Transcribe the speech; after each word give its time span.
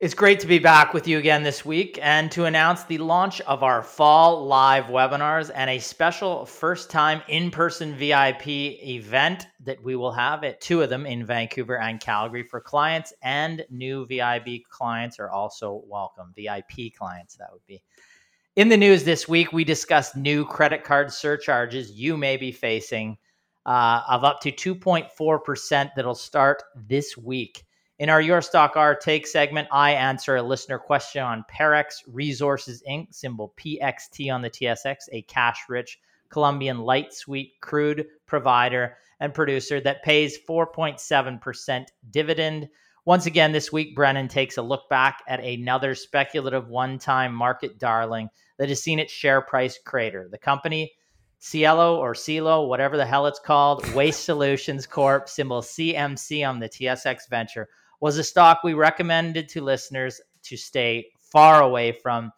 It's 0.00 0.14
great 0.14 0.40
to 0.40 0.46
be 0.46 0.58
back 0.58 0.94
with 0.94 1.06
you 1.06 1.18
again 1.18 1.42
this 1.42 1.62
week 1.62 1.98
and 2.00 2.32
to 2.32 2.46
announce 2.46 2.84
the 2.84 2.96
launch 2.96 3.42
of 3.42 3.62
our 3.62 3.82
fall 3.82 4.46
live 4.46 4.84
webinars 4.86 5.50
and 5.54 5.68
a 5.68 5.78
special 5.78 6.46
first 6.46 6.88
time 6.88 7.20
in 7.28 7.50
person 7.50 7.94
VIP 7.94 8.46
event 8.46 9.48
that 9.62 9.84
we 9.84 9.96
will 9.96 10.10
have 10.10 10.42
at 10.42 10.58
two 10.62 10.80
of 10.80 10.88
them 10.88 11.04
in 11.04 11.26
Vancouver 11.26 11.78
and 11.80 12.00
Calgary 12.00 12.42
for 12.42 12.62
clients 12.62 13.12
and 13.20 13.62
new 13.68 14.06
VIP 14.06 14.64
clients 14.70 15.18
are 15.18 15.28
also 15.28 15.82
welcome. 15.86 16.32
VIP 16.34 16.94
clients, 16.96 17.36
that 17.36 17.52
would 17.52 17.66
be. 17.66 17.82
In 18.56 18.70
the 18.70 18.78
news 18.78 19.04
this 19.04 19.28
week, 19.28 19.52
we 19.52 19.64
discussed 19.64 20.16
new 20.16 20.46
credit 20.46 20.82
card 20.82 21.12
surcharges 21.12 21.90
you 21.90 22.16
may 22.16 22.38
be 22.38 22.52
facing 22.52 23.18
uh, 23.66 24.00
of 24.08 24.24
up 24.24 24.40
to 24.40 24.50
2.4% 24.50 25.90
that'll 25.94 26.14
start 26.14 26.62
this 26.74 27.18
week. 27.18 27.64
In 28.00 28.08
our 28.08 28.22
Your 28.22 28.40
Stock 28.40 28.76
Our 28.76 28.94
Take 28.94 29.26
segment, 29.26 29.68
I 29.70 29.90
answer 29.90 30.36
a 30.36 30.42
listener 30.42 30.78
question 30.78 31.22
on 31.22 31.44
Parex 31.52 31.96
Resources 32.06 32.82
Inc., 32.88 33.14
symbol 33.14 33.52
PXT 33.58 34.32
on 34.32 34.40
the 34.40 34.48
TSX, 34.48 34.96
a 35.12 35.20
cash 35.20 35.64
rich 35.68 36.00
Colombian 36.30 36.78
light 36.78 37.12
sweet 37.12 37.60
crude 37.60 38.06
provider 38.24 38.96
and 39.20 39.34
producer 39.34 39.82
that 39.82 40.02
pays 40.02 40.38
4.7% 40.48 41.84
dividend. 42.10 42.70
Once 43.04 43.26
again, 43.26 43.52
this 43.52 43.70
week, 43.70 43.94
Brennan 43.94 44.28
takes 44.28 44.56
a 44.56 44.62
look 44.62 44.88
back 44.88 45.22
at 45.28 45.44
another 45.44 45.94
speculative 45.94 46.68
one 46.68 46.98
time 46.98 47.34
market 47.34 47.78
darling 47.78 48.30
that 48.56 48.70
has 48.70 48.82
seen 48.82 48.98
its 48.98 49.12
share 49.12 49.42
price 49.42 49.78
crater. 49.84 50.26
The 50.26 50.38
company, 50.38 50.90
Cielo 51.38 51.98
or 51.98 52.14
Cielo, 52.14 52.64
whatever 52.64 52.96
the 52.96 53.04
hell 53.04 53.26
it's 53.26 53.38
called, 53.38 53.86
Waste 53.92 54.24
Solutions 54.24 54.86
Corp, 54.86 55.28
symbol 55.28 55.60
CMC 55.60 56.48
on 56.48 56.60
the 56.60 56.68
TSX 56.70 57.28
Venture 57.28 57.68
was 58.00 58.18
a 58.18 58.24
stock 58.24 58.60
we 58.64 58.74
recommended 58.74 59.48
to 59.50 59.62
listeners 59.62 60.20
to 60.42 60.56
stay 60.56 61.06
far 61.18 61.62
away 61.62 61.92
from 61.92 62.32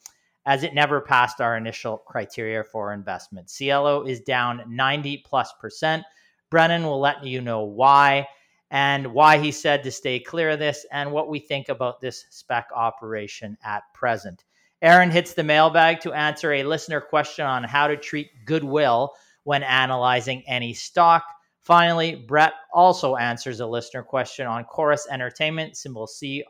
as 0.45 0.65
it 0.65 0.75
never 0.75 1.01
passed 1.01 1.41
our 1.41 1.57
initial 1.57 1.99
criteria 1.99 2.65
for 2.65 2.93
investment. 2.93 3.49
Cielo 3.49 4.05
is 4.05 4.21
down 4.21 4.63
90 4.69 5.19
plus 5.19 5.53
percent. 5.61 6.05
Brennan 6.51 6.85
will 6.85 7.01
let 7.01 7.25
you 7.25 7.41
know 7.41 7.63
why 7.63 8.27
and 8.71 9.15
why 9.15 9.39
he 9.39 9.53
said 9.53 9.83
to 9.83 9.91
stay 9.91 10.19
clear 10.19 10.51
of 10.51 10.59
this 10.59 10.85
and 10.91 11.13
what 11.13 11.29
we 11.29 11.39
think 11.39 11.69
about 11.69 12.01
this 12.01 12.25
spec 12.31 12.67
operation 12.75 13.57
at 13.63 13.83
present. 13.95 14.45
Aaron 14.81 15.11
hits 15.11 15.35
the 15.35 15.45
mailbag 15.45 16.01
to 16.01 16.13
answer 16.13 16.53
a 16.53 16.65
listener 16.65 17.01
question 17.01 17.47
on 17.47 17.63
how 17.63 17.87
to 17.87 17.97
treat 17.97 18.31
goodwill 18.45 19.13
when 19.45 19.63
analyzing 19.63 20.43
any 20.49 20.75
stock. 20.75 21.25
Finally, 21.63 22.17
Brett 22.17 22.55
also 22.75 23.15
answers 23.17 23.61
a 23.61 23.67
listener 23.67 24.03
question 24.03 24.47
on 24.47 24.65
Corus 24.65 25.07
Entertainment, 25.09 25.77
symbol 25.77 26.09
CJR.B 26.09 26.45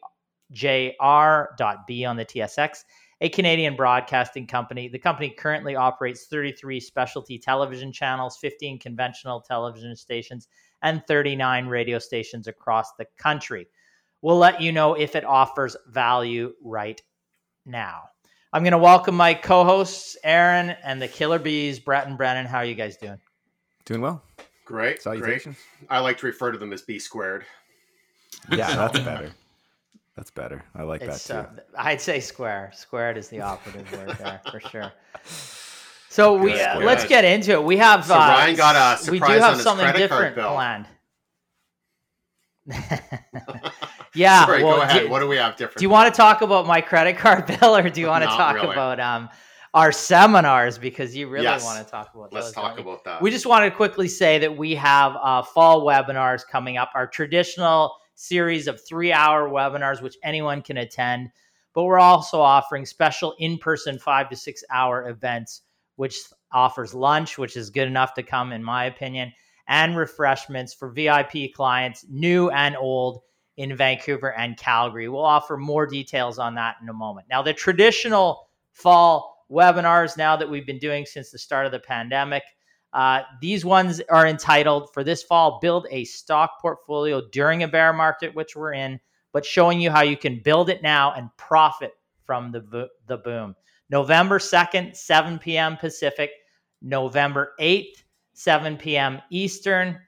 on 2.05 2.17
the 2.17 2.25
TSX, 2.25 2.79
a 3.21 3.29
Canadian 3.29 3.77
broadcasting 3.77 4.47
company. 4.47 4.89
The 4.89 4.99
company 4.99 5.29
currently 5.29 5.77
operates 5.77 6.27
33 6.29 6.81
specialty 6.81 7.39
television 7.39 7.93
channels, 7.93 8.39
15 8.41 8.79
conventional 8.79 9.43
television 9.43 9.95
stations, 9.97 10.49
and 10.83 11.07
39 11.07 11.67
radio 11.67 11.99
stations 11.99 12.47
across 12.47 12.95
the 12.99 13.07
country. 13.19 13.69
We'll 14.23 14.39
let 14.39 14.63
you 14.63 14.73
know 14.73 14.95
if 14.95 15.15
it 15.15 15.25
offers 15.25 15.77
value 15.89 16.55
right 16.63 17.01
now. 17.67 18.05
I'm 18.53 18.63
going 18.63 18.73
to 18.73 18.79
welcome 18.79 19.15
my 19.15 19.35
co 19.35 19.65
hosts, 19.65 20.17
Aaron 20.25 20.71
and 20.83 21.03
the 21.03 21.09
Killer 21.09 21.39
Bees, 21.39 21.79
Brett 21.81 22.07
and 22.07 22.17
Brennan. 22.17 22.47
How 22.47 22.59
are 22.59 22.65
you 22.65 22.75
guys 22.75 22.97
doing? 22.97 23.19
Doing 23.85 24.01
well. 24.01 24.23
Great. 24.65 25.03
Salutations. 25.03 25.57
Great. 25.79 25.89
I 25.91 26.01
like 26.01 26.19
to 26.19 26.27
refer 26.27 26.53
to 26.53 26.59
them 26.59 26.73
as 26.73 26.83
B 26.83 26.99
squared. 26.99 27.45
Yeah, 28.51 28.75
that's 28.77 28.99
better. 29.01 29.31
That's 30.17 30.31
better. 30.31 30.63
I 30.75 30.83
like 30.83 31.03
it's, 31.03 31.27
that 31.29 31.55
too. 31.55 31.61
Uh, 31.61 31.83
I'd 31.83 32.01
say 32.01 32.21
square. 32.21 32.71
Squared 32.75 33.17
is 33.17 33.29
the 33.29 33.41
operative 33.41 33.91
word 33.93 34.17
there 34.19 34.41
for 34.51 34.61
sure. 34.61 34.93
So 36.09 36.35
we 36.35 36.61
uh, 36.61 36.81
let's 36.81 37.07
get 37.07 37.25
into 37.25 37.53
it. 37.53 37.65
We 37.65 37.79
have 37.79 38.05
so 38.05 38.15
uh, 38.15 38.19
Ryan 38.19 38.57
got 38.57 38.77
a 38.77 39.03
surprise 39.03 39.21
we 39.21 39.35
do 39.35 39.41
have 39.41 39.61
something 39.61 39.93
different 39.95 40.37
planned. 40.37 40.87
yeah. 44.15 44.45
Sorry, 44.45 44.63
well, 44.63 44.77
go 44.77 44.83
ahead. 44.83 45.03
Do, 45.05 45.11
what 45.11 45.21
do 45.21 45.29
we 45.29 45.37
have 45.37 45.57
different? 45.57 45.79
Do 45.79 45.85
you 45.85 45.91
want 45.91 46.13
to 46.13 46.17
talk 46.17 46.43
about 46.43 46.67
my 46.67 46.83
credit 46.83 47.17
card 47.17 47.47
bill, 47.61 47.75
or 47.75 47.89
do 47.89 48.01
you 48.01 48.09
want 48.09 48.25
to 48.25 48.29
talk 48.29 48.57
really. 48.57 48.73
about 48.73 49.01
um, 49.01 49.31
our 49.75 49.91
seminars 49.91 50.77
because 50.77 51.17
you 51.17 51.29
really 51.29 51.45
yes. 51.45 51.65
want 51.65 51.85
to 51.85 51.91
talk 51.91 52.15
about 52.15 52.31
that. 52.31 52.37
Let's 52.37 52.53
talk 52.53 52.79
about 52.79 53.05
that. 53.05 53.23
We 53.23 53.31
just 53.31 53.47
want 53.47 53.65
to 53.65 53.71
quickly 53.71 54.09
say 54.09 54.39
that 54.39 54.57
we 54.57 54.75
have 54.75 55.17
uh, 55.23 55.43
fall 55.43 55.85
webinars 55.85 56.47
coming 56.47 56.77
up, 56.77 56.91
our 56.95 57.07
traditional 57.07 57.97
series 58.15 58.69
of 58.69 58.85
three 58.87 59.13
hour 59.13 59.49
webinars, 59.49 60.03
which 60.03 60.17
anyone 60.23 60.63
can 60.63 60.77
attend. 60.79 61.31
But 61.75 61.85
we're 61.85 61.99
also 61.99 62.39
offering 62.39 62.85
special 62.85 63.35
in 63.39 63.57
person 63.57 63.99
five 63.99 64.29
to 64.29 64.37
six 64.37 64.63
hour 64.71 65.09
events, 65.09 65.63
which 65.97 66.19
offers 66.53 66.93
lunch, 66.93 67.39
which 67.39 67.57
is 67.57 67.71
good 67.71 67.89
enough 67.89 68.13
to 68.15 68.23
come, 68.23 68.53
in 68.53 68.63
my 68.63 68.85
opinion, 68.85 69.33
and 69.69 69.97
refreshments 69.97 70.75
for 70.75 70.91
VIP 70.91 71.55
clients, 71.55 72.05
new 72.11 72.51
and 72.51 72.77
old, 72.77 73.23
in 73.57 73.75
Vancouver 73.77 74.33
and 74.35 74.57
Calgary. 74.57 75.09
We'll 75.09 75.25
offer 75.25 75.57
more 75.57 75.87
details 75.87 76.39
on 76.39 76.55
that 76.57 76.77
in 76.83 76.89
a 76.89 76.95
moment. 76.95 77.27
Now, 77.31 77.43
the 77.43 77.53
traditional 77.53 78.49
fall 78.73 79.32
webinars 79.53 80.17
now 80.17 80.37
that 80.37 80.49
we've 80.49 80.67
been 80.67 80.79
doing 80.79 81.05
since 81.05 81.31
the 81.31 81.39
start 81.39 81.67
of 81.67 81.73
the 81.73 81.79
pandemic. 81.79 82.43
Uh, 82.93 83.23
these 83.41 83.65
ones 83.65 84.01
are 84.11 84.27
entitled 84.27 84.93
for 84.93 85.03
this 85.03 85.23
fall 85.23 85.59
Build 85.61 85.87
a 85.91 86.05
Stock 86.05 86.61
Portfolio 86.61 87.23
During 87.31 87.63
a 87.63 87.69
Bear 87.69 87.93
Market, 87.93 88.35
which 88.35 88.55
we're 88.55 88.75
in, 88.75 89.01
but 89.33 89.45
showing 89.45 89.81
you 89.81 89.91
how 89.91 90.03
you 90.03 90.17
can 90.17 90.41
build 90.43 90.69
it 90.69 90.83
now 90.83 91.13
and 91.13 91.31
profit 91.37 91.93
from 92.25 92.53
the, 92.53 92.89
the 93.07 93.17
boom. 93.19 93.55
November 93.91 94.39
2nd, 94.39 94.97
7 94.97 95.39
p.m. 95.39 95.77
Pacific, 95.77 96.31
November 96.81 97.53
8th, 97.61 98.05
7 98.35 98.77
p.m. 98.77 99.21
Eastern. 99.31 99.99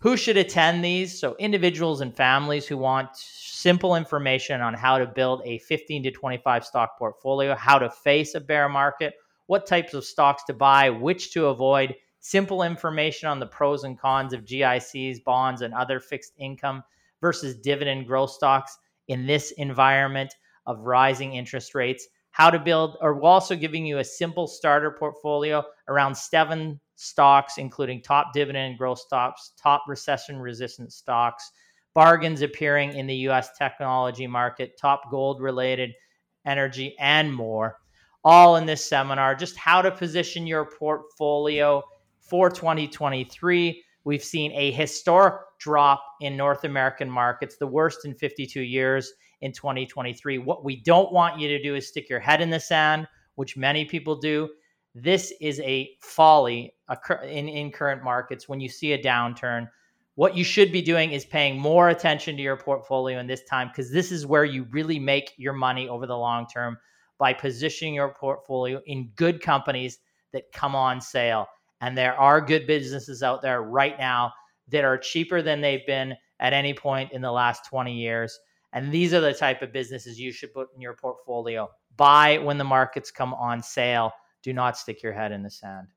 Who 0.00 0.16
should 0.16 0.38
attend 0.38 0.82
these? 0.82 1.20
So, 1.20 1.36
individuals 1.38 2.00
and 2.00 2.16
families 2.16 2.66
who 2.66 2.78
want 2.78 3.10
simple 3.14 3.96
information 3.96 4.62
on 4.62 4.72
how 4.72 4.96
to 4.96 5.06
build 5.06 5.42
a 5.44 5.58
15 5.58 6.04
to 6.04 6.10
25 6.10 6.64
stock 6.64 6.98
portfolio, 6.98 7.54
how 7.54 7.78
to 7.78 7.90
face 7.90 8.34
a 8.34 8.40
bear 8.40 8.66
market, 8.66 9.12
what 9.46 9.66
types 9.66 9.92
of 9.92 10.06
stocks 10.06 10.42
to 10.44 10.54
buy, 10.54 10.88
which 10.88 11.34
to 11.34 11.48
avoid, 11.48 11.94
simple 12.20 12.62
information 12.62 13.28
on 13.28 13.40
the 13.40 13.46
pros 13.46 13.84
and 13.84 14.00
cons 14.00 14.32
of 14.32 14.46
GICs, 14.46 15.22
bonds, 15.22 15.60
and 15.60 15.74
other 15.74 16.00
fixed 16.00 16.32
income 16.38 16.82
versus 17.20 17.56
dividend 17.56 18.06
growth 18.06 18.30
stocks 18.30 18.78
in 19.08 19.26
this 19.26 19.50
environment 19.58 20.34
of 20.64 20.86
rising 20.86 21.34
interest 21.34 21.74
rates, 21.74 22.08
how 22.30 22.48
to 22.48 22.58
build, 22.58 22.96
or 23.02 23.16
we're 23.16 23.28
also 23.28 23.54
giving 23.54 23.84
you 23.84 23.98
a 23.98 24.04
simple 24.04 24.46
starter 24.46 24.92
portfolio 24.92 25.62
around 25.88 26.14
seven 26.14 26.80
stocks, 27.00 27.58
including 27.58 28.02
top 28.02 28.32
dividend 28.34 28.76
growth 28.76 28.98
stocks, 28.98 29.52
top 29.60 29.84
recession 29.88 30.38
resistant 30.38 30.92
stocks, 30.92 31.50
bargains 31.94 32.42
appearing 32.42 32.92
in 32.94 33.06
the 33.06 33.14
US 33.28 33.56
technology 33.56 34.26
market, 34.26 34.78
top 34.78 35.10
gold 35.10 35.40
related 35.40 35.90
energy, 36.44 36.94
and 36.98 37.34
more. 37.34 37.78
All 38.22 38.56
in 38.56 38.66
this 38.66 38.86
seminar, 38.86 39.34
just 39.34 39.56
how 39.56 39.80
to 39.80 39.90
position 39.90 40.46
your 40.46 40.70
portfolio 40.78 41.82
for 42.20 42.50
2023. 42.50 43.82
We've 44.04 44.24
seen 44.24 44.52
a 44.52 44.70
historic 44.72 45.34
drop 45.58 46.02
in 46.20 46.36
North 46.36 46.64
American 46.64 47.10
markets, 47.10 47.56
the 47.56 47.66
worst 47.66 48.04
in 48.04 48.14
52 48.14 48.60
years. 48.60 49.12
in 49.40 49.52
2023. 49.52 50.36
What 50.36 50.64
we 50.64 50.82
don't 50.82 51.12
want 51.12 51.40
you 51.40 51.48
to 51.48 51.62
do 51.62 51.74
is 51.74 51.88
stick 51.88 52.10
your 52.10 52.20
head 52.20 52.42
in 52.42 52.50
the 52.50 52.60
sand, 52.60 53.08
which 53.36 53.56
many 53.56 53.86
people 53.86 54.16
do. 54.16 54.50
This 54.94 55.32
is 55.40 55.60
a 55.60 55.90
folly 56.00 56.74
in, 57.22 57.48
in 57.48 57.70
current 57.70 58.02
markets 58.02 58.48
when 58.48 58.60
you 58.60 58.68
see 58.68 58.92
a 58.92 59.02
downturn. 59.02 59.68
What 60.16 60.36
you 60.36 60.44
should 60.44 60.72
be 60.72 60.82
doing 60.82 61.12
is 61.12 61.24
paying 61.24 61.58
more 61.58 61.90
attention 61.90 62.36
to 62.36 62.42
your 62.42 62.56
portfolio 62.56 63.18
in 63.20 63.26
this 63.26 63.44
time 63.44 63.68
because 63.68 63.90
this 63.90 64.10
is 64.10 64.26
where 64.26 64.44
you 64.44 64.66
really 64.70 64.98
make 64.98 65.32
your 65.36 65.52
money 65.52 65.88
over 65.88 66.06
the 66.06 66.16
long 66.16 66.46
term 66.46 66.76
by 67.18 67.32
positioning 67.32 67.94
your 67.94 68.14
portfolio 68.14 68.80
in 68.86 69.10
good 69.14 69.40
companies 69.40 69.98
that 70.32 70.50
come 70.52 70.74
on 70.74 71.00
sale. 71.00 71.46
And 71.80 71.96
there 71.96 72.18
are 72.18 72.40
good 72.40 72.66
businesses 72.66 73.22
out 73.22 73.42
there 73.42 73.62
right 73.62 73.98
now 73.98 74.32
that 74.68 74.84
are 74.84 74.98
cheaper 74.98 75.42
than 75.42 75.60
they've 75.60 75.86
been 75.86 76.14
at 76.40 76.52
any 76.52 76.74
point 76.74 77.12
in 77.12 77.22
the 77.22 77.30
last 77.30 77.64
20 77.66 77.92
years. 77.92 78.38
And 78.72 78.92
these 78.92 79.14
are 79.14 79.20
the 79.20 79.34
type 79.34 79.62
of 79.62 79.72
businesses 79.72 80.18
you 80.18 80.32
should 80.32 80.52
put 80.52 80.68
in 80.74 80.80
your 80.80 80.94
portfolio. 80.94 81.68
Buy 81.96 82.38
when 82.38 82.58
the 82.58 82.64
markets 82.64 83.10
come 83.10 83.34
on 83.34 83.62
sale. 83.62 84.12
Do 84.42 84.52
not 84.52 84.76
stick 84.76 85.02
your 85.02 85.12
head 85.12 85.32
in 85.32 85.42
the 85.42 85.50
sand. 85.50 85.88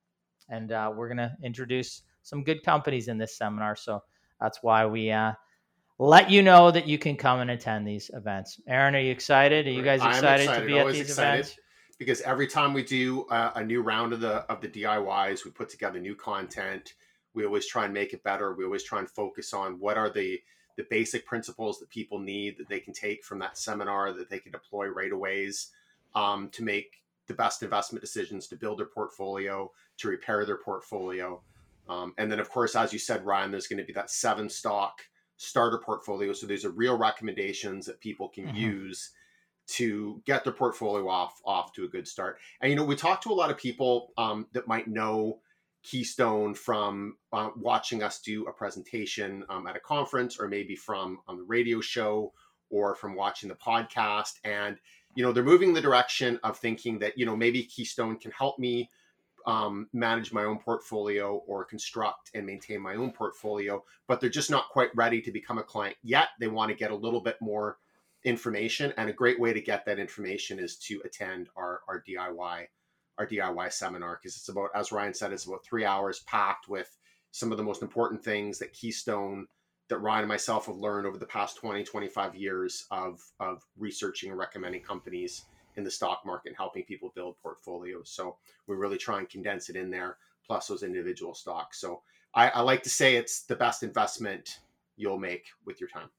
And 0.50 0.72
uh, 0.72 0.92
we're 0.96 1.08
going 1.08 1.18
to 1.18 1.36
introduce 1.42 2.02
some 2.24 2.44
good 2.44 2.64
companies 2.64 3.08
in 3.08 3.18
this 3.18 3.38
seminar. 3.38 3.76
So 3.76 4.04
that's 4.40 4.62
why 4.62 4.86
we 4.86 5.12
uh, 5.12 5.34
let 6.00 6.30
you 6.30 6.42
know 6.42 6.72
that 6.72 6.88
you 6.88 6.98
can 6.98 7.16
come 7.16 7.40
and 7.40 7.52
attend 7.52 7.88
these 7.88 8.12
events. 8.14 8.60
Aaron, 8.68 8.96
are 8.96 9.00
you 9.00 9.12
excited? 9.12 9.68
Are 9.68 9.72
you 9.72 9.84
guys 9.84 10.04
excited, 10.04 10.44
excited. 10.44 10.62
to 10.62 10.68
be 10.68 10.80
Always 10.80 10.96
at 10.96 10.98
these 11.00 11.10
excited. 11.10 11.40
events? 11.40 11.60
Because 11.98 12.22
every 12.22 12.48
time 12.48 12.74
we 12.74 12.84
do 12.84 13.26
a, 13.30 13.54
a 13.56 13.64
new 13.64 13.82
round 13.82 14.14
of 14.14 14.20
the 14.20 14.52
of 14.52 14.60
the 14.62 14.68
DIYs, 14.68 15.46
we 15.46 15.52
put 15.52 15.70
together 15.70 16.00
new 16.00 16.16
content 16.16 16.96
we 17.34 17.46
always 17.46 17.68
try 17.68 17.86
and 17.86 17.94
make 17.94 18.14
it 18.14 18.24
better 18.24 18.54
we 18.54 18.66
always 18.66 18.84
try 18.84 19.00
and 19.00 19.10
focus 19.10 19.54
on 19.54 19.80
what 19.80 19.98
are 19.98 20.10
the 20.10 20.42
the 20.76 20.86
basic 20.90 21.26
principles 21.26 21.80
that 21.80 21.90
people 21.90 22.18
need 22.18 22.58
that 22.58 22.68
they 22.68 22.80
can 22.80 22.94
take 22.94 23.24
from 23.24 23.40
that 23.40 23.58
seminar 23.58 24.12
that 24.12 24.30
they 24.30 24.40
can 24.40 24.52
deploy 24.52 24.88
right 24.88 25.12
away 25.12 25.50
um, 26.16 26.50
to 26.50 26.64
make 26.64 27.03
the 27.28 27.34
best 27.34 27.64
investment 27.64 28.02
decisions 28.02 28.48
to 28.48 28.56
build 28.56 28.80
their 28.80 28.86
portfolio 28.88 29.72
to 29.98 30.08
repair 30.08 30.46
their 30.46 30.58
portfolio. 30.58 31.42
Um, 31.88 32.14
and 32.18 32.32
then 32.32 32.40
of 32.40 32.50
course 32.50 32.76
as 32.76 32.94
you 32.94 33.00
said 33.00 33.26
ryan 33.26 33.52
there's 33.52 33.68
going 33.68 33.80
to 33.80 33.86
be 33.86 33.94
that 33.94 34.10
seven 34.10 34.50
stock 34.50 35.02
starter 35.38 35.78
portfolio. 35.78 36.34
So 36.34 36.48
there's 36.48 36.66
a 36.66 36.70
real 36.70 36.98
recommendations 36.98 37.86
that 37.86 38.00
people 38.00 38.30
can 38.30 38.46
mm-hmm. 38.46 38.56
use 38.56 39.12
to 39.66 40.22
get 40.26 40.44
their 40.44 40.54
portfolio 40.54 41.08
off 41.08 41.40
off 41.46 41.74
to 41.74 41.86
a 41.86 41.88
good 41.88 42.08
start. 42.08 42.40
And 42.62 42.70
you 42.70 42.76
know 42.76 42.84
we 42.84 42.96
talk 42.96 43.22
to 43.22 43.32
a 43.32 43.34
lot 43.34 43.52
of 43.52 43.58
people 43.58 44.12
um, 44.18 44.48
that 44.54 44.68
might 44.68 44.88
know 44.88 45.40
keystone 45.84 46.54
from 46.54 47.18
uh, 47.34 47.50
watching 47.58 48.04
us 48.04 48.22
do 48.22 48.46
a 48.46 48.54
presentation 48.54 49.44
um, 49.50 49.68
at 49.68 49.76
a 49.76 49.80
conference 49.80 50.38
or 50.40 50.48
maybe 50.48 50.76
from 50.76 51.20
on 51.28 51.38
the 51.38 51.44
radio 51.44 51.82
show 51.82 52.34
or 52.70 52.96
from 52.96 53.16
watching 53.16 53.50
the 53.50 53.56
podcast. 53.56 54.40
And 54.44 54.78
you 55.16 55.24
know 55.24 55.32
they're 55.32 55.44
moving 55.44 55.74
the 55.74 55.82
direction 55.82 56.40
of 56.44 56.58
thinking 56.58 57.00
that 57.00 57.18
you 57.18 57.26
know 57.26 57.36
maybe 57.36 57.64
keystone 57.64 58.18
can 58.18 58.32
help 58.32 58.58
me 58.60 58.90
um, 59.46 59.90
manage 59.92 60.32
my 60.32 60.46
own 60.46 60.58
portfolio 60.58 61.36
or 61.48 61.66
construct 61.66 62.32
and 62.34 62.46
maintain 62.46 62.80
my 62.80 62.96
own 62.96 63.12
portfolio 63.12 63.84
but 64.08 64.22
they're 64.22 64.30
just 64.30 64.50
not 64.50 64.70
quite 64.70 64.90
ready 64.96 65.22
to 65.22 65.32
become 65.32 65.58
a 65.58 65.64
client 65.64 65.98
yet. 66.02 66.30
They 66.40 66.48
want 66.48 66.70
to 66.70 66.76
get 66.76 66.92
a 66.92 66.96
little 66.96 67.22
bit 67.22 67.38
more 67.42 67.78
information 68.24 68.94
and 68.98 69.10
a 69.10 69.14
great 69.14 69.40
way 69.40 69.54
to 69.54 69.62
get 69.62 69.86
that 69.86 70.00
information 70.00 70.60
is 70.60 70.78
to 70.78 71.02
attend 71.04 71.50
our, 71.58 71.82
our 71.88 72.04
diy 72.08 72.68
our 73.20 73.28
DIY 73.28 73.72
seminar 73.72 74.20
because 74.20 74.38
it's 74.38 74.50
about, 74.50 74.70
as 74.74 74.92
Ryan 74.92 75.14
said, 75.14 75.32
it's 75.32 75.46
about 75.46 75.64
three 75.64 75.86
hours 75.86 76.22
packed 76.22 76.68
with 76.68 76.98
some 77.32 77.52
of 77.52 77.60
the 77.60 77.64
most 77.64 77.84
important 77.84 78.24
things 78.24 78.58
that 78.58 78.74
Keystone, 78.74 79.46
that 79.90 80.00
Ryan 80.00 80.22
and 80.22 80.30
myself 80.30 80.68
have 80.68 80.78
learned 80.78 81.06
over 81.06 81.18
the 81.18 81.26
past 81.26 81.58
20, 81.58 81.84
25 81.84 82.36
years 82.36 82.86
of, 82.92 83.22
of 83.40 83.64
researching 83.78 84.30
and 84.30 84.40
recommending 84.40 84.82
companies 84.82 85.46
in 85.76 85.84
the 85.84 85.92
stock 85.92 86.22
market 86.26 86.50
and 86.50 86.58
helping 86.58 86.84
people 86.84 87.12
build 87.16 87.36
portfolios. 87.42 88.10
So 88.10 88.38
we 88.68 88.76
really 88.76 88.98
try 88.98 89.20
and 89.20 89.30
condense 89.30 89.70
it 89.70 89.76
in 89.76 89.90
there, 89.90 90.18
plus 90.46 90.68
those 90.68 90.84
individual 90.84 91.34
stocks. 91.34 91.80
So 91.80 92.02
I, 92.34 92.50
I 92.50 92.62
like 92.62 92.84
to 92.84 92.90
say 92.90 93.16
it's 93.16 93.44
the 93.44 93.56
best 93.56 93.84
investment 93.84 94.60
you'll 94.96 95.20
make 95.20 95.48
with 95.66 95.80
your 95.80 95.90
time. 95.90 96.10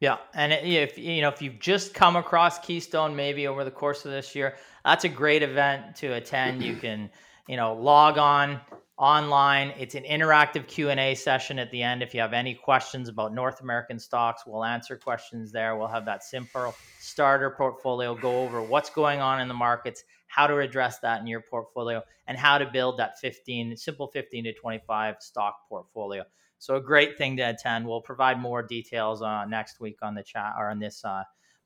Yeah, 0.00 0.16
and 0.32 0.52
if 0.52 0.96
you 0.96 1.20
know 1.20 1.28
if 1.28 1.42
you've 1.42 1.58
just 1.58 1.92
come 1.92 2.16
across 2.16 2.58
Keystone 2.58 3.14
maybe 3.14 3.46
over 3.46 3.64
the 3.64 3.70
course 3.70 4.06
of 4.06 4.10
this 4.10 4.34
year, 4.34 4.56
that's 4.82 5.04
a 5.04 5.10
great 5.10 5.42
event 5.42 5.94
to 5.96 6.14
attend. 6.14 6.62
You 6.62 6.76
can 6.80 7.10
you 7.46 7.58
know 7.58 7.74
log 7.74 8.16
on 8.16 8.60
online. 9.00 9.72
It's 9.78 9.94
an 9.94 10.04
interactive 10.04 10.68
Q 10.68 10.90
and 10.90 11.00
A 11.00 11.14
session 11.14 11.58
at 11.58 11.70
the 11.70 11.82
end. 11.82 12.02
If 12.02 12.14
you 12.14 12.20
have 12.20 12.34
any 12.34 12.54
questions 12.54 13.08
about 13.08 13.32
North 13.32 13.62
American 13.62 13.98
stocks, 13.98 14.42
we'll 14.46 14.62
answer 14.62 14.94
questions 14.94 15.50
there. 15.50 15.74
We'll 15.74 15.88
have 15.88 16.04
that 16.04 16.22
simple 16.22 16.74
starter 16.98 17.50
portfolio 17.50 18.14
go 18.14 18.42
over 18.42 18.60
what's 18.60 18.90
going 18.90 19.20
on 19.20 19.40
in 19.40 19.48
the 19.48 19.54
markets, 19.54 20.04
how 20.26 20.46
to 20.46 20.58
address 20.58 20.98
that 20.98 21.18
in 21.18 21.26
your 21.26 21.40
portfolio, 21.40 22.02
and 22.26 22.36
how 22.36 22.58
to 22.58 22.66
build 22.66 22.98
that 22.98 23.18
15 23.18 23.74
simple 23.78 24.06
15 24.06 24.44
to 24.44 24.52
25 24.52 25.16
stock 25.20 25.66
portfolio. 25.66 26.22
So 26.58 26.76
a 26.76 26.80
great 26.80 27.16
thing 27.16 27.38
to 27.38 27.42
attend. 27.44 27.86
We'll 27.86 28.02
provide 28.02 28.38
more 28.38 28.62
details 28.62 29.22
uh, 29.22 29.46
next 29.46 29.80
week 29.80 29.96
on 30.02 30.14
the 30.14 30.22
chat 30.22 30.52
or 30.58 30.68
on 30.68 30.78
this 30.78 31.02
uh, 31.06 31.22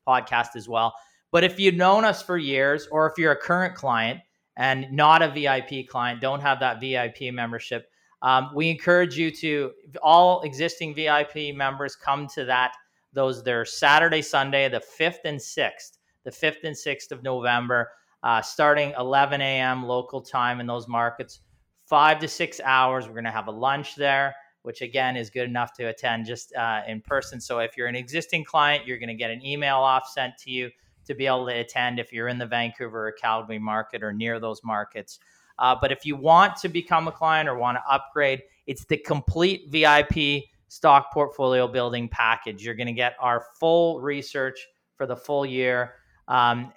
podcast 0.07 0.55
as 0.55 0.69
well. 0.69 0.93
But 1.31 1.43
if 1.43 1.59
you've 1.59 1.75
known 1.75 2.05
us 2.05 2.21
for 2.21 2.37
years, 2.37 2.87
or 2.89 3.07
if 3.07 3.17
you're 3.17 3.33
a 3.33 3.35
current 3.35 3.75
client 3.75 4.21
and 4.57 4.91
not 4.91 5.21
a 5.21 5.29
VIP 5.29 5.87
client, 5.87 6.21
don't 6.21 6.41
have 6.41 6.59
that 6.59 6.79
VIP 6.79 7.33
membership, 7.33 7.89
um, 8.21 8.51
we 8.55 8.69
encourage 8.69 9.17
you 9.17 9.29
to 9.31 9.71
all 10.01 10.41
existing 10.41 10.95
VIP 10.95 11.55
members 11.55 11.95
come 11.95 12.27
to 12.33 12.45
that. 12.45 12.73
Those 13.13 13.43
they're 13.43 13.65
Saturday, 13.65 14.21
Sunday, 14.21 14.67
the 14.67 14.79
fifth 14.79 15.21
and 15.25 15.41
sixth, 15.41 15.99
the 16.23 16.31
fifth 16.31 16.63
and 16.63 16.77
sixth 16.77 17.11
of 17.11 17.23
November, 17.23 17.91
uh, 18.23 18.41
starting 18.41 18.93
11 18.97 19.41
a.m. 19.41 19.85
local 19.85 20.21
time 20.21 20.59
in 20.59 20.67
those 20.67 20.87
markets, 20.87 21.41
five 21.85 22.19
to 22.19 22.27
six 22.27 22.59
hours. 22.63 23.07
We're 23.07 23.13
going 23.13 23.25
to 23.25 23.31
have 23.31 23.47
a 23.47 23.51
lunch 23.51 23.95
there 23.95 24.35
which 24.65 24.81
again 24.81 25.15
is 25.15 25.29
good 25.29 25.47
enough 25.47 25.73
to 25.73 25.83
attend 25.85 26.25
just 26.25 26.53
uh, 26.55 26.81
in 26.87 26.99
person. 26.99 27.39
So 27.39 27.59
if 27.59 27.77
you're 27.77 27.85
an 27.85 27.95
existing 27.95 28.43
client, 28.43 28.87
you're 28.87 28.97
going 28.97 29.09
to 29.09 29.15
get 29.15 29.29
an 29.29 29.45
email 29.45 29.77
off 29.77 30.09
sent 30.09 30.39
to 30.39 30.49
you 30.49 30.71
to 31.05 31.15
be 31.15 31.25
able 31.27 31.45
to 31.47 31.53
attend 31.53 31.99
if 31.99 32.11
you're 32.11 32.27
in 32.27 32.37
the 32.37 32.45
Vancouver 32.45 33.07
or 33.07 33.11
Calgary 33.11 33.59
market 33.59 34.03
or 34.03 34.13
near 34.13 34.39
those 34.39 34.63
markets. 34.63 35.19
Uh, 35.57 35.75
but 35.79 35.91
if 35.91 36.05
you 36.05 36.15
want 36.15 36.55
to 36.57 36.69
become 36.69 37.07
a 37.07 37.11
client 37.11 37.47
or 37.47 37.57
want 37.57 37.77
to 37.77 37.83
upgrade, 37.89 38.41
it's 38.67 38.85
the 38.85 38.97
complete 38.97 39.69
VIP 39.69 40.43
stock 40.67 41.13
portfolio 41.13 41.67
building 41.67 42.09
package. 42.09 42.63
You're 42.63 42.75
going 42.75 42.87
to 42.87 42.93
get 42.93 43.15
our 43.19 43.45
full 43.59 44.01
research 44.01 44.59
for 44.97 45.05
the 45.05 45.15
full 45.15 45.45
year. 45.45 45.93
Um, 46.27 46.73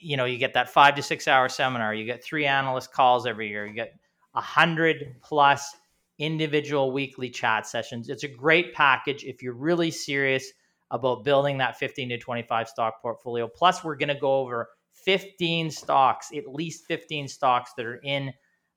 you 0.00 0.16
know, 0.16 0.24
you 0.24 0.36
get 0.38 0.54
that 0.54 0.68
five 0.68 0.94
to 0.96 1.02
six 1.02 1.28
hour 1.28 1.48
seminar. 1.48 1.94
You 1.94 2.04
get 2.04 2.22
three 2.22 2.46
analyst 2.46 2.92
calls 2.92 3.26
every 3.26 3.48
year. 3.48 3.66
You 3.66 3.72
get 3.72 3.94
a 4.34 4.40
hundred 4.40 5.16
plus 5.22 5.74
individual 6.18 6.92
weekly 6.92 7.30
chat 7.30 7.66
sessions. 7.66 8.08
It's 8.08 8.24
a 8.24 8.28
great 8.28 8.74
package 8.74 9.24
if 9.24 9.42
you're 9.42 9.54
really 9.54 9.90
serious 9.90 10.52
about 10.90 11.24
building 11.24 11.58
that 11.58 11.78
15 11.78 12.08
to 12.10 12.18
25 12.18 12.68
stock 12.68 13.02
portfolio. 13.02 13.48
Plus, 13.48 13.82
we're 13.82 13.96
going 13.96 14.08
to 14.08 14.14
go 14.14 14.36
over 14.36 14.68
15 14.92 15.70
stocks, 15.70 16.30
at 16.34 16.52
least 16.52 16.86
15 16.86 17.28
stocks 17.28 17.72
that 17.76 17.86
are 17.86 17.96
in 17.96 18.32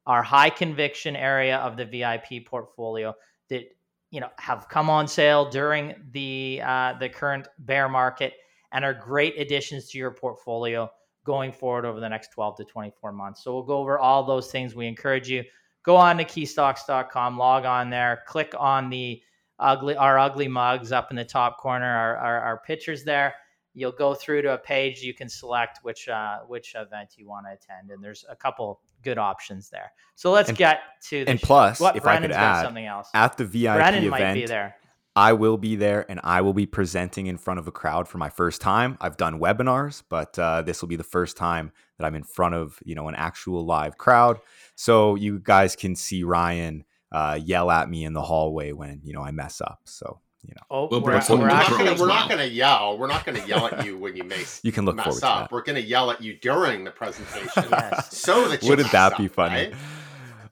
our 0.06 0.24
high 0.24 0.50
conviction 0.50 1.16
area 1.16 1.58
of 1.58 1.78
the 1.78 1.86
VIP 1.86 2.46
portfolio 2.46 3.13
that 3.50 3.63
you 4.12 4.20
know 4.20 4.30
have 4.39 4.68
come 4.68 4.89
on 4.89 5.08
sale 5.08 5.50
during 5.50 5.94
the 6.12 6.62
uh, 6.63 6.94
the 7.00 7.10
current 7.10 7.48
bear 7.60 7.88
market 7.88 8.34
and 8.72 8.84
are 8.84 8.94
great 8.94 9.39
additions 9.39 9.89
to 9.89 9.98
your 9.98 10.12
portfolio 10.12 10.89
going 11.25 11.51
forward 11.51 11.86
over 11.86 12.00
the 12.00 12.10
next 12.10 12.32
12 12.32 12.58
to 12.58 12.63
24 12.66 13.12
months. 13.12 13.44
So 13.44 13.54
we'll 13.54 13.63
go 13.63 13.78
over 13.78 14.00
all 14.00 14.24
those 14.24 14.51
things. 14.51 14.74
We 14.74 14.88
encourage 14.88 15.30
you 15.30 15.44
go 15.84 15.96
on 15.96 16.18
to 16.18 16.25
keystocks.com, 16.25 17.38
log 17.38 17.66
on 17.66 17.89
there, 17.89 18.24
click 18.25 18.54
on 18.58 18.89
the 18.89 19.22
ugly 19.60 19.96
our 19.96 20.18
ugly 20.18 20.48
mugs 20.48 20.92
up 20.92 21.12
in 21.12 21.18
the 21.18 21.25
top 21.25 21.58
corner, 21.58 21.86
our, 21.86 22.18
our, 22.18 22.39
our 22.42 22.58
pictures 22.66 23.04
there. 23.04 23.36
You'll 23.74 23.92
go 23.92 24.13
through 24.13 24.42
to 24.44 24.54
a 24.54 24.58
page 24.58 25.01
you 25.01 25.13
can 25.13 25.30
select 25.30 25.80
which 25.84 26.10
uh, 26.10 26.39
which 26.48 26.75
event 26.75 27.12
you 27.18 27.28
want 27.28 27.46
to 27.46 27.54
attend, 27.54 27.92
and 27.92 28.04
there's 28.04 28.25
a 28.30 28.36
couple 28.36 28.82
good 29.04 29.18
options 29.18 29.70
there. 29.70 29.92
So 30.16 30.32
let's 30.32 30.50
and, 30.50 30.58
get 30.58 30.80
to 31.10 31.24
the 31.24 31.32
and 31.32 31.42
plus, 31.42 31.80
what, 31.80 31.96
if 31.96 32.04
Brandon's 32.04 32.36
I 32.36 32.39
could 32.39 32.44
add 32.44 32.63
something 32.63 32.86
else 32.86 33.10
at 33.13 33.38
the 33.38 33.46
VIP 33.46 33.75
Brandon 33.75 34.04
event, 34.06 34.12
might 34.12 34.34
be 34.34 34.46
there. 34.46 34.75
I 35.16 35.34
will 35.34 35.58
be 35.58 35.75
there 35.75 36.06
and 36.10 36.20
I 36.24 36.42
will 36.42 36.54
be 36.54 36.66
presenting 36.66 37.28
in 37.28 37.38
front 37.38 37.60
of 37.60 37.68
a 37.68 37.72
crowd 37.72 38.08
for 38.08 38.20
my 38.20 38.30
first 38.30 38.62
time. 38.62 38.98
I've 39.01 39.18
done 39.18 39.39
webinars, 39.39 40.04
but 40.08 40.38
uh, 40.39 40.62
this 40.62 40.82
will 40.82 40.88
be 40.88 40.96
the 40.96 41.04
first 41.04 41.36
time 41.36 41.72
that 41.98 42.06
I'm 42.06 42.16
in 42.16 42.24
front 42.24 42.56
of 42.56 42.80
you 42.86 42.96
know 42.96 43.08
an 43.08 43.16
actual 43.16 43.66
live 43.66 43.98
crowd. 43.98 44.39
So 44.75 45.16
you 45.16 45.39
guys 45.39 45.75
can 45.75 45.96
see 45.96 46.24
Ryan 46.24 46.86
uh, 47.12 47.39
yell 47.42 47.72
at 47.72 47.89
me 47.89 48.06
in 48.06 48.13
the 48.13 48.22
hallway 48.22 48.72
when 48.72 49.01
you 49.04 49.13
know 49.13 49.22
I 49.22 49.32
mess 49.32 49.62
up. 49.62 49.82
So 49.86 50.20
you 50.44 50.54
know, 50.56 50.63
oh, 50.72 50.88
we're, 50.89 51.00
we're, 51.01 51.38
we're, 51.38 51.48
not 51.48 51.70
gonna, 51.70 51.96
we're 51.96 52.08
not 52.08 52.30
going 52.30 52.39
to 52.39 52.48
yell. 52.48 52.98
We're 52.98 53.08
not 53.08 53.25
going 53.25 53.42
to 53.42 53.46
yell 53.46 53.68
at 53.68 53.86
you 53.86 53.98
when 53.98 54.16
you 54.16 54.24
mess. 54.25 54.62
you 54.63 54.72
can 54.72 54.86
look 54.86 54.96
mess 54.96 55.22
up. 55.22 55.51
We're 55.51 55.63
going 55.63 55.75
to 55.75 55.82
yell 55.82 56.12
at 56.12 56.22
you 56.22 56.38
during 56.38 56.86
the 56.86 56.92
presentation, 56.92 57.50
yes. 57.72 58.18
so 58.18 58.48
that 58.48 58.63
wouldn't 58.63 58.92
that 58.92 59.18
be 59.18 59.28
funny? 59.28 59.70
Right? 59.70 59.74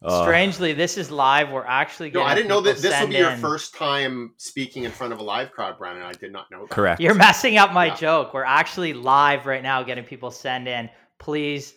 Uh, 0.04 0.24
Strangely, 0.24 0.74
this 0.74 0.98
is 0.98 1.10
live. 1.10 1.50
We're 1.50 1.66
actually 1.66 2.12
no. 2.12 2.22
I 2.22 2.36
didn't 2.36 2.50
know 2.50 2.62
that 2.62 2.78
this 2.78 3.00
will 3.00 3.08
be 3.08 3.16
in. 3.16 3.22
your 3.22 3.38
first 3.38 3.74
time 3.76 4.34
speaking 4.38 4.84
in 4.84 4.92
front 4.92 5.14
of 5.14 5.20
a 5.20 5.24
live 5.24 5.52
crowd, 5.52 5.78
Brandon. 5.78 6.04
I 6.04 6.12
did 6.12 6.32
not 6.32 6.52
know 6.52 6.62
that. 6.62 6.70
Correct. 6.70 7.02
You're 7.02 7.16
messing 7.16 7.58
up 7.58 7.74
my 7.74 7.88
yeah. 7.88 7.96
joke. 7.96 8.34
We're 8.34 8.44
actually 8.44 8.94
live 8.94 9.46
right 9.46 9.64
now, 9.64 9.82
getting 9.84 10.04
people 10.04 10.32
send 10.32 10.68
in. 10.68 10.90
Please 11.18 11.74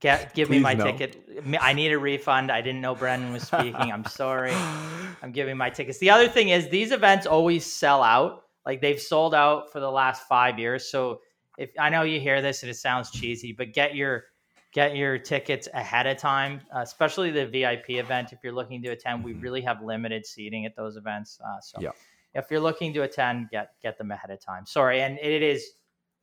get 0.00 0.34
give 0.34 0.48
Please 0.48 0.56
me 0.56 0.62
my 0.62 0.74
no. 0.74 0.84
ticket. 0.84 1.28
I 1.60 1.72
need 1.72 1.92
a 1.92 1.98
refund. 1.98 2.50
I 2.50 2.60
didn't 2.60 2.80
know 2.80 2.94
Brendan 2.94 3.32
was 3.32 3.44
speaking. 3.44 3.74
I'm 3.74 4.04
sorry. 4.04 4.52
I'm 5.22 5.32
giving 5.32 5.56
my 5.56 5.70
tickets. 5.70 5.98
The 5.98 6.10
other 6.10 6.28
thing 6.28 6.50
is 6.50 6.68
these 6.68 6.92
events 6.92 7.26
always 7.26 7.64
sell 7.64 8.02
out. 8.02 8.44
Like 8.64 8.80
they've 8.80 9.00
sold 9.00 9.34
out 9.34 9.72
for 9.72 9.80
the 9.80 9.90
last 9.90 10.26
five 10.28 10.58
years. 10.58 10.90
So 10.90 11.20
if 11.56 11.70
I 11.78 11.88
know 11.88 12.02
you 12.02 12.20
hear 12.20 12.42
this 12.42 12.62
and 12.62 12.70
it 12.70 12.74
sounds 12.74 13.10
cheesy, 13.10 13.52
but 13.52 13.72
get 13.72 13.94
your 13.94 14.24
get 14.72 14.94
your 14.94 15.16
tickets 15.16 15.68
ahead 15.72 16.06
of 16.06 16.18
time, 16.18 16.60
uh, 16.74 16.80
especially 16.80 17.30
the 17.30 17.46
VIP 17.46 17.90
event. 17.90 18.32
If 18.32 18.40
you're 18.44 18.52
looking 18.52 18.82
to 18.82 18.90
attend, 18.90 19.24
we 19.24 19.32
mm-hmm. 19.32 19.40
really 19.40 19.60
have 19.62 19.82
limited 19.82 20.26
seating 20.26 20.66
at 20.66 20.76
those 20.76 20.96
events. 20.96 21.38
Uh, 21.44 21.60
so 21.60 21.80
yeah. 21.80 21.90
if 22.34 22.50
you're 22.50 22.60
looking 22.60 22.92
to 22.94 23.02
attend, 23.02 23.48
get 23.50 23.70
get 23.82 23.96
them 23.96 24.10
ahead 24.10 24.30
of 24.30 24.40
time. 24.40 24.66
Sorry, 24.66 25.00
and 25.00 25.18
it 25.18 25.42
is 25.42 25.72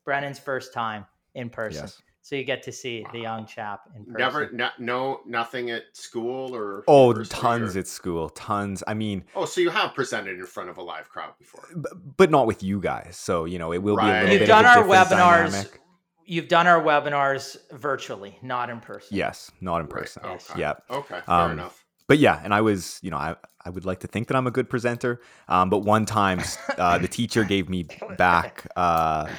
Brennan's 0.06 0.39
first 0.39 0.74
time 0.74 1.06
in 1.34 1.50
person. 1.50 1.86
Yes. 1.86 2.01
So 2.24 2.36
you 2.36 2.46
get 2.46 2.63
to 2.63 2.72
see 2.72 3.06
the 3.12 3.20
young 3.20 3.46
chap 3.46 3.82
in 3.96 4.06
person. 4.06 4.18
Never, 4.18 4.50
no, 4.53 4.70
no 4.80 5.20
nothing 5.27 5.70
at 5.72 5.84
school 5.92 6.56
or. 6.56 6.84
Oh, 6.88 7.13
tons 7.13 7.75
or... 7.75 7.80
at 7.80 7.88
school, 7.88 8.30
tons. 8.30 8.82
I 8.88 8.94
mean. 8.94 9.25
Oh, 9.36 9.46
so 9.46 9.62
you 9.62 9.70
have 9.70 9.94
presented 9.94 10.39
in 10.39 10.46
front 10.46 10.70
of 10.70 10.77
a 10.77 10.82
live 10.82 11.10
crowd 11.10 11.34
before, 11.38 11.68
but, 11.75 11.92
but 12.18 12.32
not 12.32 12.48
with 12.48 12.63
you 12.63 12.80
guys. 12.80 13.18
So 13.18 13.46
you 13.46 13.60
know 13.60 13.74
it 13.74 13.84
will 13.84 13.98
right. 13.98 14.06
be 14.06 14.10
a 14.10 14.13
little 14.13 14.32
You've 14.32 14.39
bit. 14.39 14.39
You've 14.42 14.48
done 14.48 14.65
our 14.65 14.84
webinars. 14.84 15.51
Dynamic 15.51 15.80
you've 16.25 16.48
done 16.48 16.68
our 16.68 16.82
webinars 16.82 17.58
virtually, 17.72 18.38
not 18.42 18.70
in 18.70 18.80
person. 18.80 19.15
Yes, 19.15 19.51
not 19.62 19.82
in 19.82 19.88
person. 19.88 20.24
Right. 20.24 20.50
Okay. 20.50 20.60
Yeah. 20.60 20.74
Okay. 20.89 21.20
Fair 21.25 21.36
um, 21.36 21.51
enough. 21.51 21.84
But 22.08 22.20
yeah, 22.20 22.42
and 22.44 22.53
I 22.53 22.62
was, 22.62 23.00
you 23.01 23.12
know, 23.12 23.18
I, 23.18 23.36
I 23.63 23.70
would 23.70 23.86
like 23.86 24.01
to 24.01 24.08
think 24.08 24.27
that 24.27 24.36
I'm 24.36 24.48
a 24.48 24.51
good 24.51 24.70
presenter. 24.70 25.22
Um, 25.48 25.70
but 25.70 25.80
one 25.80 26.06
time, 26.06 26.42
uh, 26.77 26.98
the 26.98 27.08
teacher 27.08 27.44
gave 27.44 27.70
me 27.70 27.88
back. 28.18 28.68
Uh, 28.75 29.30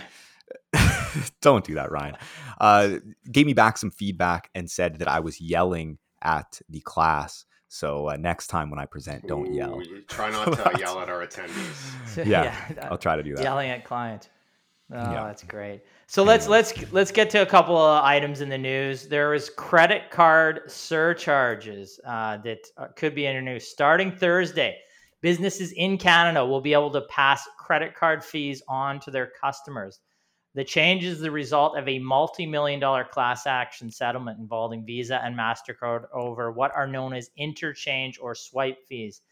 don't 1.40 1.64
do 1.64 1.74
that, 1.74 1.90
Ryan. 1.90 2.16
Uh, 2.60 2.98
gave 3.30 3.46
me 3.46 3.52
back 3.52 3.78
some 3.78 3.90
feedback 3.90 4.50
and 4.54 4.70
said 4.70 4.98
that 4.98 5.08
I 5.08 5.20
was 5.20 5.40
yelling 5.40 5.98
at 6.22 6.60
the 6.68 6.80
class. 6.80 7.44
So 7.68 8.10
uh, 8.10 8.16
next 8.16 8.48
time 8.48 8.70
when 8.70 8.78
I 8.78 8.86
present, 8.86 9.26
don't 9.26 9.48
Ooh, 9.48 9.56
yell. 9.56 9.82
Try 10.08 10.30
not 10.30 10.44
to 10.52 10.78
yell 10.78 11.00
at 11.00 11.08
our 11.08 11.26
attendees. 11.26 12.16
yeah, 12.26 12.54
yeah, 12.74 12.88
I'll 12.90 12.98
try 12.98 13.16
to 13.16 13.22
do 13.22 13.34
that. 13.34 13.42
Yelling 13.42 13.70
at 13.70 13.84
clients. 13.84 14.28
Oh, 14.92 14.96
yeah. 14.96 15.24
that's 15.24 15.42
great. 15.42 15.80
So 16.06 16.22
let's 16.22 16.46
let's 16.46 16.92
let's 16.92 17.10
get 17.10 17.30
to 17.30 17.40
a 17.42 17.46
couple 17.46 17.76
of 17.76 18.04
items 18.04 18.42
in 18.42 18.50
the 18.50 18.58
news. 18.58 19.08
There 19.08 19.32
is 19.32 19.48
credit 19.48 20.10
card 20.10 20.70
surcharges 20.70 21.98
uh, 22.06 22.36
that 22.38 22.58
uh, 22.76 22.88
could 22.94 23.14
be 23.14 23.26
introduced 23.26 23.70
starting 23.70 24.12
Thursday. 24.12 24.76
Businesses 25.22 25.72
in 25.72 25.96
Canada 25.96 26.44
will 26.44 26.60
be 26.60 26.74
able 26.74 26.90
to 26.90 27.00
pass 27.08 27.48
credit 27.58 27.94
card 27.94 28.22
fees 28.22 28.62
on 28.68 29.00
to 29.00 29.10
their 29.10 29.30
customers. 29.40 30.00
The 30.54 30.64
change 30.64 31.04
is 31.04 31.20
the 31.20 31.30
result 31.30 31.76
of 31.76 31.88
a 31.88 31.99
multi-million 31.99 32.78
dollar 32.78 33.04
class 33.04 33.46
action 33.46 33.90
settlement 33.90 34.38
involving 34.38 34.84
Visa 34.84 35.20
and 35.25 35.37
Mastercard 35.37 36.04
over 36.12 36.52
what 36.52 36.75
are 36.75 36.87
known 36.87 37.12
as 37.12 37.30
interchange 37.37 38.18
or 38.20 38.34
swipe 38.34 38.87
fees 38.87 39.23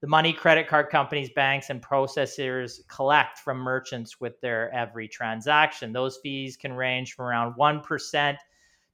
the 0.00 0.06
money 0.06 0.32
credit 0.32 0.68
card 0.68 0.90
companies, 0.90 1.30
banks, 1.30 1.70
and 1.70 1.82
processors 1.82 2.86
collect 2.88 3.38
from 3.38 3.58
merchants 3.58 4.20
with 4.20 4.40
their 4.40 4.72
every 4.72 5.08
transaction. 5.08 5.92
Those 5.92 6.18
fees 6.18 6.56
can 6.56 6.72
range 6.72 7.14
from 7.14 7.26
around 7.26 7.54
1% 7.54 8.36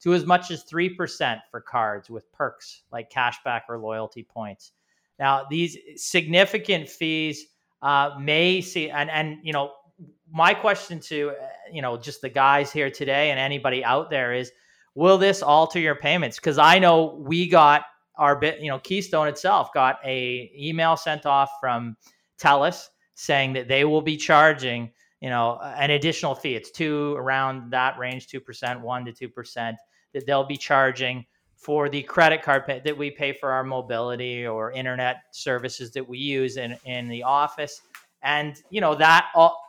to 0.00 0.14
as 0.14 0.24
much 0.24 0.50
as 0.50 0.64
3% 0.64 1.40
for 1.50 1.60
cards 1.60 2.08
with 2.08 2.30
perks 2.32 2.82
like 2.90 3.10
cashback 3.10 3.62
or 3.68 3.78
loyalty 3.78 4.22
points. 4.22 4.72
Now, 5.18 5.46
these 5.48 5.76
significant 5.96 6.88
fees 6.88 7.46
uh, 7.82 8.12
may 8.18 8.62
see, 8.62 8.88
and, 8.88 9.10
and, 9.10 9.38
you 9.42 9.52
know, 9.52 9.72
my 10.34 10.52
question 10.52 10.98
to, 10.98 11.30
uh, 11.30 11.46
you 11.72 11.80
know, 11.80 11.96
just 11.96 12.20
the 12.20 12.28
guys 12.28 12.72
here 12.72 12.90
today 12.90 13.30
and 13.30 13.38
anybody 13.38 13.84
out 13.84 14.10
there 14.10 14.34
is, 14.34 14.50
will 14.96 15.16
this 15.16 15.42
alter 15.42 15.78
your 15.78 15.94
payments? 15.94 16.38
Because 16.38 16.58
I 16.58 16.80
know 16.80 17.16
we 17.24 17.48
got 17.48 17.84
our 18.16 18.36
bit, 18.36 18.60
you 18.60 18.68
know, 18.68 18.80
Keystone 18.80 19.28
itself 19.28 19.72
got 19.72 19.98
a 20.04 20.50
email 20.58 20.96
sent 20.96 21.24
off 21.24 21.52
from 21.60 21.96
TELUS 22.38 22.88
saying 23.14 23.52
that 23.52 23.68
they 23.68 23.84
will 23.84 24.02
be 24.02 24.16
charging, 24.16 24.90
you 25.20 25.30
know, 25.30 25.60
an 25.62 25.92
additional 25.92 26.34
fee. 26.34 26.56
It's 26.56 26.72
two 26.72 27.14
around 27.14 27.70
that 27.70 27.96
range, 27.96 28.26
two 28.26 28.40
percent, 28.40 28.80
one 28.80 29.04
to 29.04 29.12
two 29.12 29.28
percent, 29.28 29.76
that 30.14 30.26
they'll 30.26 30.44
be 30.44 30.56
charging 30.56 31.24
for 31.54 31.88
the 31.88 32.02
credit 32.02 32.42
card 32.42 32.66
pay, 32.66 32.82
that 32.84 32.98
we 32.98 33.10
pay 33.10 33.32
for 33.32 33.52
our 33.52 33.64
mobility 33.64 34.46
or 34.46 34.72
internet 34.72 35.22
services 35.30 35.92
that 35.92 36.06
we 36.08 36.18
use 36.18 36.56
in 36.56 36.76
in 36.84 37.08
the 37.08 37.22
office. 37.22 37.80
And 38.24 38.56
you 38.70 38.80
know 38.80 38.94
that 38.94 39.26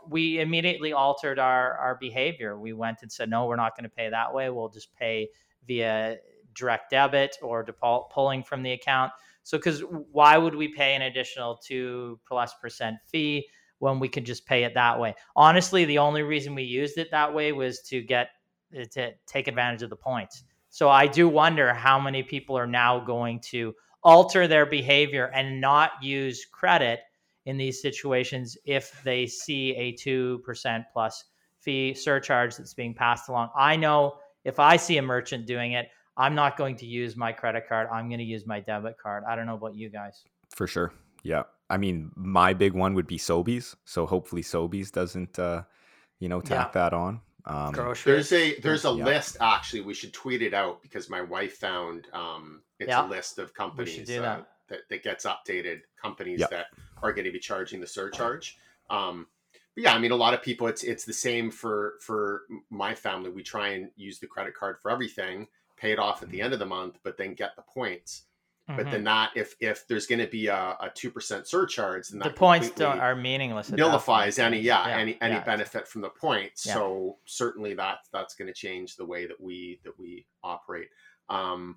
we 0.08 0.40
immediately 0.40 0.94
altered 0.94 1.38
our 1.40 1.74
our 1.74 1.96
behavior. 1.96 2.58
We 2.58 2.72
went 2.72 3.00
and 3.02 3.12
said, 3.12 3.30
no, 3.30 3.46
we're 3.46 3.58
not 3.58 3.76
going 3.76 3.84
to 3.84 3.90
pay 3.96 4.10
that 4.10 4.34
way. 4.34 4.50
We'll 4.50 4.70
just 4.70 4.96
pay 4.96 5.30
via 5.68 6.18
direct 6.54 6.90
debit 6.90 7.36
or 7.42 7.64
default 7.64 8.12
pulling 8.12 8.42
from 8.42 8.64
the 8.64 8.72
account. 8.72 9.12
So, 9.44 9.58
because 9.58 9.82
why 10.12 10.38
would 10.38 10.56
we 10.56 10.70
pay 10.70 10.96
an 10.96 11.02
additional 11.02 11.58
two 11.58 12.18
plus 12.26 12.54
percent 12.62 12.96
fee 13.06 13.46
when 13.80 14.00
we 14.00 14.08
could 14.08 14.26
just 14.26 14.46
pay 14.48 14.64
it 14.64 14.74
that 14.74 15.00
way? 15.00 15.16
Honestly, 15.36 15.84
the 15.84 15.98
only 15.98 16.24
reason 16.24 16.56
we 16.56 16.64
used 16.64 16.98
it 16.98 17.12
that 17.12 17.34
way 17.34 17.52
was 17.52 17.82
to 17.90 18.02
get 18.02 18.30
to 18.92 19.12
take 19.28 19.48
advantage 19.50 19.84
of 19.84 19.90
the 19.90 19.98
points. 19.98 20.46
So, 20.70 20.90
I 20.90 21.08
do 21.08 21.28
wonder 21.28 21.74
how 21.74 22.00
many 22.00 22.24
people 22.24 22.58
are 22.58 22.66
now 22.66 23.02
going 23.02 23.42
to 23.52 23.76
alter 24.02 24.48
their 24.48 24.66
behavior 24.66 25.30
and 25.34 25.60
not 25.60 25.92
use 26.02 26.46
credit 26.46 27.02
in 27.46 27.58
these 27.58 27.82
situations 27.82 28.58
if 28.66 29.02
they 29.04 29.25
see 29.25 29.75
a 29.75 29.94
2% 29.94 30.84
plus 30.92 31.25
fee 31.60 31.94
surcharge 31.94 32.58
that's 32.58 32.74
being 32.74 32.94
passed 32.94 33.30
along. 33.30 33.50
I 33.56 33.75
know 33.75 34.16
if 34.44 34.60
I 34.60 34.78
see 34.78 34.98
a 34.98 35.02
merchant 35.02 35.46
doing 35.46 35.74
it, 35.74 35.90
I'm 36.18 36.36
not 36.36 36.58
going 36.58 36.75
to 36.78 36.86
use 36.86 37.16
my 37.16 37.32
credit 37.32 37.68
card. 37.68 37.88
I'm 37.92 38.08
going 38.08 38.20
to 38.20 38.25
use 38.25 38.46
my 38.46 38.60
debit 38.60 38.98
card. 38.98 39.24
I 39.28 39.36
don't 39.36 39.46
know 39.46 39.56
about 39.56 39.75
you 39.75 39.90
guys. 39.90 40.24
For 40.56 40.68
sure. 40.68 40.94
Yeah. 41.24 41.44
I 41.70 41.78
mean, 41.78 42.12
my 42.16 42.54
big 42.54 42.74
one 42.74 42.94
would 42.94 43.08
be 43.08 43.18
Sobeys. 43.18 43.75
So 43.86 44.06
hopefully 44.06 44.44
Sobeys 44.44 44.92
doesn't, 44.92 45.38
uh, 45.40 45.64
you 46.20 46.30
know, 46.30 46.40
tack 46.40 46.72
yeah. 46.74 46.82
that 46.82 46.94
on. 46.94 47.22
Um, 47.48 47.74
there's 48.06 48.32
a 48.32 48.60
there's 48.60 48.86
a 48.86 48.92
yeah. 48.92 49.06
list 49.06 49.38
actually. 49.40 49.82
We 49.82 49.94
should 49.94 50.14
tweet 50.14 50.42
it 50.42 50.56
out 50.56 50.82
because 50.82 51.12
my 51.12 51.22
wife 51.22 51.58
found 51.58 52.08
um, 52.12 52.62
it's 52.80 52.90
yeah. 52.90 53.06
a 53.06 53.08
list 53.08 53.38
of 53.38 53.54
companies 53.54 54.00
We 54.00 54.06
should 54.06 54.20
uh, 54.20 54.22
that. 54.24 54.48
That. 54.70 54.82
that 54.90 55.04
gets 55.04 55.26
updated. 55.26 55.82
Companies 56.02 56.44
that 56.50 56.68
are 57.02 57.14
going 57.14 57.26
to 57.26 57.32
be 57.32 57.40
charging 57.40 57.82
the 57.82 57.88
surcharge. 57.88 58.58
Um, 58.90 59.28
but 59.74 59.84
yeah, 59.84 59.94
I 59.94 60.00
mean, 60.00 60.12
a 60.12 60.16
lot 60.16 60.34
of 60.34 60.42
people. 60.42 60.68
It's 60.68 60.84
it's 60.84 61.06
the 61.06 61.14
same 61.14 61.52
for 61.52 61.96
for 62.02 62.44
my 62.70 62.96
family. 62.96 63.30
We 63.30 63.44
try 63.44 63.70
and 63.70 63.90
use 63.96 64.20
the 64.20 64.28
credit 64.28 64.54
card 64.56 64.78
for 64.82 64.92
everything 64.92 65.48
pay 65.78 65.92
it 65.92 66.00
off 66.00 66.24
at 66.24 66.30
the 66.30 66.42
end 66.42 66.54
of 66.54 66.60
the 66.60 66.66
month, 66.66 67.00
but 67.04 67.18
then 67.18 67.34
get 67.34 67.56
the 67.56 67.62
points. 67.62 68.24
Mm-hmm. 68.70 68.82
But 68.82 68.92
then 68.92 69.04
not 69.04 69.30
if 69.36 69.56
if 69.60 69.88
there's 69.88 70.08
going 70.08 70.20
to 70.20 70.28
be 70.28 70.48
a 70.48 70.76
a 70.80 70.92
two 70.94 71.12
percent 71.12 71.48
surcharge, 71.48 72.08
then 72.08 72.20
the 72.20 72.32
points 72.32 72.72
don't 72.72 73.00
are 73.00 73.16
meaningless. 73.16 73.72
Nullifies 73.72 74.40
any 74.40 74.60
yeah, 74.60 74.88
yeah, 74.88 74.98
any 74.98 75.18
any 75.22 75.36
yeah. 75.36 75.44
benefit 75.44 75.88
from 75.88 76.02
the 76.02 76.10
points. 76.10 76.66
Yeah. 76.66 76.74
So 76.74 77.18
certainly 77.26 77.76
that 77.76 78.00
that's 78.12 78.34
going 78.34 78.48
to 78.48 78.54
change 78.54 78.96
the 78.96 79.06
way 79.06 79.28
that 79.28 79.40
we 79.40 79.80
that 79.84 80.00
we 80.00 80.26
operate. 80.44 80.88
Um, 81.30 81.76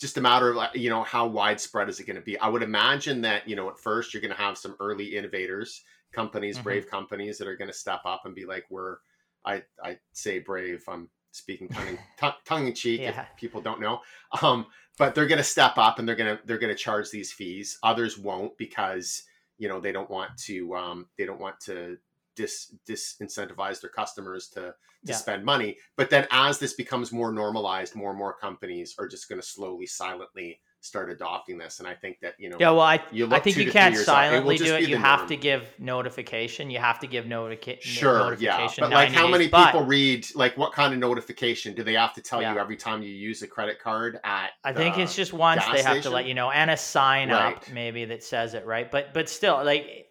just 0.00 0.18
a 0.18 0.20
matter 0.20 0.50
of 0.52 0.74
you 0.74 0.90
know 0.90 1.02
how 1.02 1.26
widespread 1.26 1.88
is 1.88 2.00
it 2.00 2.06
going 2.06 2.16
to 2.16 2.22
be? 2.22 2.38
I 2.38 2.48
would 2.48 2.62
imagine 2.62 3.20
that 3.22 3.48
you 3.48 3.56
know 3.56 3.68
at 3.68 3.78
first 3.78 4.12
you're 4.12 4.20
going 4.20 4.34
to 4.34 4.40
have 4.40 4.58
some 4.58 4.76
early 4.80 5.16
innovators, 5.16 5.82
companies, 6.12 6.56
mm-hmm. 6.56 6.64
brave 6.64 6.90
companies 6.90 7.38
that 7.38 7.48
are 7.48 7.56
going 7.56 7.70
to 7.70 7.76
step 7.76 8.00
up 8.04 8.22
and 8.24 8.34
be 8.34 8.46
like, 8.46 8.64
we're 8.70 8.96
I 9.44 9.62
I 9.82 9.98
say 10.12 10.38
brave. 10.38 10.84
I'm 10.88 11.08
speaking 11.36 11.68
tongue 11.68 11.88
in, 11.88 11.98
tongue 12.46 12.66
in 12.66 12.74
cheek 12.74 13.00
yeah. 13.00 13.10
if 13.10 13.36
people 13.36 13.60
don't 13.60 13.80
know 13.80 14.00
um, 14.40 14.66
but 14.98 15.14
they're 15.14 15.26
going 15.26 15.36
to 15.36 15.44
step 15.44 15.76
up 15.76 15.98
and 15.98 16.08
they're 16.08 16.16
going 16.16 16.34
to 16.34 16.42
they're 16.46 16.58
going 16.58 16.74
to 16.74 16.82
charge 16.82 17.10
these 17.10 17.30
fees 17.30 17.78
others 17.82 18.16
won't 18.16 18.56
because 18.56 19.22
you 19.58 19.68
know 19.68 19.78
they 19.78 19.92
don't 19.92 20.10
want 20.10 20.30
to 20.38 20.74
um, 20.74 21.06
they 21.18 21.26
don't 21.26 21.40
want 21.40 21.60
to 21.60 21.98
dis 22.36 22.74
disincentivize 22.88 23.80
their 23.80 23.90
customers 23.90 24.48
to 24.48 24.60
to 24.60 25.12
yeah. 25.12 25.14
spend 25.14 25.44
money 25.44 25.76
but 25.96 26.10
then 26.10 26.26
as 26.30 26.58
this 26.58 26.74
becomes 26.74 27.12
more 27.12 27.32
normalized 27.32 27.94
more 27.94 28.10
and 28.10 28.18
more 28.18 28.32
companies 28.32 28.94
are 28.98 29.08
just 29.08 29.28
going 29.28 29.40
to 29.40 29.46
slowly 29.46 29.86
silently 29.86 30.60
start 30.86 31.10
adopting 31.10 31.58
this. 31.58 31.80
And 31.80 31.88
I 31.88 31.94
think 31.94 32.20
that 32.20 32.34
you 32.38 32.48
know, 32.48 32.56
yeah, 32.58 32.70
well, 32.70 32.80
I 32.80 32.94
I 33.30 33.40
think 33.40 33.56
you 33.56 33.70
can't 33.70 33.96
silently 33.96 34.56
do 34.56 34.74
it. 34.74 34.88
You 34.88 34.96
have 34.96 35.20
norm. 35.20 35.28
to 35.28 35.36
give 35.36 35.74
notification. 35.78 36.70
You 36.70 36.78
have 36.78 37.00
to 37.00 37.06
give 37.06 37.24
notica- 37.24 37.80
sure, 37.80 38.18
notification. 38.18 38.84
Yeah, 38.84 38.88
but 38.88 38.92
like, 38.92 39.12
how 39.12 39.26
many 39.26 39.48
people 39.48 39.84
read? 39.84 40.26
Like, 40.34 40.56
what 40.56 40.72
kind 40.72 40.94
of 40.94 41.00
notification 41.00 41.74
do 41.74 41.82
they 41.82 41.94
have 41.94 42.14
to 42.14 42.22
tell 42.22 42.40
yeah. 42.40 42.54
you 42.54 42.58
every 42.58 42.76
time 42.76 43.02
you 43.02 43.10
use 43.10 43.42
a 43.42 43.46
credit 43.46 43.80
card 43.80 44.20
at? 44.24 44.50
I 44.64 44.72
think 44.72 44.98
it's 44.98 45.14
just 45.14 45.32
once 45.32 45.64
they 45.66 45.82
have 45.82 45.94
station? 45.94 46.02
to 46.02 46.10
let 46.10 46.26
you 46.26 46.34
know, 46.34 46.50
and 46.50 46.70
a 46.70 46.76
sign 46.76 47.30
right. 47.30 47.56
up 47.56 47.70
maybe 47.70 48.04
that 48.06 48.22
says 48.22 48.54
it, 48.54 48.64
right? 48.64 48.90
But 48.90 49.12
but 49.12 49.28
still, 49.28 49.62
like 49.64 50.05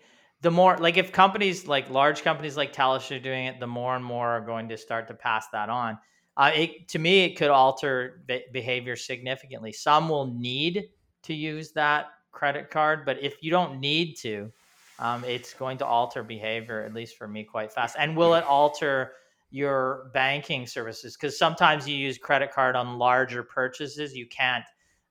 the 0.46 0.52
more 0.52 0.78
like 0.78 0.96
if 0.96 1.12
companies 1.12 1.68
like 1.68 1.90
large 1.90 2.22
companies 2.22 2.56
like 2.56 2.72
TELUS 2.72 3.10
are 3.16 3.20
doing 3.20 3.48
it, 3.48 3.60
the 3.60 3.66
more 3.66 3.96
and 3.96 4.06
more 4.06 4.28
are 4.28 4.46
going 4.46 4.70
to 4.70 4.78
start 4.78 5.08
to 5.08 5.16
pass 5.16 5.48
that 5.54 5.70
on. 5.70 5.98
uh, 6.38 6.52
it, 6.54 6.88
to 6.90 7.00
me, 7.00 7.24
it 7.24 7.36
could 7.36 7.50
alter 7.50 8.22
be- 8.28 8.46
behavior 8.52 8.96
significantly. 8.96 9.72
Some 9.72 10.08
will 10.08 10.28
need 10.28 10.90
to 11.24 11.34
use 11.34 11.72
that 11.72 12.10
credit 12.32 12.70
card, 12.70 13.06
but 13.08 13.18
if 13.24 13.42
you 13.42 13.50
don't 13.50 13.80
need 13.80 14.18
to, 14.18 14.52
um, 15.00 15.24
it's 15.24 15.56
going 15.56 15.80
to 15.80 15.86
alter 15.86 16.22
behavior, 16.22 16.84
at 16.84 16.94
least 16.94 17.18
for 17.18 17.28
me, 17.28 17.44
quite 17.44 17.74
fast. 17.74 17.96
And 17.98 18.16
will 18.16 18.36
it 18.36 18.44
alter 18.44 19.14
your 19.50 20.12
banking 20.14 20.68
services? 20.68 21.18
Because 21.18 21.40
sometimes 21.40 21.88
you 21.88 21.96
use 21.96 22.20
credit 22.20 22.52
card 22.52 22.76
on 22.76 23.00
larger 23.00 23.42
purchases. 23.42 24.14
You 24.14 24.28
can't 24.28 24.66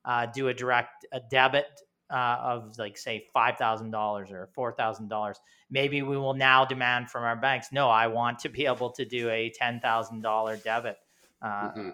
uh, 0.04 0.26
do 0.26 0.46
a 0.46 0.54
direct 0.54 1.06
a 1.12 1.20
debit 1.28 1.66
uh, 2.10 2.38
of 2.40 2.78
like 2.78 2.96
say 2.96 3.26
five 3.32 3.56
thousand 3.56 3.90
dollars 3.90 4.30
or 4.30 4.48
four 4.54 4.72
thousand 4.72 5.08
dollars. 5.08 5.38
Maybe 5.70 6.02
we 6.02 6.16
will 6.16 6.34
now 6.34 6.64
demand 6.64 7.10
from 7.10 7.24
our 7.24 7.36
banks. 7.36 7.68
No, 7.72 7.88
I 7.88 8.06
want 8.06 8.38
to 8.40 8.48
be 8.48 8.66
able 8.66 8.90
to 8.90 9.04
do 9.04 9.30
a 9.30 9.50
ten 9.50 9.80
thousand 9.80 10.22
dollar 10.22 10.56
debit 10.56 10.96
uh, 11.42 11.46
mm-hmm. 11.48 11.88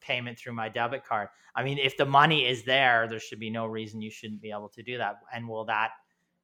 payment 0.00 0.38
through 0.38 0.54
my 0.54 0.68
debit 0.68 1.04
card. 1.04 1.28
I 1.54 1.62
mean, 1.62 1.78
if 1.78 1.96
the 1.96 2.06
money 2.06 2.46
is 2.46 2.64
there, 2.64 3.06
there 3.08 3.20
should 3.20 3.40
be 3.40 3.50
no 3.50 3.66
reason 3.66 4.00
you 4.00 4.10
shouldn't 4.10 4.40
be 4.40 4.50
able 4.50 4.70
to 4.70 4.82
do 4.82 4.98
that. 4.98 5.16
And 5.32 5.48
will 5.48 5.66
that 5.66 5.90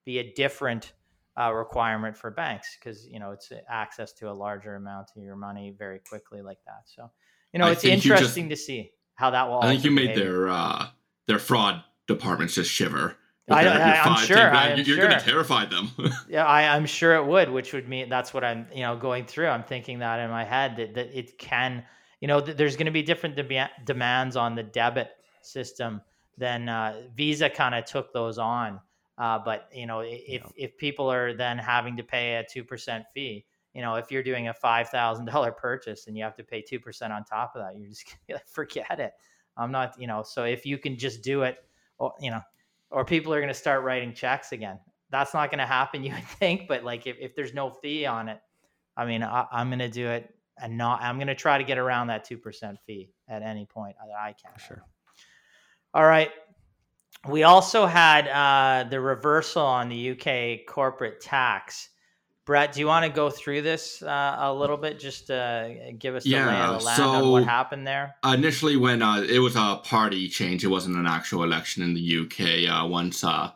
be 0.05 0.19
a 0.19 0.33
different 0.35 0.93
uh, 1.39 1.53
requirement 1.53 2.17
for 2.17 2.31
banks? 2.31 2.77
Because 2.79 3.07
you 3.09 3.19
know 3.19 3.33
it's 3.33 3.51
access 3.69 4.13
to 4.15 4.31
a 4.31 4.33
larger 4.33 4.77
amount 4.77 5.11
of 5.17 5.23
your 5.23 5.37
money 5.37 5.75
very 5.77 6.01
quickly 6.09 6.43
like 6.43 6.59
that. 6.67 6.83
So 6.85 7.11
you 7.53 7.59
know 7.59 7.67
I 7.67 7.73
it's 7.73 7.85
interesting 7.85 8.49
just, 8.49 8.63
to 8.63 8.67
see 8.67 8.93
how 9.15 9.31
that 9.31 9.49
will. 9.49 9.61
I 9.61 9.67
think 9.67 9.85
you 9.85 9.91
made 9.91 10.17
their 10.17 10.49
uh, 10.49 10.87
their 11.27 11.39
fraud 11.39 11.83
departments 12.09 12.55
just 12.55 12.71
shiver. 12.71 13.17
I, 13.51 13.65
am 13.65 14.17
sure. 14.17 14.55
I 14.55 14.71
am 14.71 14.77
you're 14.77 14.85
sure. 14.85 14.97
going 14.97 15.19
to 15.19 15.25
terrify 15.25 15.65
them. 15.65 15.91
yeah, 16.29 16.45
I, 16.45 16.77
am 16.77 16.85
sure 16.85 17.15
it 17.15 17.25
would, 17.25 17.49
which 17.49 17.73
would 17.73 17.89
mean 17.89 18.11
that's 18.11 18.35
what 18.35 18.45
I'm, 18.45 18.67
you 18.75 18.83
know, 18.83 18.95
going 18.97 19.25
through. 19.25 19.47
I'm 19.47 19.63
thinking 19.63 20.01
that 20.01 20.21
in 20.21 20.29
my 20.29 20.45
head 20.45 20.77
that, 20.77 20.95
that 20.95 21.19
it 21.19 21.39
can 21.39 21.83
you 22.21 22.29
know, 22.29 22.41
th- 22.41 22.57
there's 22.57 22.77
going 22.77 22.87
to 22.87 22.93
be 22.93 23.03
different 23.03 23.37
de- 23.37 23.71
demands 23.85 24.37
on 24.37 24.55
the 24.55 24.63
debit 24.63 25.11
system 25.43 26.01
than 26.37 26.69
uh, 26.69 27.03
Visa 27.17 27.49
kind 27.49 27.75
of 27.75 27.85
took 27.85 28.13
those 28.13 28.39
on. 28.39 28.81
Uh, 29.17 29.39
but 29.39 29.69
you 29.73 29.87
know, 29.87 30.01
if 30.01 30.43
yeah. 30.45 30.47
if 30.57 30.77
people 30.79 31.11
are 31.11 31.35
then 31.35 31.59
having 31.59 31.97
to 31.97 32.05
pay 32.05 32.37
a 32.37 32.45
two 32.45 32.63
percent 32.63 33.05
fee, 33.13 33.45
you 33.75 33.83
know, 33.83 33.97
if 33.97 34.13
you're 34.13 34.23
doing 34.23 34.49
a 34.49 34.55
five 34.55 34.89
thousand 34.91 35.27
dollar 35.27 35.51
purchase 35.51 36.07
and 36.07 36.17
you 36.17 36.23
have 36.23 36.37
to 36.37 36.45
pay 36.45 36.63
two 36.63 36.79
percent 36.79 37.13
on 37.13 37.25
top 37.25 37.55
of 37.57 37.63
that, 37.63 37.77
you're 37.77 37.89
just 37.89 38.05
gonna 38.29 38.41
forget 38.47 39.01
it. 39.01 39.13
I'm 39.57 39.73
not, 39.73 40.01
you 40.01 40.07
know, 40.07 40.23
so 40.23 40.45
if 40.45 40.65
you 40.65 40.79
can 40.79 40.97
just 40.97 41.21
do 41.23 41.43
it, 41.43 41.59
or 41.99 42.15
you 42.21 42.31
know, 42.31 42.41
or 42.91 43.05
people 43.05 43.33
are 43.33 43.41
going 43.41 43.49
to 43.49 43.55
start 43.55 43.85
writing 43.85 44.15
checks 44.15 44.53
again. 44.53 44.79
That's 45.11 45.35
not 45.35 45.51
going 45.51 45.59
to 45.59 45.67
happen, 45.67 46.03
you 46.05 46.13
would 46.15 46.25
think. 46.25 46.69
But 46.69 46.85
like, 46.85 47.07
if, 47.07 47.17
if 47.19 47.35
there's 47.35 47.55
no 47.55 47.71
fee 47.71 48.07
on 48.07 48.29
it, 48.29 48.41
I 48.97 49.05
mean, 49.05 49.23
I, 49.23 49.47
I'm 49.53 49.69
going 49.69 49.79
to 49.79 49.89
do 49.89 50.07
it 50.09 50.35
and 50.61 50.77
not 50.77 51.01
I'm 51.03 51.17
going 51.17 51.29
to 51.29 51.35
try 51.35 51.59
to 51.59 51.65
get 51.65 51.79
around 51.79 52.09
that 52.09 52.29
2% 52.29 52.77
fee 52.87 53.11
at 53.29 53.43
any 53.43 53.67
point 53.67 53.97
that 54.07 54.15
I 54.19 54.35
can. 54.35 54.53
Sure. 54.59 54.83
All 55.95 56.07
right. 56.07 56.31
We 57.29 57.43
also 57.43 57.87
had 57.87 58.29
uh, 58.29 58.89
the 58.89 59.01
reversal 59.01 59.65
on 59.65 59.89
the 59.89 60.11
UK 60.13 60.67
corporate 60.73 61.21
tax. 61.21 61.89
Brett, 62.49 62.73
do 62.73 62.81
you 62.81 62.87
want 62.87 63.05
to 63.05 63.13
go 63.13 63.29
through 63.29 63.61
this 63.61 64.03
uh, 64.03 64.37
a 64.39 64.55
little 64.55 64.79
bit? 64.79 64.99
Just 64.99 65.27
to 65.27 65.93
give 65.99 66.15
us 66.15 66.25
the 66.25 66.31
yeah, 66.31 66.47
lay 66.47 66.57
of 66.57 66.81
the 66.81 66.87
land 66.87 66.97
so 66.97 67.09
on 67.11 67.31
what 67.31 67.45
happened 67.45 67.87
there. 67.87 68.15
Initially, 68.25 68.79
when 68.79 69.03
uh, 69.03 69.21
it 69.21 69.41
was 69.41 69.55
a 69.55 69.83
party 69.85 70.31
change, 70.31 70.65
it 70.65 70.69
wasn't 70.69 70.97
an 70.97 71.07
actual 71.07 71.43
election 71.43 71.83
in 71.83 71.93
the 71.93 72.21
UK. 72.21 72.73
Uh, 72.73 72.89
once 72.89 73.23
UK 73.23 73.51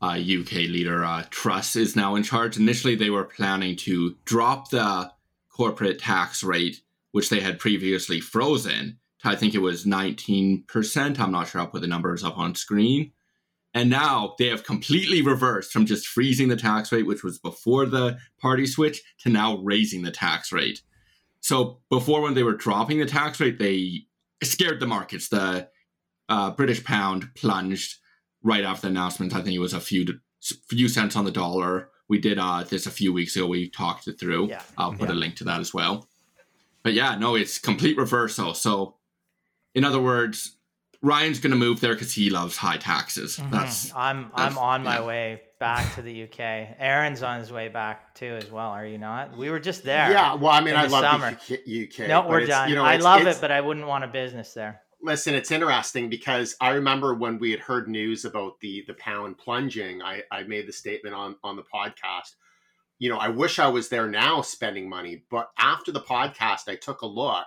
uh, 0.00 0.16
leader 0.54 1.04
uh, 1.04 1.22
Truss 1.28 1.76
is 1.76 1.94
now 1.94 2.14
in 2.14 2.22
charge, 2.22 2.56
initially 2.56 2.94
they 2.94 3.10
were 3.10 3.24
planning 3.24 3.76
to 3.76 4.16
drop 4.24 4.70
the 4.70 5.12
corporate 5.50 5.98
tax 5.98 6.42
rate, 6.42 6.80
which 7.12 7.28
they 7.28 7.40
had 7.40 7.58
previously 7.58 8.22
frozen. 8.22 9.00
I 9.22 9.36
think 9.36 9.54
it 9.54 9.58
was 9.58 9.84
19%. 9.84 11.20
I'm 11.20 11.30
not 11.30 11.48
sure 11.48 11.60
I'll 11.60 11.66
put 11.66 11.82
the 11.82 11.86
numbers 11.86 12.24
up 12.24 12.38
on 12.38 12.54
screen. 12.54 13.12
And 13.72 13.88
now 13.88 14.34
they 14.38 14.46
have 14.46 14.64
completely 14.64 15.22
reversed 15.22 15.72
from 15.72 15.86
just 15.86 16.06
freezing 16.06 16.48
the 16.48 16.56
tax 16.56 16.90
rate, 16.90 17.06
which 17.06 17.22
was 17.22 17.38
before 17.38 17.86
the 17.86 18.18
party 18.40 18.66
switch, 18.66 19.00
to 19.18 19.28
now 19.28 19.58
raising 19.58 20.02
the 20.02 20.10
tax 20.10 20.52
rate. 20.52 20.82
So 21.40 21.80
before, 21.88 22.20
when 22.20 22.34
they 22.34 22.42
were 22.42 22.54
dropping 22.54 22.98
the 22.98 23.06
tax 23.06 23.38
rate, 23.40 23.58
they 23.58 24.06
scared 24.42 24.80
the 24.80 24.86
markets. 24.86 25.28
The 25.28 25.68
uh, 26.28 26.50
British 26.50 26.82
pound 26.84 27.30
plunged 27.34 27.96
right 28.42 28.64
after 28.64 28.82
the 28.82 28.88
announcement. 28.88 29.34
I 29.34 29.40
think 29.40 29.54
it 29.54 29.60
was 29.60 29.72
a 29.72 29.80
few 29.80 30.06
few 30.68 30.88
cents 30.88 31.16
on 31.16 31.24
the 31.24 31.30
dollar 31.30 31.90
we 32.10 32.18
did 32.18 32.40
uh, 32.40 32.64
this 32.64 32.86
a 32.86 32.90
few 32.90 33.12
weeks 33.12 33.36
ago. 33.36 33.46
We 33.46 33.70
talked 33.70 34.08
it 34.08 34.18
through. 34.18 34.48
Yeah. 34.48 34.62
I'll 34.76 34.92
put 34.92 35.08
yeah. 35.08 35.14
a 35.14 35.16
link 35.16 35.36
to 35.36 35.44
that 35.44 35.60
as 35.60 35.72
well. 35.72 36.08
But 36.82 36.92
yeah, 36.92 37.16
no, 37.16 37.36
it's 37.36 37.58
complete 37.58 37.96
reversal. 37.96 38.52
So, 38.52 38.96
in 39.76 39.84
other 39.84 40.00
words, 40.00 40.56
Ryan's 41.02 41.40
going 41.40 41.52
to 41.52 41.56
move 41.56 41.80
there 41.80 41.94
because 41.94 42.12
he 42.12 42.28
loves 42.30 42.56
high 42.56 42.76
taxes. 42.76 43.36
Mm-hmm. 43.36 43.50
That's 43.50 43.94
I'm 43.94 44.30
that's, 44.36 44.56
I'm 44.56 44.58
on 44.58 44.82
my 44.82 44.98
yeah. 44.98 45.06
way 45.06 45.42
back 45.58 45.94
to 45.94 46.02
the 46.02 46.24
UK. 46.24 46.40
Aaron's 46.78 47.22
on 47.22 47.38
his 47.38 47.50
way 47.50 47.68
back 47.68 48.14
too 48.14 48.38
as 48.42 48.50
well. 48.50 48.70
Are 48.70 48.86
you 48.86 48.98
not? 48.98 49.36
We 49.36 49.50
were 49.50 49.60
just 49.60 49.82
there. 49.82 50.10
Yeah. 50.10 50.34
Well, 50.34 50.52
I 50.52 50.60
mean, 50.60 50.76
I 50.76 50.86
love 50.86 51.02
summer. 51.02 51.38
the 51.48 51.88
UK. 51.88 52.08
No, 52.08 52.28
we're 52.28 52.46
done. 52.46 52.68
You 52.68 52.74
know, 52.74 52.84
I 52.84 52.96
love 52.96 53.26
it, 53.26 53.38
but 53.40 53.50
I 53.50 53.60
wouldn't 53.60 53.86
want 53.86 54.04
a 54.04 54.08
business 54.08 54.52
there 54.52 54.82
listen, 55.02 55.34
it's 55.34 55.50
interesting 55.50 56.08
because 56.08 56.56
I 56.60 56.70
remember 56.70 57.14
when 57.14 57.38
we 57.38 57.50
had 57.50 57.60
heard 57.60 57.88
news 57.88 58.24
about 58.24 58.60
the 58.60 58.84
the 58.86 58.94
pound 58.94 59.38
plunging, 59.38 60.02
I, 60.02 60.22
I 60.30 60.42
made 60.44 60.66
the 60.66 60.72
statement 60.72 61.14
on 61.14 61.36
on 61.42 61.56
the 61.56 61.62
podcast. 61.62 62.34
You 62.98 63.08
know, 63.08 63.18
I 63.18 63.28
wish 63.28 63.58
I 63.58 63.68
was 63.68 63.88
there 63.88 64.06
now 64.06 64.42
spending 64.42 64.88
money, 64.88 65.22
but 65.30 65.50
after 65.58 65.90
the 65.90 66.00
podcast, 66.00 66.68
I 66.68 66.76
took 66.76 67.00
a 67.00 67.06
look 67.06 67.46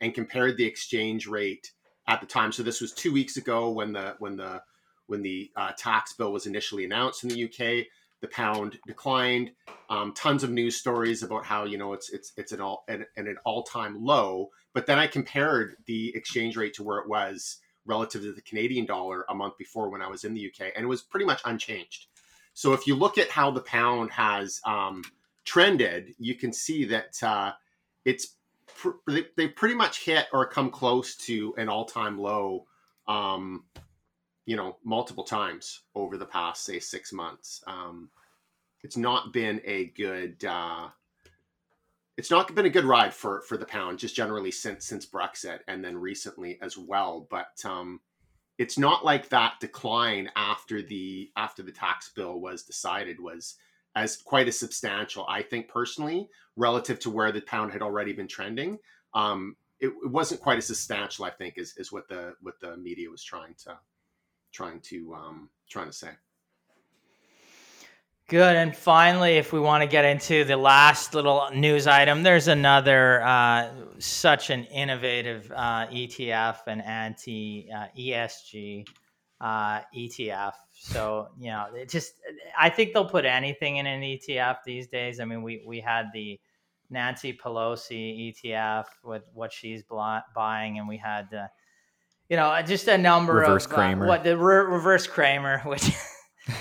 and 0.00 0.14
compared 0.14 0.56
the 0.56 0.64
exchange 0.64 1.26
rate 1.26 1.72
at 2.08 2.20
the 2.20 2.26
time. 2.26 2.52
So 2.52 2.62
this 2.62 2.80
was 2.80 2.92
two 2.92 3.12
weeks 3.12 3.36
ago 3.36 3.70
when 3.70 3.92
the 3.92 4.16
when 4.18 4.36
the 4.36 4.62
when 5.06 5.22
the 5.22 5.50
uh, 5.56 5.72
tax 5.76 6.14
bill 6.14 6.32
was 6.32 6.46
initially 6.46 6.84
announced 6.84 7.24
in 7.24 7.30
the 7.30 7.44
UK. 7.44 7.86
The 8.20 8.28
pound 8.28 8.78
declined. 8.86 9.50
Um, 9.90 10.12
tons 10.14 10.44
of 10.44 10.50
news 10.50 10.76
stories 10.76 11.22
about 11.22 11.44
how 11.44 11.64
you 11.64 11.76
know 11.76 11.92
it's 11.92 12.10
it's 12.10 12.32
it's 12.36 12.52
an 12.52 12.60
all 12.60 12.84
an, 12.88 13.04
an 13.16 13.36
all 13.44 13.62
time 13.64 14.04
low 14.04 14.50
but 14.74 14.86
then 14.86 14.98
I 14.98 15.06
compared 15.06 15.76
the 15.86 16.14
exchange 16.14 16.56
rate 16.56 16.74
to 16.74 16.82
where 16.82 16.98
it 16.98 17.08
was 17.08 17.58
relative 17.84 18.22
to 18.22 18.32
the 18.32 18.42
Canadian 18.42 18.86
dollar 18.86 19.24
a 19.28 19.34
month 19.34 19.58
before 19.58 19.90
when 19.90 20.02
I 20.02 20.08
was 20.08 20.24
in 20.24 20.34
the 20.34 20.46
UK, 20.46 20.72
and 20.74 20.84
it 20.84 20.88
was 20.88 21.02
pretty 21.02 21.26
much 21.26 21.42
unchanged. 21.44 22.06
So 22.54 22.72
if 22.72 22.86
you 22.86 22.94
look 22.94 23.18
at 23.18 23.30
how 23.30 23.50
the 23.50 23.60
pound 23.60 24.12
has 24.12 24.60
um, 24.66 25.02
trended, 25.44 26.14
you 26.18 26.34
can 26.34 26.52
see 26.52 26.84
that 26.86 27.22
uh, 27.22 27.52
it's 28.04 28.36
they 29.36 29.48
pretty 29.48 29.74
much 29.74 30.04
hit 30.04 30.26
or 30.32 30.46
come 30.46 30.70
close 30.70 31.16
to 31.16 31.54
an 31.56 31.68
all-time 31.68 32.18
low. 32.18 32.66
Um, 33.08 33.64
you 34.44 34.56
know, 34.56 34.76
multiple 34.84 35.24
times 35.24 35.82
over 35.94 36.16
the 36.16 36.26
past 36.26 36.64
say 36.64 36.80
six 36.80 37.12
months. 37.12 37.62
Um, 37.66 38.10
it's 38.82 38.96
not 38.96 39.32
been 39.32 39.60
a 39.64 39.86
good 39.96 40.44
uh, 40.44 40.88
it's 42.16 42.30
not 42.30 42.54
been 42.54 42.66
a 42.66 42.70
good 42.70 42.84
ride 42.84 43.14
for 43.14 43.42
for 43.42 43.56
the 43.56 43.64
pound 43.64 43.98
just 43.98 44.14
generally 44.14 44.50
since 44.50 44.86
since 44.86 45.06
Brexit 45.06 45.60
and 45.68 45.84
then 45.84 45.96
recently 45.96 46.58
as 46.60 46.76
well. 46.76 47.26
But 47.30 47.62
um, 47.64 48.00
it's 48.58 48.78
not 48.78 49.04
like 49.04 49.28
that 49.28 49.54
decline 49.60 50.30
after 50.36 50.82
the 50.82 51.30
after 51.36 51.62
the 51.62 51.72
tax 51.72 52.10
bill 52.14 52.40
was 52.40 52.64
decided 52.64 53.20
was 53.20 53.56
as 53.94 54.16
quite 54.16 54.48
as 54.48 54.58
substantial. 54.58 55.26
I 55.28 55.42
think 55.42 55.68
personally, 55.68 56.28
relative 56.56 56.98
to 57.00 57.10
where 57.10 57.32
the 57.32 57.40
pound 57.42 57.72
had 57.72 57.82
already 57.82 58.12
been 58.12 58.28
trending, 58.28 58.78
um, 59.14 59.56
it, 59.80 59.88
it, 59.88 60.10
wasn't 60.10 60.40
quite 60.40 60.58
as 60.58 60.66
substantial. 60.66 61.24
I 61.24 61.30
think 61.30 61.54
is 61.56 61.74
is 61.76 61.92
what 61.92 62.08
the 62.08 62.34
what 62.40 62.60
the 62.60 62.76
media 62.76 63.10
was 63.10 63.22
trying 63.22 63.54
to 63.64 63.78
trying 64.52 64.80
to 64.80 65.14
um, 65.14 65.48
trying 65.68 65.86
to 65.86 65.92
say. 65.92 66.10
Good. 68.28 68.56
And 68.56 68.74
finally, 68.74 69.36
if 69.36 69.52
we 69.52 69.60
want 69.60 69.82
to 69.82 69.86
get 69.86 70.06
into 70.06 70.44
the 70.44 70.56
last 70.56 71.12
little 71.12 71.48
news 71.54 71.86
item, 71.86 72.22
there's 72.22 72.48
another 72.48 73.20
uh, 73.22 73.70
such 73.98 74.48
an 74.48 74.64
innovative 74.66 75.52
uh, 75.54 75.86
ETF 75.88 76.60
and 76.66 76.82
anti 76.82 77.68
uh, 77.70 77.88
ESG 77.98 78.88
uh, 79.40 79.80
ETF. 79.94 80.52
So, 80.84 81.28
you 81.38 81.46
know, 81.46 81.66
it 81.76 81.88
just, 81.88 82.14
I 82.58 82.68
think 82.68 82.92
they'll 82.92 83.08
put 83.08 83.24
anything 83.24 83.76
in 83.76 83.86
an 83.86 84.00
ETF 84.00 84.58
these 84.66 84.88
days. 84.88 85.20
I 85.20 85.24
mean, 85.24 85.44
we, 85.44 85.62
we 85.64 85.78
had 85.78 86.06
the 86.12 86.40
Nancy 86.90 87.32
Pelosi 87.32 88.34
ETF 88.34 88.86
with 89.04 89.22
what 89.32 89.52
she's 89.52 89.84
buying, 90.34 90.78
and 90.78 90.88
we 90.88 90.96
had, 90.96 91.32
uh, 91.32 91.46
you 92.28 92.36
know, 92.36 92.60
just 92.62 92.88
a 92.88 92.98
number 92.98 93.34
reverse 93.34 93.64
of 93.64 93.72
uh, 93.72 93.74
Cramer. 93.76 94.06
what 94.08 94.24
the 94.24 94.36
re- 94.36 94.64
reverse 94.64 95.06
Cramer, 95.06 95.58
which 95.64 95.88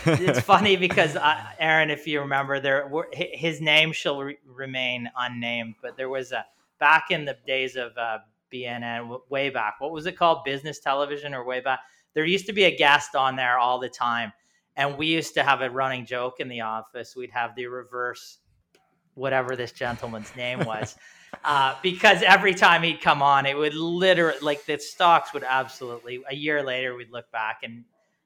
it's 0.05 0.39
funny 0.39 0.75
because 0.75 1.15
uh, 1.15 1.43
Aaron, 1.57 1.89
if 1.89 2.05
you 2.05 2.19
remember, 2.19 2.59
there 2.59 2.91
his 3.13 3.59
name 3.59 3.91
shall 3.91 4.21
re- 4.21 4.37
remain 4.45 5.09
unnamed, 5.17 5.75
but 5.81 5.97
there 5.97 6.09
was 6.09 6.31
a 6.31 6.45
back 6.79 7.09
in 7.09 7.25
the 7.25 7.37
days 7.47 7.75
of 7.75 7.97
uh, 7.97 8.19
BNN, 8.53 9.19
way 9.31 9.49
back. 9.49 9.75
What 9.79 9.91
was 9.91 10.05
it 10.05 10.15
called? 10.15 10.43
Business 10.45 10.79
television 10.79 11.33
or 11.33 11.43
way 11.43 11.59
back? 11.59 11.79
There 12.13 12.25
used 12.25 12.45
to 12.47 12.53
be 12.53 12.63
a 12.65 12.75
guest 12.75 13.15
on 13.15 13.35
there 13.35 13.57
all 13.57 13.79
the 13.79 13.89
time, 13.89 14.33
and 14.75 14.97
we 14.97 15.07
used 15.07 15.33
to 15.35 15.43
have 15.43 15.61
a 15.61 15.69
running 15.69 16.05
joke 16.05 16.39
in 16.39 16.47
the 16.47 16.61
office. 16.61 17.15
We'd 17.15 17.31
have 17.31 17.55
the 17.55 17.67
reverse 17.67 18.39
whatever 19.15 19.55
this 19.55 19.71
gentleman's 19.71 20.35
name 20.35 20.59
was. 20.65 20.95
uh, 21.45 21.75
because 21.81 22.21
every 22.23 22.53
time 22.53 22.83
he'd 22.83 23.01
come 23.01 23.21
on, 23.21 23.45
it 23.45 23.57
would 23.57 23.73
literally 23.73 24.39
like 24.41 24.65
the 24.65 24.77
stocks 24.77 25.33
would 25.33 25.43
absolutely. 25.43 26.21
A 26.29 26.35
year 26.35 26.63
later, 26.63 26.95
we'd 26.95 27.11
look 27.11 27.31
back 27.31 27.59
and 27.63 27.83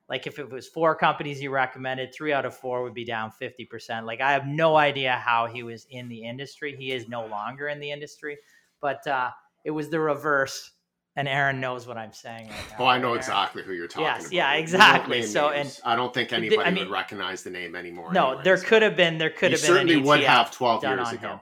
like 0.07 0.27
if 0.27 0.37
it 0.37 0.49
was 0.49 0.67
four 0.67 0.95
companies 0.95 1.39
he 1.39 1.47
recommended, 1.47 2.13
three 2.13 2.31
out 2.31 2.45
of 2.45 2.55
four 2.55 2.83
would 2.83 2.93
be 2.93 3.05
down 3.05 3.31
fifty 3.31 3.65
percent. 3.65 4.05
Like 4.05 4.21
I 4.21 4.31
have 4.31 4.45
no 4.45 4.75
idea 4.75 5.13
how 5.13 5.47
he 5.47 5.63
was 5.63 5.87
in 5.89 6.07
the 6.09 6.23
industry. 6.23 6.75
He 6.77 6.91
is 6.91 7.07
no 7.07 7.25
longer 7.25 7.69
in 7.69 7.79
the 7.79 7.91
industry, 7.91 8.37
but 8.81 9.05
uh, 9.07 9.31
it 9.63 9.71
was 9.71 9.89
the 9.89 9.99
reverse. 9.99 10.71
And 11.17 11.29
Aaron 11.29 11.61
knows 11.61 11.87
what 11.87 11.97
I'm 11.97 12.11
saying 12.11 12.49
right 12.49 12.69
now. 12.71 12.75
Oh, 12.79 12.85
I 12.85 12.97
know 12.97 13.09
Aaron. 13.09 13.19
exactly 13.19 13.63
who 13.63 13.71
you're 13.71 13.87
talking 13.87 14.03
yes, 14.03 14.21
about. 14.23 14.33
Yeah, 14.33 14.53
exactly. 14.55 15.23
So, 15.23 15.49
names. 15.49 15.79
and 15.79 15.93
I 15.93 15.95
don't 15.95 16.13
think 16.13 16.33
anybody 16.33 16.61
I 16.61 16.71
mean, 16.71 16.83
would 16.83 16.91
recognize 16.91 17.41
the 17.41 17.51
name 17.51 17.73
anymore. 17.73 18.11
No, 18.11 18.27
anyways. 18.27 18.43
there 18.43 18.57
could 18.57 18.81
have 18.81 18.97
been. 18.97 19.17
There 19.17 19.29
could 19.29 19.51
have 19.51 19.61
been. 19.61 19.67
Certainly 19.67 19.97
would 19.97 20.21
have 20.21 20.51
12 20.51 20.83
years 20.83 21.11
ago. 21.13 21.29
Him. 21.29 21.39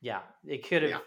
Yeah, 0.00 0.20
it 0.46 0.68
could 0.68 0.82
have. 0.82 0.90
Yeah 0.92 0.98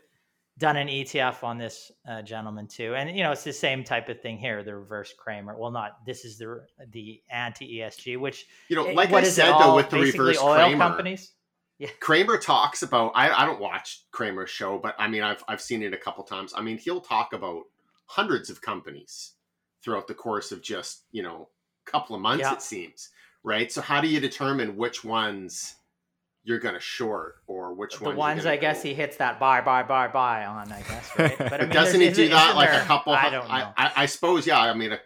done 0.61 0.77
an 0.77 0.87
ETF 0.87 1.43
on 1.43 1.57
this 1.57 1.91
uh, 2.07 2.21
gentleman 2.21 2.67
too, 2.67 2.93
and 2.95 3.17
you 3.17 3.23
know 3.23 3.31
it's 3.31 3.43
the 3.43 3.51
same 3.51 3.83
type 3.83 4.07
of 4.09 4.21
thing 4.21 4.37
here. 4.37 4.63
The 4.63 4.75
reverse 4.75 5.13
Cramer. 5.17 5.57
Well, 5.57 5.71
not 5.71 6.05
this 6.05 6.23
is 6.23 6.37
the 6.37 6.63
the 6.91 7.21
anti 7.29 7.79
ESG, 7.79 8.19
which 8.19 8.45
you 8.69 8.75
know, 8.75 8.83
like 8.83 9.11
I 9.11 9.23
said 9.23 9.51
though, 9.59 9.75
with 9.75 9.89
the 9.89 9.99
reverse 9.99 10.37
oil 10.39 10.55
Cramer, 10.55 10.77
companies. 10.77 11.33
Yeah. 11.79 11.89
Cramer 11.99 12.37
talks 12.37 12.83
about. 12.83 13.11
I, 13.15 13.31
I 13.31 13.45
don't 13.45 13.59
watch 13.59 14.03
Cramer's 14.11 14.51
show, 14.51 14.77
but 14.77 14.95
I 14.99 15.07
mean, 15.07 15.23
I've 15.23 15.43
I've 15.47 15.61
seen 15.61 15.81
it 15.81 15.93
a 15.93 15.97
couple 15.97 16.23
times. 16.23 16.53
I 16.55 16.61
mean, 16.61 16.77
he'll 16.77 17.01
talk 17.01 17.33
about 17.33 17.63
hundreds 18.11 18.49
of 18.49 18.61
companies 18.61 19.33
throughout 19.83 20.07
the 20.07 20.13
course 20.13 20.51
of 20.51 20.61
just 20.61 21.03
you 21.11 21.23
know 21.23 21.49
a 21.87 21.91
couple 21.91 22.15
of 22.15 22.21
months. 22.21 22.41
Yeah. 22.41 22.53
It 22.53 22.61
seems 22.61 23.09
right. 23.43 23.71
So 23.71 23.81
how 23.81 24.01
do 24.01 24.07
you 24.07 24.19
determine 24.19 24.77
which 24.77 25.03
ones? 25.03 25.75
you're 26.43 26.57
going 26.57 26.73
to 26.73 26.81
short 26.81 27.35
or 27.45 27.75
which 27.75 28.01
ones? 28.01 28.15
the 28.15 28.19
ones 28.19 28.45
I 28.47 28.57
guess 28.57 28.81
he 28.81 28.95
hits 28.95 29.17
that 29.17 29.39
buy 29.39 29.61
buy 29.61 29.83
buy 29.83 30.07
buy 30.07 30.43
on 30.43 30.71
I 30.71 30.81
guess 30.81 31.11
right 31.19 31.37
but 31.37 31.53
I 31.53 31.65
mean, 31.65 31.69
doesn't 31.69 32.01
he 32.01 32.09
do 32.09 32.29
that 32.29 32.55
like 32.55 32.71
there, 32.71 32.81
a 32.81 32.85
couple 32.85 33.13
I 33.13 33.29
don't 33.29 33.47
know 33.47 33.53
I, 33.53 33.73
I, 33.77 33.91
I 33.95 34.05
suppose 34.07 34.47
yeah 34.47 34.59
I 34.59 34.73
mean 34.73 34.91
a, 34.91 34.95
at 34.95 35.01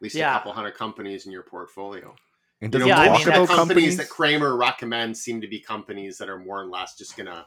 least 0.00 0.16
yeah. 0.16 0.30
a 0.30 0.38
couple 0.38 0.52
hundred 0.52 0.72
companies 0.72 1.24
in 1.24 1.30
your 1.30 1.44
portfolio 1.44 2.16
and 2.60 2.72
you 2.74 2.80
know, 2.80 2.86
yeah, 2.86 2.96
most 2.96 3.06
I 3.06 3.08
mean, 3.08 3.14
of 3.14 3.24
the 3.24 3.30
companies, 3.30 3.56
companies 3.56 3.96
that 3.96 4.08
Cramer 4.10 4.56
recommends 4.56 5.20
seem 5.20 5.40
to 5.40 5.48
be 5.48 5.60
companies 5.60 6.18
that 6.18 6.28
are 6.28 6.38
more 6.38 6.60
or 6.60 6.66
less 6.66 6.94
just 6.94 7.16
going 7.16 7.26
to 7.26 7.46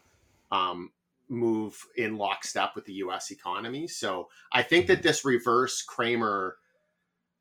um, 0.51 0.91
move 1.29 1.85
in 1.95 2.17
lockstep 2.17 2.75
with 2.75 2.85
the 2.85 2.93
U.S. 2.93 3.31
economy. 3.31 3.87
So 3.87 4.29
I 4.51 4.61
think 4.61 4.87
that 4.87 5.03
this 5.03 5.25
reverse 5.25 5.81
Cramer 5.81 6.57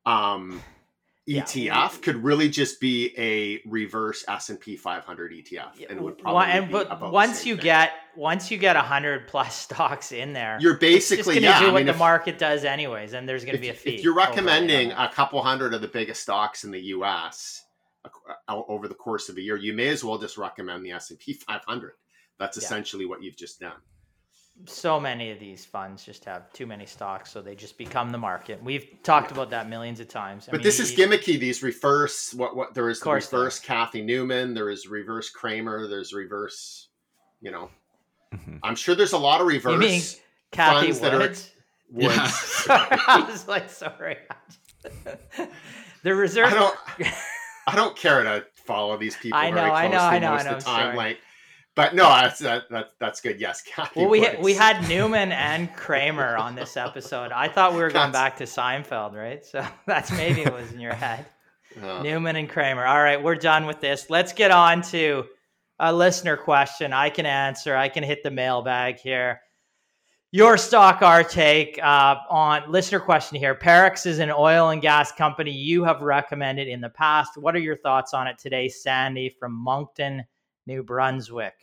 um, 0.07 0.63
ETF 1.29 1.55
yeah. 1.55 1.89
could 2.03 2.17
really 2.17 2.49
just 2.49 2.81
be 2.81 3.15
a 3.17 3.61
reverse 3.69 4.25
S 4.27 4.51
and 4.51 4.59
P 4.59 4.77
500 4.77 5.33
ETF, 5.33 5.89
and 5.89 6.01
would 6.01 6.19
probably 6.19 6.51
and, 6.51 6.71
but 6.71 7.13
once 7.13 7.47
you 7.47 7.55
thing. 7.55 7.65
get 7.65 7.93
once 8.17 8.51
you 8.51 8.59
get 8.59 8.75
hundred 8.75 9.29
plus 9.29 9.55
stocks 9.63 10.11
in 10.11 10.33
there, 10.33 10.59
you're 10.61 10.79
basically 10.79 11.35
going 11.35 11.43
to 11.43 11.43
yeah, 11.43 11.61
do 11.61 11.67
I 11.67 11.73
what 11.73 11.79
mean, 11.79 11.87
the 11.87 11.93
if, 11.93 11.99
market 11.99 12.39
does 12.39 12.65
anyways, 12.65 13.13
and 13.13 13.29
there's 13.29 13.45
going 13.45 13.55
to 13.55 13.61
be 13.61 13.69
a 13.69 13.75
fee. 13.75 13.97
If 13.97 14.05
you're 14.05 14.17
recommending 14.17 14.91
a 14.91 15.09
couple 15.09 15.41
hundred 15.43 15.75
of 15.75 15.81
the 15.81 15.89
biggest 15.89 16.23
stocks 16.23 16.65
in 16.65 16.73
the 16.73 16.81
U.S. 16.81 17.63
over 18.49 18.89
the 18.89 18.95
course 18.95 19.29
of 19.29 19.37
a 19.37 19.41
year, 19.41 19.57
you 19.57 19.75
may 19.75 19.89
as 19.89 20.03
well 20.03 20.19
just 20.19 20.37
recommend 20.37 20.85
the 20.85 20.91
S 20.91 21.11
and 21.11 21.21
P 21.21 21.35
500. 21.35 21.93
That's 22.39 22.57
essentially 22.57 23.05
yeah. 23.05 23.11
what 23.11 23.23
you've 23.23 23.37
just 23.37 23.61
done 23.61 23.81
so 24.67 25.01
many 25.01 25.31
of 25.31 25.41
these 25.41 25.65
funds 25.65 26.05
just 26.05 26.25
have 26.25 26.53
too 26.53 26.67
many 26.67 26.87
stocks, 26.87 27.31
so 27.31 27.43
they 27.43 27.55
just 27.55 27.77
become 27.79 28.11
the 28.11 28.19
market. 28.19 28.63
We've 28.63 28.87
talked 29.03 29.33
about 29.33 29.51
that 29.51 29.69
millions 29.69 29.99
of 30.01 30.09
times. 30.09 30.49
I 30.49 30.53
but 30.53 30.59
mean, 30.59 30.65
this 30.65 30.79
is 30.79 30.93
gimmicky. 30.93 31.39
These 31.39 31.63
reverse 31.63 32.33
what 32.35 32.55
what 32.55 32.75
there 32.75 32.89
is 32.89 33.01
the 33.01 33.11
reverse 33.11 33.59
Cathy 33.59 34.03
Newman, 34.03 34.55
there 34.55 34.71
is 34.71 34.87
reverse 34.87 35.31
Cramer, 35.31 35.89
there's 35.89 36.13
reverse, 36.13 36.89
you 37.41 37.51
know. 37.51 37.71
Mm-hmm. 38.33 38.57
I'm 38.63 38.77
sure 38.77 38.95
there's 38.95 39.13
a 39.13 39.19
lot 39.19 39.41
of 39.41 39.47
reverse. 39.47 39.73
You 39.73 39.79
mean 39.79 40.03
Cathie 40.53 40.89
Woods? 40.89 41.01
That 41.01 41.15
are, 41.15 41.19
Woods. 41.19 41.51
Yeah. 41.95 42.27
sorry, 42.29 42.99
I 43.09 43.29
was 43.29 43.49
like, 43.49 43.69
sorry. 43.69 44.19
the 46.03 46.15
reserve. 46.15 46.53
I 46.53 46.55
don't. 46.55 46.79
I 47.67 47.77
don't 47.77 47.97
care 47.97 48.23
to 48.23 48.45
follow 48.67 48.97
these 48.97 49.17
people. 49.17 49.39
I 49.39 49.51
know. 49.51 49.63
I 49.63 49.89
know. 49.89 49.99
I 49.99 50.19
know. 50.19 50.31
I 50.33 50.43
know. 50.43 50.45
Most 50.45 50.47
of 50.47 50.59
the 50.59 50.65
time, 50.65 50.97
like 50.97 51.19
but 51.75 51.95
no, 51.95 52.05
that's 52.05 52.39
that, 52.41 52.69
that, 52.71 52.93
that's 52.99 53.21
good. 53.21 53.41
Yes, 53.41 53.63
Cathie 53.67 54.01
well, 54.01 54.09
we 54.09 54.21
Woods. 54.21 54.39
we 54.41 54.55
had 54.55 54.89
Newman 54.89 55.33
and 55.33 55.75
Kramer 55.75 56.37
on 56.37 56.55
this 56.55 56.77
episode. 56.77 57.33
I 57.33 57.49
thought 57.49 57.73
we 57.73 57.81
were 57.81 57.91
going 57.91 58.13
back 58.13 58.37
to 58.39 58.45
Seinfeld, 58.45 59.15
right? 59.15 59.45
So 59.45 59.65
that's 59.87 60.11
maybe 60.13 60.43
it 60.43 60.53
was 60.53 60.73
in 60.73 60.81
your 60.81 60.95
head. 60.95 61.27
Uh, 61.83 62.03
Newman 62.03 62.37
and 62.37 62.51
Kramer. 62.51 62.85
All 62.85 63.03
right, 63.03 63.23
we're 63.23 63.35
done 63.35 63.65
with 63.65 63.81
this. 63.81 64.11
Let's 64.11 64.35
get 64.35 64.51
on 64.51 64.83
to 64.91 65.25
a 65.79 65.91
listener 65.91 66.37
question. 66.37 66.93
I 66.93 67.09
can 67.09 67.25
answer. 67.25 67.75
I 67.75 67.89
can 67.89 68.05
hit 68.05 68.23
the 68.23 68.31
mailbag 68.31 68.99
here. 68.99 69.41
Your 70.33 70.59
stock, 70.59 71.01
our 71.01 71.25
take 71.25 71.79
uh, 71.83 72.17
on 72.29 72.71
listener 72.71 73.01
question 73.01 73.39
here. 73.39 73.55
Parex 73.55 74.05
is 74.05 74.19
an 74.19 74.31
oil 74.31 74.69
and 74.69 74.83
gas 74.83 75.13
company 75.13 75.51
you 75.51 75.83
have 75.85 76.03
recommended 76.03 76.69
in 76.69 76.83
the 76.83 76.91
past. 76.91 77.39
What 77.39 77.57
are 77.57 77.61
your 77.61 77.79
thoughts 77.79 78.13
on 78.13 78.27
it 78.27 78.39
today, 78.39 78.69
Sandy 78.69 79.31
from 79.31 79.55
Moncton? 79.55 80.25
New 80.67 80.83
Brunswick. 80.83 81.55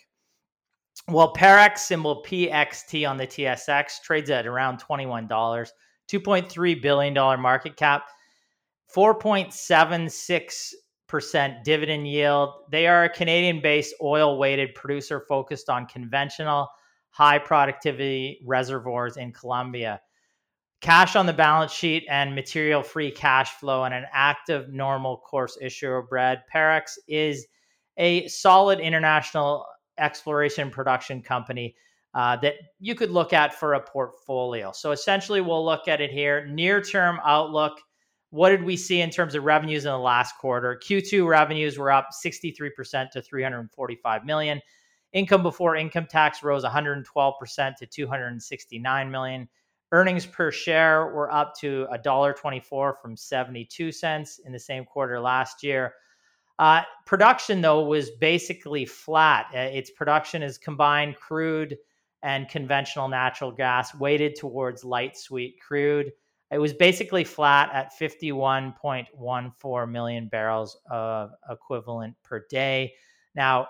Well, 1.07 1.33
Parex 1.33 1.79
symbol 1.79 2.23
PXT 2.23 3.09
on 3.09 3.17
the 3.17 3.25
TSX 3.25 4.03
trades 4.03 4.29
at 4.29 4.45
around 4.45 4.79
$21, 4.81 5.27
$2.3 5.27 6.81
billion 6.81 7.13
market 7.41 7.77
cap, 7.77 8.03
4.76% 8.93 11.63
dividend 11.63 12.07
yield. 12.07 12.49
They 12.71 12.85
are 12.87 13.05
a 13.05 13.09
Canadian 13.09 13.61
based 13.61 13.95
oil 14.01 14.37
weighted 14.37 14.75
producer 14.75 15.25
focused 15.27 15.69
on 15.69 15.87
conventional 15.87 16.67
high 17.09 17.39
productivity 17.39 18.39
reservoirs 18.45 19.17
in 19.17 19.31
Colombia. 19.31 20.01
Cash 20.81 21.15
on 21.15 21.25
the 21.25 21.33
balance 21.33 21.73
sheet 21.73 22.05
and 22.09 22.35
material 22.35 22.83
free 22.83 23.11
cash 23.11 23.51
flow 23.55 23.83
and 23.83 23.93
an 23.93 24.05
active 24.13 24.69
normal 24.69 25.17
course 25.17 25.57
issuer 25.61 26.03
bread. 26.03 26.43
Parex 26.53 26.97
is 27.07 27.47
a 27.99 28.27
solid 28.27 28.79
international 28.79 29.65
exploration 29.99 30.71
production 30.71 31.21
company 31.21 31.75
uh, 32.15 32.37
that 32.37 32.55
you 32.79 32.95
could 32.95 33.11
look 33.11 33.33
at 33.33 33.53
for 33.53 33.75
a 33.75 33.79
portfolio. 33.79 34.71
So 34.71 34.91
essentially, 34.91 35.41
we'll 35.41 35.63
look 35.63 35.87
at 35.87 36.01
it 36.01 36.09
here. 36.09 36.47
Near 36.47 36.81
term 36.81 37.19
outlook. 37.23 37.79
What 38.31 38.49
did 38.49 38.63
we 38.63 38.77
see 38.77 39.01
in 39.01 39.09
terms 39.09 39.33
of 39.33 39.43
revenues 39.43 39.85
in 39.85 39.91
the 39.91 39.97
last 39.97 40.35
quarter? 40.39 40.79
Q2 40.83 41.27
revenues 41.27 41.77
were 41.79 41.91
up 41.91 42.09
63% 42.25 43.09
to 43.11 43.21
345 43.21 44.25
million. 44.25 44.61
Income 45.13 45.41
before 45.41 45.75
income 45.75 46.05
tax 46.05 46.43
rose 46.43 46.63
112% 46.63 47.75
to 47.75 47.85
269 47.87 49.11
million. 49.11 49.49
Earnings 49.91 50.27
per 50.27 50.51
share 50.51 51.07
were 51.07 51.31
up 51.31 51.55
to 51.59 51.87
$1.24 51.91 52.93
from 53.01 53.17
72 53.17 53.91
cents 53.91 54.39
in 54.45 54.51
the 54.51 54.59
same 54.59 54.85
quarter 54.85 55.19
last 55.19 55.63
year. 55.63 55.93
Uh, 56.59 56.83
production, 57.05 57.61
though, 57.61 57.83
was 57.85 58.11
basically 58.11 58.85
flat. 58.85 59.47
Uh, 59.55 59.59
its 59.59 59.89
production 59.89 60.43
is 60.43 60.57
combined 60.57 61.15
crude 61.15 61.77
and 62.21 62.49
conventional 62.49 63.07
natural 63.07 63.49
gas, 63.49 63.95
weighted 63.95 64.35
towards 64.35 64.83
light 64.83 65.17
sweet 65.17 65.55
crude. 65.65 66.11
It 66.51 66.57
was 66.57 66.73
basically 66.73 67.23
flat 67.23 67.69
at 67.73 67.97
51.14 67.97 69.89
million 69.89 70.27
barrels 70.27 70.77
of 70.91 71.31
equivalent 71.49 72.15
per 72.23 72.45
day. 72.49 72.93
Now, 73.35 73.69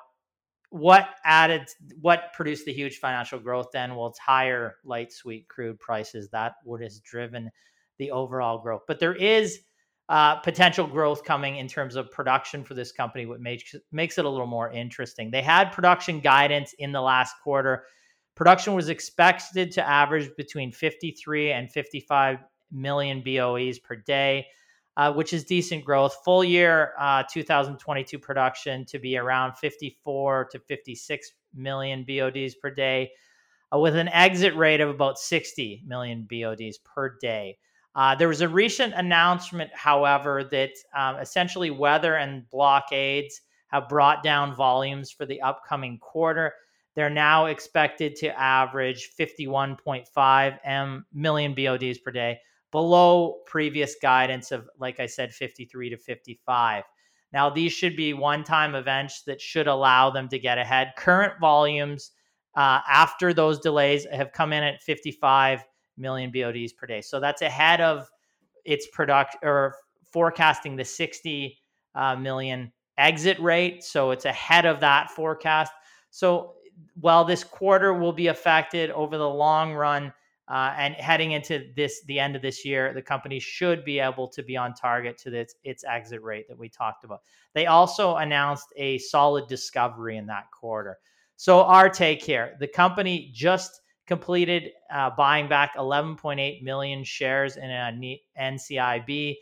what 0.71 1.09
added, 1.23 1.67
what 2.01 2.33
produced 2.33 2.65
the 2.65 2.73
huge 2.73 2.97
financial 2.97 3.39
growth 3.39 3.67
then? 3.71 3.95
Well, 3.95 4.07
it's 4.07 4.17
higher 4.17 4.77
light 4.83 5.11
sweet 5.11 5.47
crude 5.47 5.79
prices. 5.79 6.29
That 6.29 6.55
would 6.65 6.81
has 6.81 6.99
driven 7.01 7.51
the 7.99 8.09
overall 8.11 8.59
growth. 8.59 8.81
But 8.87 8.99
there 8.99 9.15
is 9.15 9.59
uh, 10.09 10.37
potential 10.37 10.87
growth 10.87 11.23
coming 11.23 11.57
in 11.57 11.67
terms 11.67 11.95
of 11.95 12.09
production 12.09 12.63
for 12.63 12.73
this 12.73 12.91
company, 12.91 13.27
what 13.27 13.39
makes 13.39 13.75
makes 13.91 14.17
it 14.17 14.25
a 14.25 14.29
little 14.29 14.47
more 14.47 14.71
interesting. 14.71 15.29
They 15.29 15.43
had 15.43 15.71
production 15.71 16.19
guidance 16.19 16.73
in 16.79 16.91
the 16.91 17.01
last 17.01 17.35
quarter. 17.43 17.85
Production 18.35 18.73
was 18.73 18.89
expected 18.89 19.71
to 19.73 19.87
average 19.87 20.31
between 20.35 20.71
53 20.71 21.51
and 21.51 21.71
55 21.71 22.39
million 22.71 23.21
BOEs 23.21 23.77
per 23.77 23.97
day, 23.97 24.47
uh, 24.97 25.13
which 25.13 25.31
is 25.31 25.43
decent 25.43 25.85
growth. 25.85 26.17
Full 26.25 26.43
year 26.43 26.93
uh, 26.99 27.23
2022 27.31 28.17
production 28.17 28.85
to 28.85 28.97
be 28.97 29.15
around 29.15 29.57
54 29.57 30.49
to 30.53 30.59
56 30.59 31.31
million 31.53 32.03
BODs 32.07 32.55
per 32.55 32.71
day, 32.71 33.11
uh, 33.71 33.77
with 33.77 33.95
an 33.95 34.07
exit 34.07 34.55
rate 34.55 34.81
of 34.81 34.89
about 34.89 35.19
60 35.19 35.83
million 35.85 36.27
BODs 36.27 36.79
per 36.79 37.15
day. 37.21 37.59
Uh, 37.95 38.15
there 38.15 38.27
was 38.27 38.41
a 38.41 38.47
recent 38.47 38.93
announcement, 38.95 39.71
however, 39.73 40.43
that 40.51 40.71
um, 40.95 41.17
essentially 41.17 41.69
weather 41.69 42.15
and 42.15 42.49
blockades 42.49 43.41
have 43.67 43.89
brought 43.89 44.23
down 44.23 44.55
volumes 44.55 45.11
for 45.11 45.25
the 45.25 45.41
upcoming 45.41 45.97
quarter. 45.99 46.53
They're 46.95 47.09
now 47.09 47.45
expected 47.45 48.15
to 48.17 48.39
average 48.39 49.09
51.5 49.19 50.59
M 50.63 51.05
million 51.13 51.53
BODs 51.53 51.99
per 51.99 52.11
day, 52.11 52.39
below 52.71 53.37
previous 53.45 53.95
guidance 54.01 54.51
of, 54.51 54.67
like 54.79 54.99
I 54.99 55.05
said, 55.05 55.33
53 55.33 55.91
to 55.91 55.97
55. 55.97 56.83
Now, 57.31 57.49
these 57.49 57.71
should 57.71 57.95
be 57.95 58.13
one 58.13 58.43
time 58.43 58.75
events 58.75 59.23
that 59.23 59.39
should 59.39 59.67
allow 59.67 60.09
them 60.09 60.29
to 60.29 60.39
get 60.39 60.57
ahead. 60.57 60.93
Current 60.97 61.33
volumes 61.39 62.11
uh, 62.55 62.81
after 62.89 63.33
those 63.33 63.59
delays 63.59 64.05
have 64.11 64.31
come 64.31 64.51
in 64.51 64.63
at 64.63 64.81
55 64.81 65.63
million 65.99 66.31
BODs 66.31 66.73
per 66.73 66.87
day. 66.87 67.01
So 67.01 67.19
that's 67.19 67.41
ahead 67.41 67.81
of 67.81 68.09
its 68.65 68.87
product 68.87 69.37
or 69.43 69.75
forecasting 70.11 70.75
the 70.75 70.85
60 70.85 71.57
uh, 71.95 72.15
million 72.15 72.71
exit 72.97 73.39
rate. 73.39 73.83
So 73.83 74.11
it's 74.11 74.25
ahead 74.25 74.65
of 74.65 74.79
that 74.79 75.11
forecast. 75.11 75.71
So 76.11 76.55
while 76.99 77.25
this 77.25 77.43
quarter 77.43 77.93
will 77.93 78.13
be 78.13 78.27
affected 78.27 78.91
over 78.91 79.17
the 79.17 79.29
long 79.29 79.73
run, 79.73 80.13
uh, 80.49 80.73
and 80.77 80.95
heading 80.95 81.33
into 81.33 81.67
this 81.75 82.01
the 82.07 82.19
end 82.19 82.35
of 82.35 82.41
this 82.41 82.65
year, 82.65 82.91
the 82.93 83.01
company 83.01 83.39
should 83.39 83.85
be 83.85 83.99
able 83.99 84.27
to 84.27 84.41
be 84.41 84.57
on 84.57 84.73
target 84.73 85.15
to 85.15 85.31
its 85.31 85.53
its 85.63 85.83
exit 85.83 86.21
rate 86.23 86.47
that 86.47 86.57
we 86.57 86.67
talked 86.67 87.03
about. 87.03 87.21
They 87.53 87.67
also 87.67 88.15
announced 88.15 88.73
a 88.75 88.97
solid 88.97 89.47
discovery 89.47 90.17
in 90.17 90.25
that 90.25 90.45
quarter. 90.51 90.97
So 91.35 91.61
our 91.61 91.87
take 91.87 92.23
here, 92.23 92.57
the 92.59 92.67
company 92.67 93.31
just 93.31 93.79
completed 94.09 94.71
uh, 94.91 95.11
buying 95.15 95.47
back 95.47 95.75
11.8 95.77 96.63
million 96.63 97.03
shares 97.03 97.57
in 97.57 97.69
a 97.69 98.19
NCIB. 98.37 99.35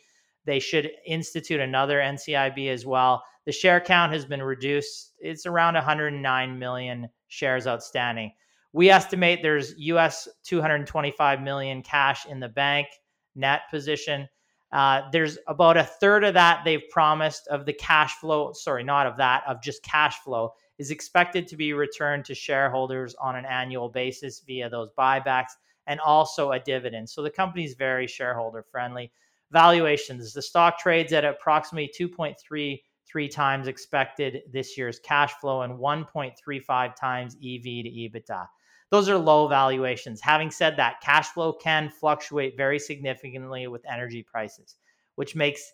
They 0.45 0.59
should 0.59 0.91
institute 1.05 1.61
another 1.61 1.99
NCIB 1.99 2.69
as 2.69 2.85
well. 2.85 3.23
The 3.45 3.53
share 3.53 3.79
count 3.79 4.11
has 4.11 4.25
been 4.25 4.43
reduced. 4.43 5.13
It's 5.19 5.45
around 5.45 5.75
109 5.75 6.59
million 6.59 7.07
shares 7.29 7.65
outstanding. 7.65 8.33
We 8.73 8.89
estimate 8.89 9.39
there's 9.41 9.73
US 9.77 10.27
225 10.43 11.41
million 11.41 11.81
cash 11.81 12.25
in 12.25 12.41
the 12.41 12.49
bank 12.49 12.87
net 13.35 13.61
position. 13.71 14.27
Uh, 14.73 15.03
there's 15.13 15.37
about 15.47 15.77
a 15.77 15.83
third 15.83 16.25
of 16.25 16.33
that 16.33 16.63
they've 16.65 16.89
promised 16.91 17.47
of 17.47 17.65
the 17.65 17.71
cash 17.71 18.15
flow. 18.15 18.51
Sorry, 18.51 18.83
not 18.83 19.07
of 19.07 19.15
that, 19.15 19.43
of 19.47 19.61
just 19.61 19.81
cash 19.81 20.19
flow 20.19 20.51
is 20.77 20.91
expected 20.91 21.47
to 21.47 21.57
be 21.57 21.73
returned 21.73 22.25
to 22.25 22.35
shareholders 22.35 23.15
on 23.15 23.35
an 23.35 23.45
annual 23.45 23.89
basis 23.89 24.41
via 24.41 24.69
those 24.69 24.89
buybacks 24.97 25.51
and 25.87 25.99
also 25.99 26.51
a 26.51 26.59
dividend. 26.59 27.09
So 27.09 27.21
the 27.21 27.29
company 27.29 27.63
is 27.63 27.73
very 27.73 28.07
shareholder 28.07 28.63
friendly. 28.63 29.11
Valuations 29.51 30.33
the 30.33 30.41
stock 30.41 30.77
trades 30.77 31.13
at 31.13 31.25
approximately 31.25 31.91
2.33 31.97 33.31
times 33.31 33.67
expected 33.67 34.41
this 34.51 34.77
year's 34.77 34.99
cash 34.99 35.33
flow 35.33 35.61
and 35.61 35.79
1.35 35.79 36.95
times 36.95 37.35
EV 37.35 37.63
to 37.63 37.89
EBITDA. 37.89 38.47
Those 38.89 39.09
are 39.09 39.17
low 39.17 39.47
valuations. 39.47 40.21
Having 40.21 40.51
said 40.51 40.77
that, 40.77 41.01
cash 41.01 41.29
flow 41.29 41.53
can 41.53 41.89
fluctuate 41.89 42.55
very 42.55 42.79
significantly 42.79 43.67
with 43.67 43.85
energy 43.89 44.23
prices, 44.23 44.75
which 45.15 45.35
makes 45.35 45.73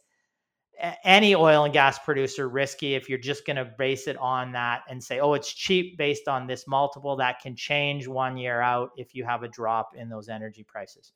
any 1.04 1.36
oil 1.36 1.66
and 1.66 1.74
gas 1.74 2.00
producer 2.00 2.50
risky 2.50 2.96
if 2.96 3.08
you're 3.08 3.18
just 3.18 3.46
going 3.46 3.56
to 3.56 3.72
base 3.78 4.08
it 4.08 4.18
on 4.18 4.52
that 4.54 4.82
and 4.90 5.04
say, 5.04 5.20
oh, 5.20 5.34
it's 5.34 5.54
cheap 5.54 5.98
based 5.98 6.28
on 6.28 6.48
this 6.48 6.68
multiple. 6.68 7.16
That 7.16 7.40
can 7.40 7.56
change 7.56 8.08
one 8.08 8.38
year 8.38 8.62
out 8.62 8.90
if 8.98 9.14
you 9.14 9.24
have 9.24 9.44
a 9.44 9.48
drop 9.48 9.92
in 9.96 10.10
those 10.10 10.30
energy 10.30 10.64
prices. 10.64 11.14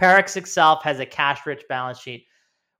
Parex 0.00 0.36
itself 0.36 0.82
has 0.84 1.00
a 1.00 1.06
cash 1.06 1.44
rich 1.46 1.64
balance 1.68 1.98
sheet, 1.98 2.26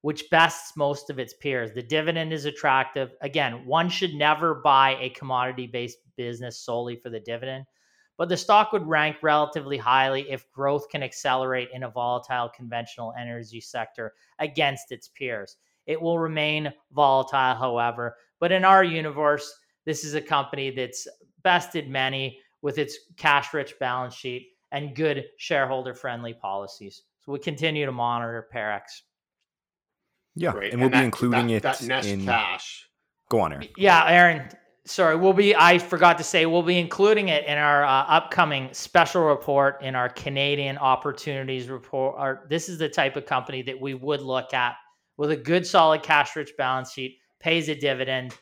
which 0.02 0.30
bests 0.30 0.76
most 0.76 1.10
of 1.10 1.18
its 1.18 1.34
peers. 1.34 1.72
The 1.72 1.82
dividend 1.82 2.32
is 2.32 2.44
attractive. 2.44 3.14
Again, 3.22 3.66
one 3.66 3.88
should 3.88 4.14
never 4.14 4.54
buy 4.54 4.96
a 5.00 5.10
commodity 5.10 5.66
based 5.66 5.98
business 6.16 6.60
solely 6.60 6.96
for 6.96 7.10
the 7.10 7.18
dividend, 7.18 7.64
but 8.16 8.28
the 8.28 8.36
stock 8.36 8.72
would 8.72 8.86
rank 8.86 9.16
relatively 9.22 9.78
highly 9.78 10.30
if 10.30 10.50
growth 10.52 10.88
can 10.90 11.02
accelerate 11.02 11.70
in 11.72 11.82
a 11.82 11.90
volatile 11.90 12.50
conventional 12.54 13.14
energy 13.18 13.60
sector 13.60 14.12
against 14.38 14.92
its 14.92 15.08
peers. 15.08 15.56
It 15.88 16.00
will 16.00 16.18
remain 16.18 16.72
volatile, 16.92 17.56
however. 17.56 18.14
But 18.38 18.52
in 18.52 18.64
our 18.64 18.84
universe, 18.84 19.52
this 19.86 20.04
is 20.04 20.14
a 20.14 20.20
company 20.20 20.70
that's 20.70 21.08
bested 21.42 21.88
many 21.88 22.38
with 22.60 22.76
its 22.76 22.98
cash 23.16 23.54
rich 23.54 23.74
balance 23.80 24.14
sheet 24.14 24.50
and 24.70 24.94
good 24.94 25.24
shareholder 25.38 25.94
friendly 25.94 26.34
policies. 26.34 27.02
So 27.20 27.32
we 27.32 27.38
continue 27.38 27.86
to 27.86 27.92
monitor 27.92 28.46
Parex. 28.54 28.82
Yeah, 30.36 30.52
Great. 30.52 30.72
and 30.72 30.80
we'll 30.80 30.86
and 30.88 30.92
be 30.92 30.98
that, 30.98 31.04
including 31.04 31.46
that, 31.48 31.82
it 31.82 31.88
that 31.88 32.06
in 32.06 32.24
cash. 32.24 32.86
Go 33.30 33.40
on, 33.40 33.54
Aaron. 33.54 33.68
Yeah, 33.76 34.04
Aaron. 34.06 34.48
Sorry, 34.84 35.16
we'll 35.16 35.32
be. 35.32 35.56
I 35.56 35.78
forgot 35.78 36.18
to 36.18 36.24
say 36.24 36.44
we'll 36.46 36.62
be 36.62 36.78
including 36.78 37.28
it 37.28 37.44
in 37.46 37.58
our 37.58 37.84
uh, 37.84 38.04
upcoming 38.04 38.68
special 38.72 39.24
report 39.24 39.82
in 39.82 39.94
our 39.94 40.08
Canadian 40.10 40.78
opportunities 40.78 41.68
report. 41.68 42.14
Our, 42.18 42.46
this 42.48 42.68
is 42.68 42.78
the 42.78 42.88
type 42.88 43.16
of 43.16 43.26
company 43.26 43.62
that 43.62 43.80
we 43.80 43.94
would 43.94 44.20
look 44.20 44.54
at 44.54 44.76
with 45.18 45.30
a 45.30 45.36
good, 45.36 45.66
solid 45.66 46.02
cash 46.02 46.34
rich 46.34 46.54
balance 46.56 46.92
sheet, 46.92 47.18
pays 47.40 47.68
a 47.68 47.74
dividend. 47.74 48.34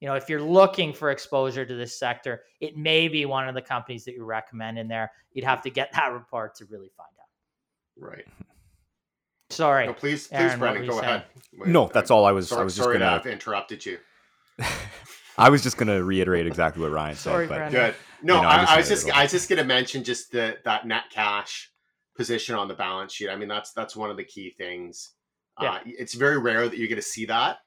You 0.00 0.08
know, 0.08 0.14
if 0.14 0.28
you're 0.28 0.42
looking 0.42 0.92
for 0.92 1.12
exposure 1.12 1.64
to 1.64 1.74
this 1.76 1.96
sector, 1.96 2.42
it 2.60 2.76
may 2.76 3.06
be 3.06 3.24
one 3.24 3.48
of 3.48 3.54
the 3.54 3.62
companies 3.62 4.04
that 4.06 4.14
you 4.14 4.24
recommend 4.24 4.78
in 4.78 4.88
there. 4.88 5.12
You'd 5.32 5.44
have 5.44 5.62
to 5.62 5.70
get 5.70 5.92
that 5.92 6.12
report 6.12 6.56
to 6.56 6.64
really 6.64 6.90
find 6.96 7.10
out. 7.20 8.04
Right. 8.04 8.26
Sorry. 9.50 9.86
No, 9.86 9.92
please, 9.92 10.26
please, 10.26 10.36
Aaron, 10.36 10.58
Brendan, 10.58 10.86
go 10.86 10.98
ahead. 10.98 11.24
Wait, 11.56 11.68
no, 11.68 11.88
that's 11.92 12.10
all 12.10 12.24
I 12.24 12.32
was. 12.32 12.48
Sorry, 12.48 12.62
I 12.62 12.64
was 12.64 12.74
just 12.74 12.84
sorry 12.84 12.98
gonna... 12.98 13.04
to 13.04 13.10
have 13.18 13.26
interrupted 13.26 13.86
you. 13.86 13.98
I 15.38 15.50
was 15.50 15.62
just 15.62 15.76
gonna 15.76 16.02
reiterate 16.02 16.46
exactly 16.46 16.82
what 16.82 16.90
Ryan 16.90 17.16
sorry, 17.16 17.46
said. 17.46 17.58
But, 17.58 17.70
Good. 17.70 17.94
No, 18.22 18.36
you 18.36 18.42
know, 18.42 18.48
I, 18.48 18.56
I, 18.56 18.74
I 18.74 18.76
was 18.78 18.88
just 18.88 19.10
I 19.10 19.22
was 19.22 19.30
just 19.30 19.48
gonna 19.48 19.64
mention 19.64 20.04
just 20.04 20.32
the 20.32 20.56
that 20.64 20.86
net 20.86 21.04
cash 21.10 21.70
position 22.16 22.54
on 22.54 22.68
the 22.68 22.74
balance 22.74 23.12
sheet. 23.12 23.28
I 23.28 23.36
mean, 23.36 23.48
that's 23.48 23.72
that's 23.72 23.94
one 23.94 24.10
of 24.10 24.16
the 24.16 24.24
key 24.24 24.50
things 24.50 25.12
yeah. 25.60 25.72
Uh, 25.72 25.78
it's 25.84 26.14
very 26.14 26.38
rare 26.38 26.68
that 26.68 26.78
you're 26.78 26.88
going 26.88 26.96
to 26.96 27.02
see 27.02 27.26
that 27.26 27.58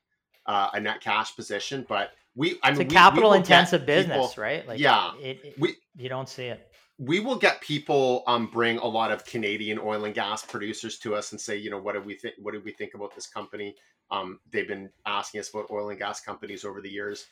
uh, 0.45 0.69
a 0.73 0.79
net 0.79 1.01
cash 1.01 1.35
position, 1.35 1.85
but 1.87 2.11
we 2.35 2.59
I 2.63 2.71
mean, 2.71 2.81
it's 2.81 2.91
a 2.91 2.95
capital 2.95 3.33
intensive 3.33 3.85
business, 3.85 4.29
people, 4.29 4.43
right? 4.43 4.67
Like 4.67 4.79
yeah, 4.79 5.13
it, 5.21 5.39
it, 5.43 5.59
we 5.59 5.75
you 5.95 6.09
don't 6.09 6.29
see 6.29 6.45
it. 6.45 6.71
We 6.97 7.19
will 7.19 7.35
get 7.35 7.59
people 7.61 8.23
um, 8.25 8.47
bring 8.47 8.77
a 8.77 8.85
lot 8.85 9.11
of 9.11 9.25
Canadian 9.25 9.79
oil 9.79 10.05
and 10.05 10.13
gas 10.13 10.45
producers 10.45 10.97
to 10.99 11.13
us 11.13 11.33
and 11.33 11.41
say, 11.41 11.57
you 11.57 11.69
know, 11.69 11.77
what 11.77 11.93
do 11.93 12.01
we 12.01 12.15
think? 12.15 12.35
What 12.41 12.53
do 12.53 12.61
we 12.63 12.71
think 12.71 12.93
about 12.93 13.15
this 13.15 13.27
company? 13.27 13.75
Um, 14.11 14.39
they've 14.51 14.67
been 14.67 14.89
asking 15.05 15.39
us 15.39 15.49
about 15.49 15.71
oil 15.71 15.89
and 15.89 15.99
gas 15.99 16.21
companies 16.21 16.63
over 16.63 16.81
the 16.81 16.89
years. 16.89 17.25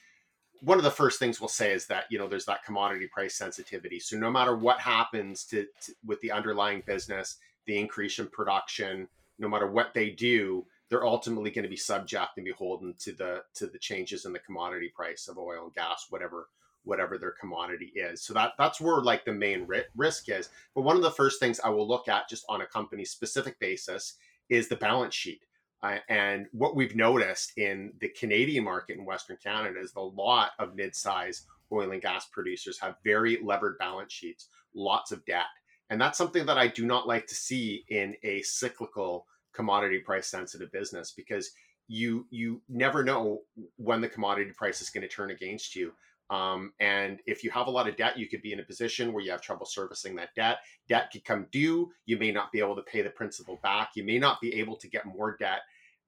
One 0.61 0.77
of 0.77 0.83
the 0.83 0.91
first 0.91 1.19
things 1.19 1.39
we'll 1.39 1.49
say 1.49 1.71
is 1.71 1.85
that 1.87 2.05
you 2.09 2.17
know 2.17 2.27
there's 2.27 2.45
that 2.45 2.63
commodity 2.63 3.07
price 3.07 3.35
sensitivity. 3.35 3.99
So 3.99 4.17
no 4.17 4.31
matter 4.31 4.55
what 4.55 4.79
happens 4.79 5.45
to, 5.45 5.65
to 5.81 5.93
with 6.05 6.19
the 6.21 6.31
underlying 6.31 6.81
business, 6.85 7.37
the 7.65 7.77
increase 7.77 8.19
in 8.19 8.27
production, 8.27 9.07
no 9.39 9.47
matter 9.47 9.69
what 9.69 9.93
they 9.93 10.09
do, 10.09 10.65
they're 10.89 11.05
ultimately 11.05 11.49
going 11.49 11.63
to 11.63 11.69
be 11.69 11.77
subject 11.77 12.37
and 12.37 12.45
beholden 12.45 12.93
to 12.99 13.13
the 13.13 13.43
to 13.55 13.67
the 13.67 13.79
changes 13.79 14.25
in 14.25 14.33
the 14.33 14.39
commodity 14.39 14.91
price 14.95 15.27
of 15.27 15.37
oil 15.37 15.65
and 15.65 15.73
gas, 15.73 16.07
whatever 16.09 16.49
whatever 16.83 17.17
their 17.17 17.31
commodity 17.39 17.91
is. 17.95 18.23
So 18.23 18.33
that 18.33 18.51
that's 18.57 18.81
where 18.81 19.01
like 19.01 19.25
the 19.25 19.33
main 19.33 19.65
ri- 19.65 19.85
risk 19.95 20.29
is. 20.29 20.49
But 20.75 20.81
one 20.81 20.95
of 20.95 21.01
the 21.01 21.11
first 21.11 21.39
things 21.39 21.59
I 21.63 21.69
will 21.69 21.87
look 21.87 22.07
at 22.07 22.29
just 22.29 22.45
on 22.49 22.61
a 22.61 22.67
company 22.67 23.05
specific 23.05 23.59
basis 23.59 24.15
is 24.49 24.67
the 24.67 24.75
balance 24.75 25.15
sheet. 25.15 25.41
Uh, 25.81 25.97
and 26.07 26.47
what 26.51 26.75
we've 26.75 26.95
noticed 26.95 27.57
in 27.57 27.91
the 27.99 28.07
Canadian 28.09 28.63
market 28.63 28.97
in 28.97 29.05
Western 29.05 29.37
Canada 29.43 29.79
is 29.81 29.93
a 29.95 30.01
lot 30.01 30.51
of 30.59 30.75
mid-size 30.75 31.45
oil 31.71 31.91
and 31.91 32.01
gas 32.01 32.27
producers 32.27 32.79
have 32.79 32.95
very 33.03 33.39
levered 33.43 33.77
balance 33.79 34.13
sheets, 34.13 34.47
lots 34.73 35.11
of 35.11 35.25
debt. 35.25 35.45
And 35.89 35.99
that's 35.99 36.17
something 36.17 36.45
that 36.45 36.57
I 36.57 36.67
do 36.67 36.85
not 36.85 37.07
like 37.07 37.27
to 37.27 37.35
see 37.35 37.85
in 37.89 38.15
a 38.23 38.41
cyclical 38.41 39.27
commodity 39.53 39.99
price 39.99 40.27
sensitive 40.27 40.71
business 40.71 41.11
because 41.15 41.51
you 41.87 42.25
you 42.29 42.61
never 42.69 43.03
know 43.03 43.41
when 43.75 44.01
the 44.01 44.07
commodity 44.07 44.51
price 44.51 44.81
is 44.81 44.89
going 44.89 45.01
to 45.01 45.07
turn 45.07 45.31
against 45.31 45.75
you. 45.75 45.93
Um, 46.29 46.73
and 46.79 47.19
if 47.27 47.43
you 47.43 47.51
have 47.51 47.67
a 47.67 47.71
lot 47.71 47.87
of 47.87 47.97
debt, 47.97 48.17
you 48.17 48.27
could 48.27 48.41
be 48.41 48.53
in 48.53 48.59
a 48.59 48.63
position 48.63 49.13
where 49.13 49.23
you 49.23 49.31
have 49.31 49.41
trouble 49.41 49.65
servicing 49.65 50.15
that 50.15 50.33
debt. 50.35 50.59
Debt 50.87 51.09
could 51.11 51.25
come 51.25 51.47
due. 51.51 51.91
You 52.05 52.17
may 52.17 52.31
not 52.31 52.51
be 52.51 52.59
able 52.59 52.75
to 52.75 52.81
pay 52.81 53.01
the 53.01 53.09
principal 53.09 53.59
back. 53.61 53.91
You 53.95 54.03
may 54.03 54.17
not 54.17 54.41
be 54.41 54.55
able 54.55 54.77
to 54.77 54.89
get 54.89 55.05
more 55.05 55.35
debt 55.37 55.59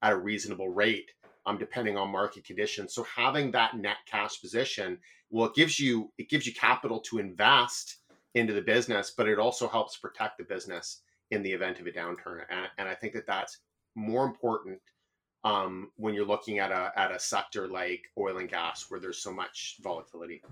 at 0.02 0.12
a 0.12 0.16
reasonable 0.16 0.70
rate, 0.70 1.10
um, 1.44 1.58
depending 1.58 1.96
on 1.96 2.10
market 2.10 2.44
conditions. 2.44 2.94
So 2.94 3.04
having 3.04 3.52
that 3.52 3.76
net 3.76 3.98
cash 4.06 4.40
position, 4.40 4.98
well, 5.30 5.46
it 5.46 5.54
gives 5.54 5.78
you 5.78 6.10
it 6.18 6.28
gives 6.28 6.46
you 6.46 6.54
capital 6.54 7.00
to 7.00 7.18
invest 7.18 7.98
into 8.34 8.52
the 8.52 8.62
business, 8.62 9.12
but 9.16 9.28
it 9.28 9.38
also 9.38 9.68
helps 9.68 9.96
protect 9.96 10.38
the 10.38 10.44
business 10.44 11.02
in 11.30 11.42
the 11.42 11.52
event 11.52 11.80
of 11.80 11.86
a 11.86 11.92
downturn. 11.92 12.42
And, 12.50 12.68
and 12.78 12.88
I 12.88 12.94
think 12.94 13.14
that 13.14 13.26
that's 13.26 13.58
more 13.94 14.24
important 14.24 14.80
um, 15.44 15.90
when 15.96 16.14
you're 16.14 16.26
looking 16.26 16.58
at 16.58 16.72
a 16.72 16.92
at 16.96 17.12
a 17.12 17.18
sector 17.18 17.68
like 17.68 18.02
oil 18.18 18.38
and 18.38 18.48
gas 18.48 18.86
where 18.88 18.98
there's 19.00 19.18
so 19.22 19.32
much 19.32 19.76
volatility. 19.80 20.42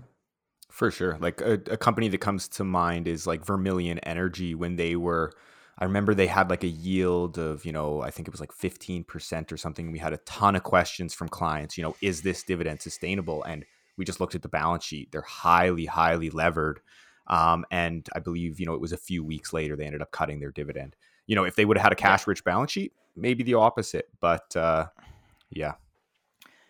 For 0.71 0.89
sure, 0.89 1.17
like 1.19 1.41
a, 1.41 1.53
a 1.69 1.77
company 1.77 2.07
that 2.09 2.19
comes 2.19 2.47
to 2.49 2.63
mind 2.63 3.07
is 3.07 3.27
like 3.27 3.45
Vermilion 3.45 3.99
Energy 3.99 4.55
when 4.55 4.77
they 4.77 4.95
were. 4.95 5.31
I 5.77 5.83
remember 5.83 6.13
they 6.13 6.27
had 6.27 6.49
like 6.49 6.63
a 6.63 6.69
yield 6.69 7.37
of, 7.37 7.65
you 7.65 7.73
know, 7.73 8.01
I 8.01 8.09
think 8.09 8.29
it 8.29 8.31
was 8.31 8.39
like 8.39 8.53
15% 8.53 9.51
or 9.51 9.57
something. 9.57 9.91
We 9.91 9.99
had 9.99 10.13
a 10.13 10.17
ton 10.19 10.55
of 10.55 10.63
questions 10.63 11.13
from 11.13 11.27
clients, 11.27 11.77
you 11.77 11.83
know, 11.83 11.97
is 12.01 12.21
this 12.21 12.43
dividend 12.43 12.81
sustainable? 12.81 13.43
And 13.43 13.65
we 13.97 14.05
just 14.05 14.21
looked 14.21 14.35
at 14.35 14.41
the 14.41 14.47
balance 14.47 14.85
sheet. 14.85 15.11
They're 15.11 15.21
highly, 15.21 15.85
highly 15.85 16.29
levered. 16.29 16.79
Um, 17.27 17.65
and 17.71 18.07
I 18.15 18.19
believe, 18.19 18.59
you 18.59 18.65
know, 18.65 18.73
it 18.73 18.81
was 18.81 18.93
a 18.93 18.97
few 18.97 19.23
weeks 19.23 19.53
later 19.53 19.75
they 19.75 19.85
ended 19.85 20.01
up 20.01 20.11
cutting 20.11 20.39
their 20.39 20.51
dividend. 20.51 20.95
You 21.27 21.35
know, 21.35 21.43
if 21.43 21.55
they 21.55 21.65
would 21.65 21.77
have 21.77 21.83
had 21.83 21.91
a 21.91 21.95
cash 21.95 22.27
rich 22.27 22.43
balance 22.43 22.71
sheet, 22.71 22.93
maybe 23.15 23.43
the 23.43 23.55
opposite. 23.55 24.09
But 24.19 24.55
uh, 24.55 24.87
yeah. 25.49 25.73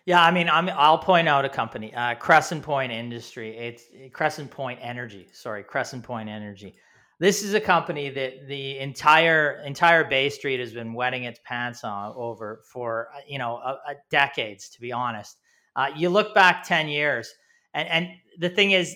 Yeah, 0.06 0.22
I 0.22 0.30
mean, 0.30 0.48
I'm, 0.48 0.68
I'll 0.68 0.98
point 0.98 1.28
out 1.28 1.44
a 1.44 1.48
company, 1.48 1.92
uh, 1.92 2.14
Crescent 2.14 2.62
Point 2.62 2.92
Industry. 2.92 3.56
It's 3.56 3.84
Crescent 4.12 4.52
Point 4.52 4.78
Energy. 4.80 5.26
Sorry, 5.32 5.64
Crescent 5.64 6.04
Point 6.04 6.28
Energy. 6.28 6.76
This 7.18 7.42
is 7.42 7.54
a 7.54 7.60
company 7.60 8.10
that 8.10 8.46
the 8.46 8.78
entire 8.78 9.62
entire 9.64 10.04
Bay 10.04 10.28
Street 10.28 10.60
has 10.60 10.72
been 10.72 10.92
wetting 10.92 11.24
its 11.24 11.40
pants 11.44 11.82
on 11.82 12.12
over 12.14 12.60
for 12.70 13.08
uh, 13.14 13.20
you 13.26 13.38
know 13.38 13.56
a, 13.56 13.78
a 13.88 13.94
decades. 14.10 14.68
To 14.70 14.80
be 14.80 14.92
honest, 14.92 15.38
uh, 15.74 15.88
you 15.96 16.10
look 16.10 16.34
back 16.34 16.62
ten 16.62 16.88
years, 16.88 17.32
and 17.72 17.88
and 17.88 18.08
the 18.38 18.50
thing 18.50 18.72
is, 18.72 18.94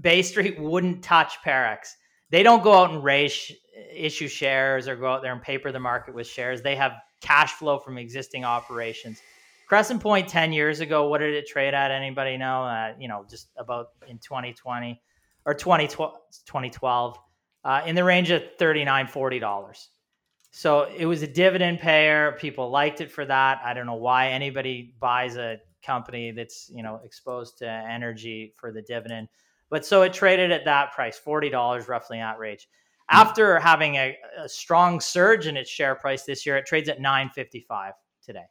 Bay 0.00 0.22
Street 0.22 0.60
wouldn't 0.60 1.02
touch 1.02 1.36
Parex. 1.44 1.94
They 2.30 2.42
don't 2.42 2.62
go 2.62 2.74
out 2.74 2.90
and 2.90 3.02
raise 3.02 3.52
issue 3.92 4.28
shares 4.28 4.88
or 4.88 4.96
go 4.96 5.08
out 5.08 5.22
there 5.22 5.32
and 5.32 5.42
paper 5.42 5.72
the 5.72 5.80
market 5.80 6.14
with 6.14 6.26
shares. 6.26 6.62
They 6.62 6.76
have 6.76 6.92
cash 7.20 7.52
flow 7.52 7.78
from 7.78 7.98
existing 7.98 8.44
operations. 8.44 9.20
Crescent 9.68 10.00
Point 10.00 10.28
10 10.28 10.52
years 10.52 10.80
ago, 10.80 11.08
what 11.08 11.18
did 11.18 11.34
it 11.34 11.46
trade 11.46 11.74
at? 11.74 11.90
Anybody 11.90 12.36
know? 12.36 12.64
Uh, 12.64 12.94
you 12.98 13.08
know, 13.08 13.24
just 13.28 13.48
about 13.56 13.88
in 14.06 14.18
2020 14.18 15.00
or 15.44 15.54
2012, 15.54 16.14
2012 16.46 17.18
uh, 17.64 17.82
in 17.84 17.94
the 17.94 18.04
range 18.04 18.30
of 18.30 18.42
$39, 18.58 19.10
$40. 19.10 19.86
So 20.52 20.84
it 20.84 21.04
was 21.04 21.22
a 21.22 21.26
dividend 21.26 21.80
payer. 21.80 22.36
People 22.38 22.70
liked 22.70 23.00
it 23.00 23.10
for 23.10 23.24
that. 23.26 23.60
I 23.64 23.74
don't 23.74 23.86
know 23.86 23.94
why 23.94 24.28
anybody 24.28 24.94
buys 25.00 25.36
a 25.36 25.58
company 25.84 26.30
that's, 26.30 26.70
you 26.72 26.82
know, 26.82 27.00
exposed 27.04 27.58
to 27.58 27.68
energy 27.68 28.54
for 28.56 28.72
the 28.72 28.82
dividend. 28.82 29.28
But 29.70 29.84
so 29.84 30.02
it 30.02 30.12
traded 30.12 30.52
at 30.52 30.64
that 30.64 30.92
price, 30.92 31.20
$40 31.24 31.88
roughly 31.88 32.18
that 32.18 32.38
range. 32.38 32.68
Hmm. 33.10 33.16
After 33.16 33.58
having 33.58 33.96
a, 33.96 34.16
a 34.38 34.48
strong 34.48 35.00
surge 35.00 35.46
in 35.46 35.56
its 35.56 35.70
share 35.70 35.94
price 35.94 36.24
this 36.24 36.46
year, 36.46 36.56
it 36.56 36.66
trades 36.66 36.88
at 36.88 37.00
955 37.00 37.94
today. 38.24 38.44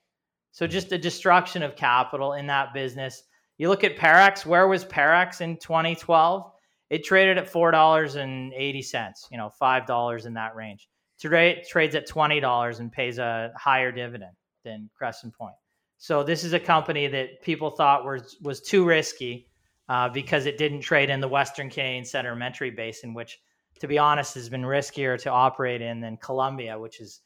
So 0.52 0.66
hmm. 0.66 0.72
just 0.72 0.92
a 0.92 0.98
destruction 0.98 1.64
of 1.64 1.76
capital 1.76 2.34
in 2.34 2.48
that 2.48 2.74
business. 2.74 3.24
You 3.58 3.70
look 3.70 3.84
at 3.84 3.98
Parex. 3.98 4.46
Where 4.46 4.68
was 4.68 4.84
Parex 4.84 5.42
in 5.42 5.58
2012? 5.58 6.52
It 6.90 7.04
traded 7.04 7.38
at 7.38 7.50
four 7.50 7.72
dollars 7.72 8.16
and 8.16 8.54
eighty 8.54 8.82
cents. 8.82 9.28
You 9.32 9.38
know, 9.38 9.50
five 9.50 9.86
dollars 9.86 10.26
in 10.26 10.34
that 10.36 10.56
range. 10.56 10.88
Today 11.18 11.52
it 11.52 11.68
trades 11.68 11.96
at 11.96 12.08
twenty 12.08 12.40
dollars 12.40 12.80
and 12.80 12.92
pays 12.92 13.18
a 13.18 13.52
higher 13.58 13.92
dividend 13.92 14.36
than 14.64 14.90
Crescent 14.96 15.34
Point. 15.36 15.56
So 15.98 16.24
this 16.24 16.44
is 16.44 16.54
a 16.54 16.60
company 16.60 17.08
that 17.08 17.42
people 17.42 17.72
thought 17.72 18.06
was 18.06 18.38
was 18.42 18.62
too 18.62 18.86
risky 18.86 19.48
uh, 19.90 20.10
because 20.10 20.46
it 20.46 20.58
didn't 20.58 20.82
trade 20.82 21.10
in 21.10 21.20
the 21.20 21.28
Western 21.28 21.70
Canadian 21.70 22.06
Sedimentary 22.06 22.72
Basin, 22.72 23.14
which, 23.14 23.40
to 23.80 23.88
be 23.88 23.98
honest, 23.98 24.34
has 24.36 24.50
been 24.50 24.64
riskier 24.64 25.22
to 25.22 25.30
operate 25.30 25.82
in 25.82 26.02
than 26.02 26.18
Colombia, 26.18 26.78
which 26.80 27.00
is 27.00 27.22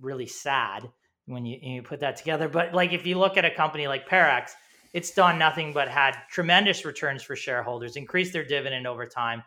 really 0.00 0.26
sad 0.26 0.88
when 1.26 1.44
you, 1.44 1.58
you 1.60 1.82
put 1.82 2.00
that 2.00 2.16
together. 2.16 2.48
But 2.48 2.74
like 2.74 2.92
if 2.92 3.06
you 3.06 3.18
look 3.18 3.36
at 3.36 3.44
a 3.44 3.50
company 3.50 3.88
like 3.88 4.08
Parex, 4.08 4.52
it's 4.92 5.10
done 5.10 5.38
nothing 5.38 5.72
but 5.72 5.88
had 5.88 6.16
tremendous 6.30 6.84
returns 6.84 7.22
for 7.22 7.34
shareholders, 7.34 7.96
increased 7.96 8.32
their 8.32 8.44
dividend 8.44 8.86
over 8.86 9.06
time, 9.06 9.42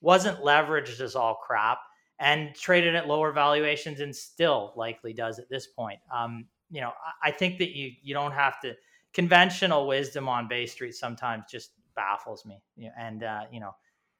wasn't 0.00 0.40
leveraged 0.40 1.00
as 1.00 1.14
all 1.14 1.36
crap, 1.36 1.78
and 2.18 2.52
traded 2.54 2.96
at 2.96 3.06
lower 3.06 3.30
valuations, 3.30 4.00
and 4.00 4.14
still 4.14 4.72
likely 4.76 5.12
does 5.12 5.38
at 5.38 5.48
this 5.48 5.68
point. 5.68 6.00
Um, 6.12 6.46
you 6.70 6.80
know, 6.80 6.90
I 7.22 7.30
think 7.30 7.58
that 7.58 7.76
you 7.76 7.92
you 8.02 8.12
don't 8.12 8.32
have 8.32 8.60
to 8.62 8.74
conventional 9.12 9.86
wisdom 9.86 10.28
on 10.28 10.48
Bay 10.48 10.66
Street 10.66 10.94
sometimes 10.94 11.44
just 11.50 11.70
baffles 11.98 12.46
me. 12.46 12.62
And 12.96 13.24
uh, 13.24 13.42
you 13.52 13.58
know, 13.58 13.72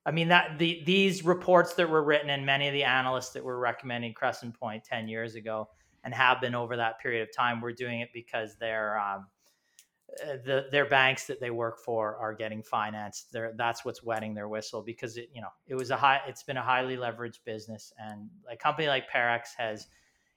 I 0.04 0.10
mean 0.10 0.28
that 0.28 0.58
the 0.58 0.82
these 0.84 1.24
reports 1.24 1.74
that 1.74 1.88
were 1.88 2.02
written 2.02 2.30
and 2.30 2.44
many 2.44 2.66
of 2.66 2.74
the 2.74 2.82
analysts 2.82 3.30
that 3.30 3.44
were 3.44 3.58
recommending 3.58 4.12
Crescent 4.12 4.58
Point 4.58 4.82
ten 4.84 5.06
years 5.06 5.36
ago 5.36 5.68
and 6.02 6.12
have 6.12 6.40
been 6.40 6.56
over 6.56 6.76
that 6.76 6.98
period 6.98 7.22
of 7.22 7.34
time. 7.34 7.60
We're 7.60 7.72
doing 7.72 8.00
it 8.00 8.08
because 8.12 8.56
they're 8.58 8.98
um, 8.98 9.26
uh, 10.22 10.38
the 10.44 10.66
their 10.72 10.86
banks 10.86 11.26
that 11.26 11.40
they 11.40 11.50
work 11.50 11.78
for 11.78 12.16
are 12.16 12.34
getting 12.34 12.62
financed. 12.62 13.32
They're, 13.32 13.52
that's 13.56 13.84
what's 13.84 14.02
wetting 14.02 14.34
their 14.34 14.48
whistle 14.48 14.82
because 14.82 15.16
it 15.16 15.28
you 15.32 15.40
know 15.40 15.50
it 15.68 15.76
was 15.76 15.90
a 15.90 15.96
high 15.96 16.20
it's 16.26 16.42
been 16.42 16.56
a 16.56 16.62
highly 16.62 16.96
leveraged 16.96 17.44
business 17.44 17.92
and 17.98 18.28
a 18.50 18.56
company 18.56 18.88
like 18.88 19.08
Parex 19.08 19.50
has 19.56 19.86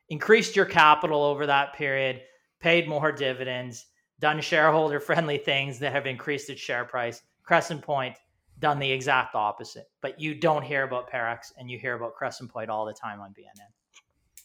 increased 0.09 0.55
your 0.55 0.65
capital 0.65 1.23
over 1.23 1.47
that 1.47 1.73
period, 1.73 2.21
paid 2.59 2.87
more 2.87 3.11
dividends, 3.11 3.85
done 4.19 4.41
shareholder 4.41 4.99
friendly 4.99 5.37
things 5.37 5.79
that 5.79 5.93
have 5.93 6.05
increased 6.05 6.49
its 6.49 6.61
share 6.61 6.85
price. 6.85 7.21
Crescent 7.51 7.81
Point 7.81 8.15
done 8.59 8.79
the 8.79 8.89
exact 8.89 9.35
opposite, 9.35 9.89
but 9.99 10.17
you 10.17 10.33
don't 10.33 10.63
hear 10.63 10.83
about 10.83 11.11
Parex 11.11 11.51
and 11.57 11.69
you 11.69 11.77
hear 11.77 11.95
about 11.95 12.15
Crescent 12.15 12.49
Point 12.49 12.69
all 12.69 12.85
the 12.85 12.93
time 12.93 13.19
on 13.19 13.31
BNN. 13.31 13.67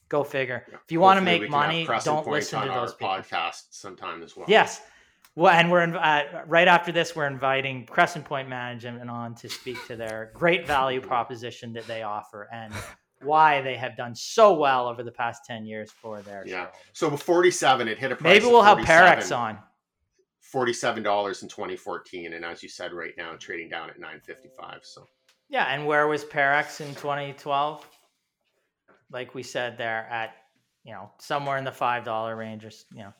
Go 0.09 0.25
figure. 0.25 0.67
If 0.73 0.91
you 0.91 0.99
want 0.99 1.17
to 1.19 1.25
make 1.25 1.49
money, 1.49 1.87
don't 2.03 2.27
listen 2.27 2.63
to 2.63 2.69
those 2.69 2.95
podcasts 2.95 3.67
sometime 3.71 4.25
as 4.25 4.37
well. 4.37 4.47
Yes. 4.49 4.83
Well, 5.37 5.53
and 5.53 5.71
we're 5.71 5.83
uh, 5.83 6.43
right 6.49 6.67
after 6.67 6.91
this, 6.91 7.15
we're 7.15 7.29
inviting 7.29 7.87
Crescent 7.87 8.25
Point 8.25 8.49
Management 8.49 9.09
on 9.09 9.37
to 9.37 9.49
speak 9.49 9.87
to 9.87 9.95
their 9.95 10.33
great 10.35 10.67
value 10.67 11.01
proposition 11.01 11.73
that 11.75 11.87
they 11.87 12.03
offer 12.03 12.49
and 12.53 12.73
why 13.23 13.61
they 13.61 13.77
have 13.77 13.97
done 13.97 14.17
so 14.17 14.53
well 14.53 14.89
over 14.89 15.05
the 15.05 15.13
past 15.13 15.45
10 15.45 15.65
years 15.65 15.91
for 15.91 16.21
their 16.23 16.45
yeah 16.47 16.67
so 16.93 17.17
47 17.17 17.89
it 17.89 17.99
hit 17.99 18.13
a 18.13 18.17
price 18.17 18.35
maybe 18.35 18.45
we'll 18.45 18.63
have 18.63 18.77
Parex 18.77 19.35
on 19.35 19.59
$47 20.55 20.97
in 21.43 21.49
2014 21.49 22.33
and 22.35 22.45
as 22.45 22.63
you 22.63 22.69
said 22.69 22.93
right 22.93 23.13
now 23.17 23.33
trading 23.39 23.69
down 23.69 23.91
at 23.91 23.99
955 23.99 24.81
so. 24.83 25.07
Yeah 25.49 25.67
and 25.67 25.87
where 25.87 26.07
was 26.07 26.25
Parex 26.25 26.81
in 26.81 26.95
2012 26.95 27.87
like 29.11 29.35
we 29.35 29.43
said 29.43 29.79
there 29.79 30.07
at 30.11 30.35
you 30.85 30.93
know 30.93 31.11
somewhere 31.19 31.59
in 31.59 31.65
the 31.65 31.73
five 31.73 32.05
dollar 32.05 32.37
range 32.37 32.65
or 32.65 32.71
you 32.93 33.05
know. 33.05 33.13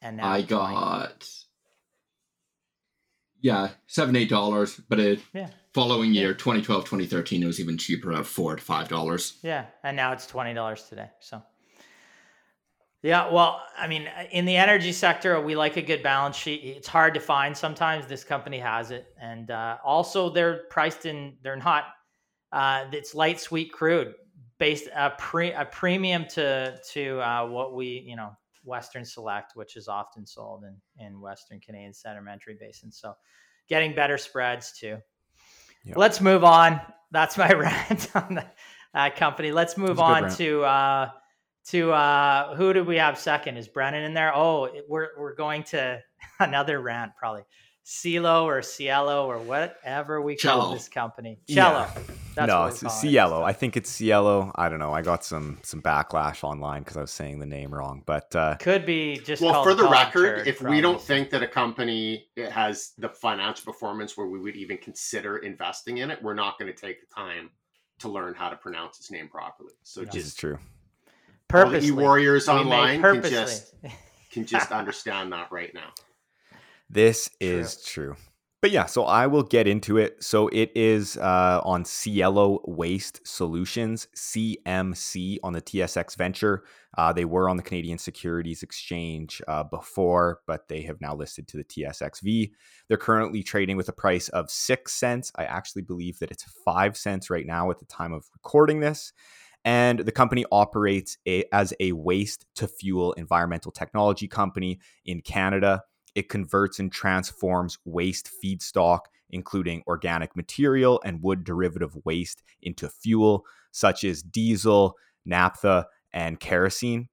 And 0.00 0.16
now 0.16 0.30
i 0.30 0.42
got 0.42 1.28
yeah 3.40 3.70
seven 3.86 4.16
eight 4.16 4.28
dollars 4.28 4.80
but 4.88 4.98
it 4.98 5.20
yeah. 5.32 5.48
following 5.74 6.12
year 6.12 6.30
yeah. 6.30 6.36
2012 6.36 6.84
2013 6.84 7.42
it 7.42 7.46
was 7.46 7.60
even 7.60 7.78
cheaper 7.78 8.12
at 8.12 8.26
four 8.26 8.56
to 8.56 8.62
five 8.62 8.88
dollars. 8.88 9.38
Yeah 9.42 9.66
and 9.84 9.96
now 9.96 10.12
it's 10.12 10.26
twenty 10.26 10.54
dollars 10.54 10.84
today 10.84 11.10
so 11.20 11.42
yeah, 13.02 13.32
well, 13.32 13.62
I 13.76 13.88
mean, 13.88 14.08
in 14.30 14.44
the 14.44 14.56
energy 14.56 14.92
sector, 14.92 15.40
we 15.40 15.56
like 15.56 15.76
a 15.76 15.82
good 15.82 16.02
balance 16.02 16.36
sheet. 16.36 16.62
It's 16.62 16.86
hard 16.86 17.14
to 17.14 17.20
find 17.20 17.56
sometimes. 17.56 18.06
This 18.06 18.22
company 18.22 18.58
has 18.58 18.92
it, 18.92 19.06
and 19.20 19.50
uh, 19.50 19.78
also 19.84 20.30
they're 20.30 20.64
priced 20.70 21.04
in. 21.04 21.36
They're 21.42 21.56
not 21.56 21.84
uh, 22.52 22.84
it's 22.92 23.14
light 23.14 23.40
sweet 23.40 23.72
crude 23.72 24.14
based 24.58 24.88
a 24.94 25.10
pre 25.10 25.52
a 25.52 25.64
premium 25.64 26.26
to 26.26 26.78
to 26.92 27.20
uh, 27.20 27.46
what 27.46 27.74
we 27.74 28.04
you 28.06 28.14
know 28.14 28.30
Western 28.62 29.04
Select, 29.04 29.52
which 29.56 29.76
is 29.76 29.88
often 29.88 30.24
sold 30.24 30.62
in 30.64 31.04
in 31.04 31.20
Western 31.20 31.58
Canadian 31.58 31.94
Sedimentary 31.94 32.56
Basin. 32.60 32.92
So 32.92 33.14
getting 33.68 33.94
better 33.94 34.18
spreads 34.18 34.72
too. 34.78 34.98
Yep. 35.84 35.96
Let's 35.96 36.20
move 36.20 36.44
on. 36.44 36.80
That's 37.10 37.36
my 37.36 37.52
rant 37.52 38.14
on 38.14 38.36
the 38.36 38.46
uh, 38.94 39.10
company. 39.10 39.50
Let's 39.50 39.76
move 39.76 39.98
on 39.98 40.30
to 40.36 40.62
uh, 40.62 41.10
to 41.68 41.92
uh, 41.92 42.54
who 42.56 42.72
do 42.72 42.84
we 42.84 42.96
have 42.96 43.18
second? 43.18 43.56
Is 43.56 43.68
Brennan 43.68 44.04
in 44.04 44.14
there? 44.14 44.34
Oh, 44.34 44.68
we're 44.88 45.10
we're 45.18 45.34
going 45.34 45.62
to 45.64 46.00
another 46.40 46.80
rant 46.80 47.12
probably. 47.18 47.42
Cielo 47.84 48.46
or 48.46 48.62
Cielo 48.62 49.26
or 49.26 49.38
whatever 49.38 50.22
we 50.22 50.36
Cello. 50.36 50.62
call 50.62 50.72
this 50.72 50.88
company. 50.88 51.40
Cello. 51.48 51.88
Yeah. 52.36 52.46
no, 52.46 52.66
it's 52.66 52.80
Cielo. 53.00 53.42
It. 53.42 53.46
I 53.46 53.52
think 53.52 53.76
it's 53.76 53.90
Cielo. 53.90 54.52
I 54.54 54.68
don't 54.68 54.78
know. 54.78 54.92
I 54.92 55.02
got 55.02 55.24
some 55.24 55.58
some 55.64 55.82
backlash 55.82 56.44
online 56.44 56.82
because 56.82 56.96
I 56.96 57.00
was 57.00 57.10
saying 57.10 57.40
the 57.40 57.46
name 57.46 57.74
wrong, 57.74 58.04
but 58.06 58.34
uh, 58.36 58.54
could 58.56 58.86
be 58.86 59.16
just. 59.18 59.42
Well, 59.42 59.64
for 59.64 59.74
the 59.74 59.88
record, 59.88 60.46
if 60.46 60.62
we 60.62 60.80
don't 60.80 61.00
think 61.00 61.30
that 61.30 61.42
a 61.42 61.48
company 61.48 62.28
has 62.50 62.92
the 62.98 63.08
financial 63.08 63.72
performance 63.72 64.16
where 64.16 64.28
we 64.28 64.38
would 64.38 64.56
even 64.56 64.78
consider 64.78 65.38
investing 65.38 65.98
in 65.98 66.10
it, 66.12 66.22
we're 66.22 66.34
not 66.34 66.58
going 66.60 66.72
to 66.72 66.78
take 66.78 67.00
the 67.00 67.12
time 67.12 67.50
to 67.98 68.08
learn 68.08 68.34
how 68.34 68.48
to 68.48 68.56
pronounce 68.56 68.98
its 68.98 69.10
name 69.10 69.28
properly. 69.28 69.72
So 69.82 70.02
this 70.04 70.12
just 70.12 70.38
true. 70.38 70.58
Purposely, 71.52 71.90
all 71.90 71.96
the 71.96 72.02
warriors 72.02 72.48
online 72.48 73.02
can 73.02 73.22
just 73.22 73.74
can 74.30 74.46
just 74.46 74.72
understand 74.72 75.32
that 75.32 75.52
right 75.52 75.72
now. 75.74 75.92
This 76.90 77.30
is 77.40 77.82
true. 77.84 78.14
true. 78.14 78.16
But 78.62 78.70
yeah, 78.70 78.86
so 78.86 79.04
I 79.04 79.26
will 79.26 79.42
get 79.42 79.66
into 79.66 79.96
it. 79.96 80.22
So 80.22 80.46
it 80.46 80.70
is 80.76 81.16
uh, 81.16 81.60
on 81.64 81.84
Cielo 81.84 82.60
Waste 82.64 83.20
Solutions, 83.26 84.06
CMC, 84.14 85.38
on 85.42 85.52
the 85.52 85.60
TSX 85.60 86.16
Venture. 86.16 86.62
Uh, 86.96 87.12
they 87.12 87.24
were 87.24 87.48
on 87.48 87.56
the 87.56 87.62
Canadian 87.64 87.98
Securities 87.98 88.62
Exchange 88.62 89.42
uh, 89.48 89.64
before, 89.64 90.42
but 90.46 90.68
they 90.68 90.82
have 90.82 91.00
now 91.00 91.12
listed 91.12 91.48
to 91.48 91.56
the 91.56 91.64
TSXV. 91.64 92.52
They're 92.86 92.96
currently 92.96 93.42
trading 93.42 93.76
with 93.76 93.88
a 93.88 93.92
price 93.92 94.28
of 94.28 94.48
six 94.48 94.92
cents. 94.92 95.32
I 95.34 95.44
actually 95.44 95.82
believe 95.82 96.20
that 96.20 96.30
it's 96.30 96.44
five 96.64 96.96
cents 96.96 97.30
right 97.30 97.46
now 97.46 97.68
at 97.72 97.80
the 97.80 97.86
time 97.86 98.12
of 98.12 98.26
recording 98.32 98.78
this. 98.78 99.12
And 99.64 100.00
the 100.00 100.12
company 100.12 100.44
operates 100.50 101.18
a, 101.26 101.44
as 101.52 101.72
a 101.78 101.92
waste 101.92 102.46
to 102.56 102.66
fuel 102.66 103.12
environmental 103.12 103.70
technology 103.70 104.26
company 104.26 104.80
in 105.04 105.20
Canada. 105.20 105.82
It 106.14 106.28
converts 106.28 106.78
and 106.78 106.90
transforms 106.90 107.78
waste 107.84 108.30
feedstock, 108.42 109.00
including 109.30 109.82
organic 109.86 110.36
material 110.36 111.00
and 111.04 111.22
wood 111.22 111.44
derivative 111.44 111.96
waste, 112.04 112.42
into 112.60 112.88
fuel, 112.88 113.44
such 113.70 114.04
as 114.04 114.22
diesel, 114.22 114.96
naphtha, 115.24 115.86
and 116.12 116.40
kerosene. 116.40 117.08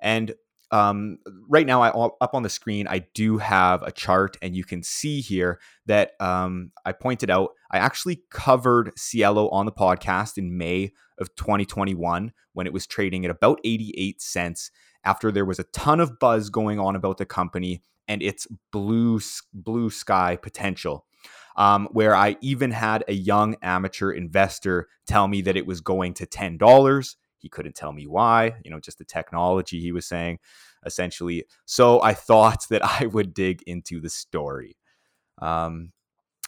And 0.00 0.34
um, 0.70 1.18
right 1.48 1.66
now, 1.66 1.82
I 1.82 1.88
up 1.88 2.34
on 2.34 2.42
the 2.42 2.48
screen, 2.48 2.88
I 2.88 3.06
do 3.14 3.38
have 3.38 3.82
a 3.82 3.92
chart, 3.92 4.36
and 4.42 4.56
you 4.56 4.64
can 4.64 4.82
see 4.82 5.20
here 5.20 5.60
that 5.86 6.12
um, 6.20 6.72
I 6.84 6.92
pointed 6.92 7.30
out 7.30 7.50
I 7.70 7.78
actually 7.78 8.22
covered 8.30 8.92
Cielo 8.96 9.48
on 9.50 9.66
the 9.66 9.72
podcast 9.72 10.36
in 10.36 10.58
May 10.58 10.92
of 11.18 11.34
2021 11.36 12.32
when 12.52 12.66
it 12.66 12.72
was 12.72 12.86
trading 12.86 13.24
at 13.24 13.30
about 13.30 13.60
88 13.64 14.20
cents 14.20 14.70
after 15.04 15.30
there 15.30 15.44
was 15.44 15.58
a 15.58 15.64
ton 15.64 16.00
of 16.00 16.18
buzz 16.18 16.50
going 16.50 16.80
on 16.80 16.96
about 16.96 17.18
the 17.18 17.26
company 17.26 17.82
and 18.08 18.22
its 18.22 18.46
blue 18.72 19.20
blue 19.52 19.90
sky 19.90 20.36
potential. 20.40 21.06
Um, 21.56 21.86
where 21.92 22.16
I 22.16 22.36
even 22.40 22.72
had 22.72 23.04
a 23.06 23.12
young 23.12 23.54
amateur 23.62 24.10
investor 24.10 24.88
tell 25.06 25.28
me 25.28 25.40
that 25.42 25.56
it 25.56 25.66
was 25.66 25.80
going 25.80 26.14
to 26.14 26.26
ten 26.26 26.58
dollars. 26.58 27.16
He 27.38 27.48
couldn't 27.48 27.76
tell 27.76 27.92
me 27.92 28.06
why, 28.06 28.54
you 28.64 28.70
know, 28.70 28.80
just 28.80 28.98
the 28.98 29.04
technology 29.04 29.78
he 29.78 29.92
was 29.92 30.06
saying, 30.06 30.40
essentially. 30.84 31.44
So 31.64 32.02
I 32.02 32.12
thought 32.12 32.66
that 32.70 32.84
I 32.84 33.06
would 33.06 33.34
dig 33.34 33.62
into 33.66 34.00
the 34.00 34.10
story. 34.10 34.76
Um, 35.40 35.92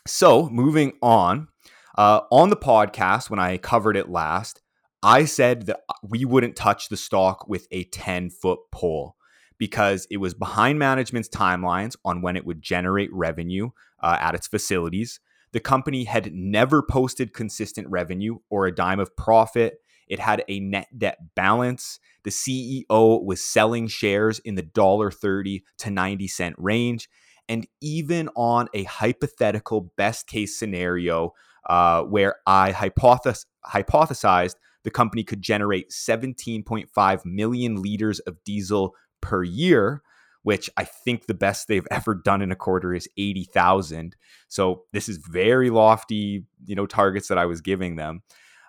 so 0.07 0.49
moving 0.49 0.95
on, 1.03 1.49
uh, 1.97 2.21
on 2.31 2.51
the 2.51 2.57
podcast 2.57 3.31
when 3.31 3.39
I 3.39 3.57
covered 3.57 3.97
it 3.97 4.09
last, 4.09 4.63
I 5.03 5.25
said 5.25 5.67
that 5.67 5.81
we 6.03 6.25
wouldn't 6.25 6.57
touch 6.57 6.89
the 6.89 6.97
stock 6.97 7.49
with 7.49 7.67
a 7.71 7.85
10 7.85 8.31
foot 8.31 8.59
pole 8.71 9.17
because 9.59 10.07
it 10.11 10.19
was 10.19 10.35
behind 10.35 10.79
management's 10.79 11.29
timelines 11.29 11.97
on 12.05 12.23
when 12.23 12.37
it 12.37 12.45
would 12.45 12.61
generate 12.61 13.13
revenue 13.13 13.71
uh, 14.03 14.19
at 14.21 14.35
its 14.35 14.47
facilities. 14.47 15.21
The 15.53 15.61
company 15.61 16.05
had 16.05 16.35
never 16.35 16.83
posted 16.83 17.33
consistent 17.33 17.89
revenue 17.89 18.39
or 18.51 18.67
a 18.67 18.75
dime 18.75 19.01
of 19.01 19.17
profit. 19.17 19.79
It 20.09 20.21
had 20.21 20.45
a 20.49 20.61
net 20.61 20.89
debt 20.97 21.19
balance. 21.35 21.99
The 22.25 22.31
CEO 22.31 23.25
was 23.25 23.43
selling 23.43 23.87
shares 23.87 24.39
in 24.41 24.55
the 24.57 24.63
$1.30 24.63 25.63
to 25.79 25.91
90 25.91 26.29
cent 26.29 26.57
range. 26.59 27.09
And 27.49 27.67
even 27.81 28.29
on 28.35 28.69
a 28.75 28.85
hypothetical 28.85 29.93
best 29.97 30.27
case 30.27 30.59
scenario 30.59 31.33
uh, 31.69 32.03
where 32.03 32.37
I 32.47 32.73
hypothes- 32.73 33.47
hypothesized 33.67 34.55
the 34.85 34.91
company 34.91 35.25
could 35.25 35.43
generate 35.43 35.91
17.5 35.91 37.25
million 37.25 37.83
liters 37.83 38.21
of 38.21 38.37
diesel 38.45 38.95
per 39.21 39.43
year, 39.43 40.01
which 40.45 40.71
I 40.77 40.85
think 40.85 41.27
the 41.27 41.35
best 41.35 41.67
they've 41.67 41.87
ever 41.91 42.15
done 42.15 42.41
in 42.41 42.53
a 42.53 42.57
quarter 42.57 42.95
is 42.95 43.09
80,000. 43.19 44.15
So 44.47 44.85
this 44.93 45.09
is 45.09 45.17
very 45.17 45.71
lofty, 45.71 46.45
you 46.65 46.77
know, 46.77 46.87
targets 46.87 47.27
that 47.29 47.37
I 47.37 47.47
was 47.47 47.61
giving 47.61 47.97
them. 47.97 48.23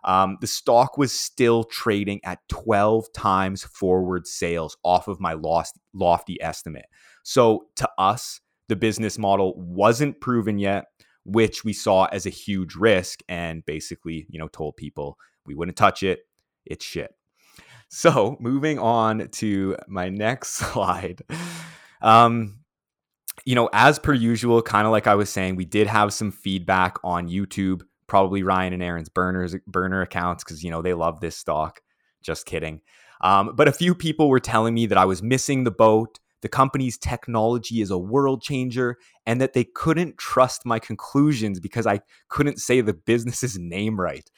Um, 0.03 0.37
the 0.41 0.47
stock 0.47 0.97
was 0.97 1.11
still 1.11 1.63
trading 1.65 2.19
at 2.23 2.39
12 2.49 3.13
times 3.13 3.63
forward 3.63 4.25
sales 4.25 4.75
off 4.83 5.07
of 5.07 5.19
my 5.19 5.33
lost, 5.33 5.77
lofty 5.93 6.41
estimate. 6.41 6.85
So 7.23 7.65
to 7.75 7.87
us, 7.99 8.39
the 8.69 8.75
business 8.75 9.17
model 9.17 9.53
wasn't 9.55 10.19
proven 10.19 10.57
yet, 10.59 10.85
which 11.27 11.65
we 11.65 11.73
saw 11.73 12.05
as 12.05 12.25
a 12.25 12.29
huge 12.31 12.75
risk 12.75 13.19
and 13.27 13.65
basically, 13.65 14.25
you 14.29 14.39
know, 14.39 14.47
told 14.47 14.77
people 14.77 15.17
we 15.45 15.53
wouldn't 15.53 15.77
touch 15.77 16.01
it. 16.01 16.21
It's 16.65 16.83
shit. 16.83 17.13
So 17.89 18.35
moving 18.41 18.79
on 18.79 19.29
to 19.29 19.77
my 19.87 20.09
next 20.09 20.49
slide. 20.55 21.21
Um, 22.01 22.59
you 23.45 23.55
know, 23.55 23.69
as 23.71 23.97
per 23.97 24.13
usual, 24.13 24.61
kind 24.61 24.85
of 24.85 24.91
like 24.91 25.07
I 25.07 25.15
was 25.15 25.29
saying, 25.29 25.55
we 25.55 25.63
did 25.63 25.87
have 25.87 26.11
some 26.11 26.33
feedback 26.33 26.97
on 27.01 27.29
YouTube, 27.29 27.83
probably 28.07 28.43
Ryan 28.43 28.73
and 28.73 28.83
Aaron's 28.83 29.07
burners 29.07 29.55
burner 29.67 30.01
accounts 30.01 30.43
because 30.43 30.65
you 30.65 30.69
know 30.69 30.81
they 30.81 30.93
love 30.93 31.21
this 31.21 31.37
stock. 31.37 31.79
Just 32.21 32.45
kidding. 32.45 32.81
Um, 33.21 33.53
but 33.55 33.69
a 33.69 33.71
few 33.71 33.95
people 33.95 34.27
were 34.27 34.41
telling 34.41 34.73
me 34.73 34.85
that 34.87 34.97
I 34.97 35.05
was 35.05 35.23
missing 35.23 35.63
the 35.63 35.71
boat. 35.71 36.19
The 36.41 36.49
company's 36.49 36.97
technology 36.97 37.81
is 37.81 37.89
a 37.89 37.97
world 37.97 38.41
changer, 38.41 38.97
and 39.25 39.41
that 39.41 39.53
they 39.53 39.63
couldn't 39.63 40.17
trust 40.17 40.65
my 40.65 40.79
conclusions 40.79 41.59
because 41.59 41.87
I 41.87 42.01
couldn't 42.29 42.59
say 42.59 42.81
the 42.81 42.93
business's 42.93 43.57
name 43.59 43.99
right. 43.99 44.29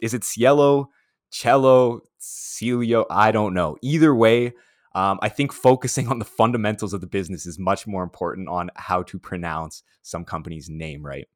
Is 0.00 0.14
it 0.14 0.24
Cielo, 0.24 0.90
Cello, 1.30 2.02
Celio? 2.20 3.06
I 3.10 3.32
don't 3.32 3.54
know. 3.54 3.76
Either 3.82 4.14
way, 4.14 4.52
um, 4.94 5.18
I 5.22 5.28
think 5.28 5.52
focusing 5.52 6.08
on 6.08 6.18
the 6.18 6.24
fundamentals 6.24 6.92
of 6.92 7.00
the 7.00 7.06
business 7.06 7.46
is 7.46 7.58
much 7.58 7.86
more 7.86 8.02
important 8.02 8.48
on 8.48 8.70
how 8.76 9.02
to 9.04 9.18
pronounce 9.18 9.82
some 10.02 10.24
company's 10.24 10.68
name 10.68 11.04
right. 11.04 11.28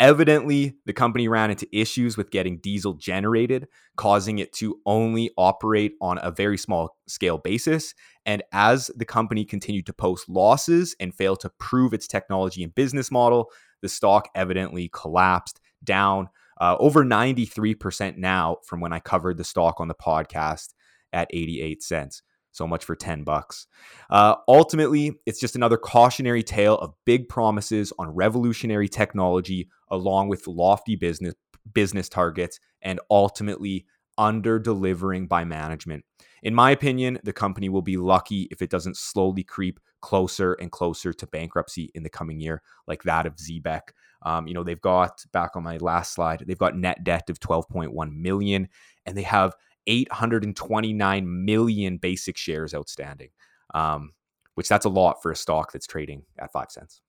Evidently, 0.00 0.76
the 0.86 0.92
company 0.92 1.26
ran 1.26 1.50
into 1.50 1.66
issues 1.76 2.16
with 2.16 2.30
getting 2.30 2.58
diesel 2.58 2.94
generated, 2.94 3.66
causing 3.96 4.38
it 4.38 4.52
to 4.52 4.78
only 4.86 5.30
operate 5.36 5.94
on 6.00 6.20
a 6.22 6.30
very 6.30 6.56
small 6.56 6.96
scale 7.08 7.38
basis. 7.38 7.94
And 8.24 8.44
as 8.52 8.92
the 8.94 9.04
company 9.04 9.44
continued 9.44 9.86
to 9.86 9.92
post 9.92 10.28
losses 10.28 10.94
and 11.00 11.12
fail 11.12 11.34
to 11.36 11.50
prove 11.58 11.92
its 11.92 12.06
technology 12.06 12.62
and 12.62 12.72
business 12.72 13.10
model, 13.10 13.50
the 13.82 13.88
stock 13.88 14.28
evidently 14.36 14.88
collapsed 14.92 15.60
down 15.82 16.28
uh, 16.60 16.76
over 16.78 17.04
93% 17.04 18.18
now 18.18 18.58
from 18.64 18.80
when 18.80 18.92
I 18.92 19.00
covered 19.00 19.36
the 19.36 19.44
stock 19.44 19.80
on 19.80 19.88
the 19.88 19.94
podcast 19.94 20.74
at 21.12 21.28
88 21.32 21.82
cents. 21.82 22.22
So 22.52 22.66
much 22.66 22.84
for 22.84 22.96
10 22.96 23.24
bucks. 23.24 23.66
Uh, 24.10 24.36
ultimately, 24.48 25.12
it's 25.26 25.40
just 25.40 25.54
another 25.54 25.76
cautionary 25.76 26.42
tale 26.42 26.76
of 26.76 26.94
big 27.04 27.28
promises 27.28 27.92
on 27.98 28.14
revolutionary 28.14 28.88
technology 28.88 29.68
along 29.90 30.28
with 30.28 30.46
lofty 30.46 30.96
business 30.96 31.34
business 31.72 32.08
targets 32.08 32.58
and 32.80 32.98
ultimately 33.10 33.84
under 34.16 34.58
delivering 34.58 35.26
by 35.26 35.44
management. 35.44 36.04
In 36.42 36.54
my 36.54 36.70
opinion, 36.70 37.18
the 37.24 37.32
company 37.32 37.68
will 37.68 37.82
be 37.82 37.96
lucky 37.96 38.48
if 38.50 38.62
it 38.62 38.70
doesn't 38.70 38.96
slowly 38.96 39.44
creep 39.44 39.80
closer 40.00 40.54
and 40.54 40.70
closer 40.70 41.12
to 41.12 41.26
bankruptcy 41.26 41.90
in 41.94 42.02
the 42.02 42.10
coming 42.10 42.40
year, 42.40 42.62
like 42.86 43.02
that 43.04 43.26
of 43.26 43.36
Xebec. 43.36 43.80
Um, 44.22 44.46
you 44.48 44.54
know, 44.54 44.64
they've 44.64 44.80
got 44.80 45.24
back 45.32 45.54
on 45.54 45.62
my 45.62 45.76
last 45.78 46.12
slide, 46.12 46.44
they've 46.46 46.58
got 46.58 46.76
net 46.76 47.04
debt 47.04 47.30
of 47.30 47.38
12.1 47.38 48.12
million, 48.16 48.68
and 49.06 49.16
they 49.16 49.22
have 49.22 49.54
829 49.88 51.44
million 51.44 51.96
basic 51.96 52.36
shares 52.36 52.74
outstanding, 52.74 53.30
um, 53.74 54.12
which 54.54 54.68
that's 54.68 54.84
a 54.84 54.90
lot 54.90 55.22
for 55.22 55.32
a 55.32 55.36
stock 55.36 55.72
that's 55.72 55.86
trading 55.86 56.22
at 56.38 56.52
five 56.52 56.70
cents. 56.70 57.00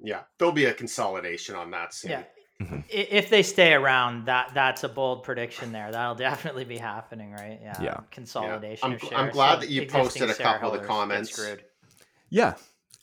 Yeah, 0.00 0.22
there'll 0.38 0.52
be 0.52 0.66
a 0.66 0.74
consolidation 0.74 1.54
on 1.54 1.70
that 1.72 1.94
soon. 1.94 2.10
Yeah. 2.12 2.22
Mm-hmm. 2.60 2.80
If 2.88 3.30
they 3.30 3.44
stay 3.44 3.72
around, 3.72 4.26
that 4.26 4.50
that's 4.52 4.82
a 4.82 4.88
bold 4.88 5.22
prediction 5.22 5.70
there. 5.70 5.92
That'll 5.92 6.16
definitely 6.16 6.64
be 6.64 6.76
happening, 6.76 7.30
right? 7.30 7.60
Yeah. 7.62 7.80
Yeah. 7.80 8.00
Consolidation. 8.10 8.90
Yeah. 8.90 8.98
I'm, 9.12 9.26
I'm, 9.26 9.32
glad 9.32 9.54
so 9.54 9.60
that 9.60 9.68
you 9.68 9.86
posted 9.86 10.28
a 10.28 10.34
couple 10.34 10.72
of 10.72 10.80
the 10.80 10.86
comments. 10.86 11.40
Yeah, 12.30 12.54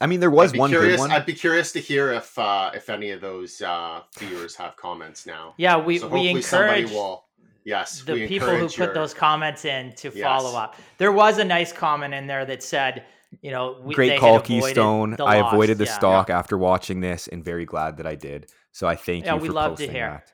I 0.01 0.07
mean, 0.07 0.19
there 0.19 0.31
was 0.31 0.53
one 0.53 0.69
curious, 0.69 0.99
one. 0.99 1.11
I'd 1.11 1.25
be 1.25 1.33
curious 1.33 1.71
to 1.73 1.79
hear 1.79 2.11
if 2.11 2.37
uh, 2.37 2.71
if 2.73 2.89
any 2.89 3.11
of 3.11 3.21
those 3.21 3.61
uh, 3.61 4.01
viewers 4.17 4.55
have 4.55 4.75
comments 4.75 5.25
now. 5.25 5.53
Yeah, 5.57 5.77
we 5.77 5.99
so 5.99 6.09
we 6.09 6.27
encourage 6.27 6.91
will, 6.91 7.24
yes 7.65 8.01
the 8.03 8.27
people 8.27 8.47
who 8.47 8.67
put 8.67 8.77
your, 8.77 8.93
those 8.93 9.13
comments 9.13 9.65
in 9.65 9.91
to 9.93 10.11
yes. 10.13 10.23
follow 10.23 10.57
up. 10.57 10.75
There 10.97 11.11
was 11.11 11.37
a 11.37 11.43
nice 11.43 11.73
comment 11.73 12.13
in 12.13 12.27
there 12.27 12.45
that 12.45 12.63
said, 12.63 13.03
you 13.41 13.51
know, 13.51 13.77
we, 13.83 13.93
great 13.95 14.19
call, 14.19 14.39
Keystone. 14.39 15.19
I 15.19 15.37
avoided 15.37 15.77
the 15.77 15.85
yeah. 15.85 15.97
stock 15.97 16.29
yeah. 16.29 16.39
after 16.39 16.57
watching 16.57 17.01
this, 17.01 17.27
and 17.27 17.43
very 17.43 17.65
glad 17.65 17.97
that 17.97 18.07
I 18.07 18.15
did. 18.15 18.51
So 18.71 18.87
I 18.87 18.95
thank 18.95 19.25
you. 19.25 19.31
yeah, 19.31 19.35
you. 19.35 19.41
we 19.41 19.49
love 19.49 19.77
to 19.77 19.87
hear. 19.87 20.09
That. 20.09 20.31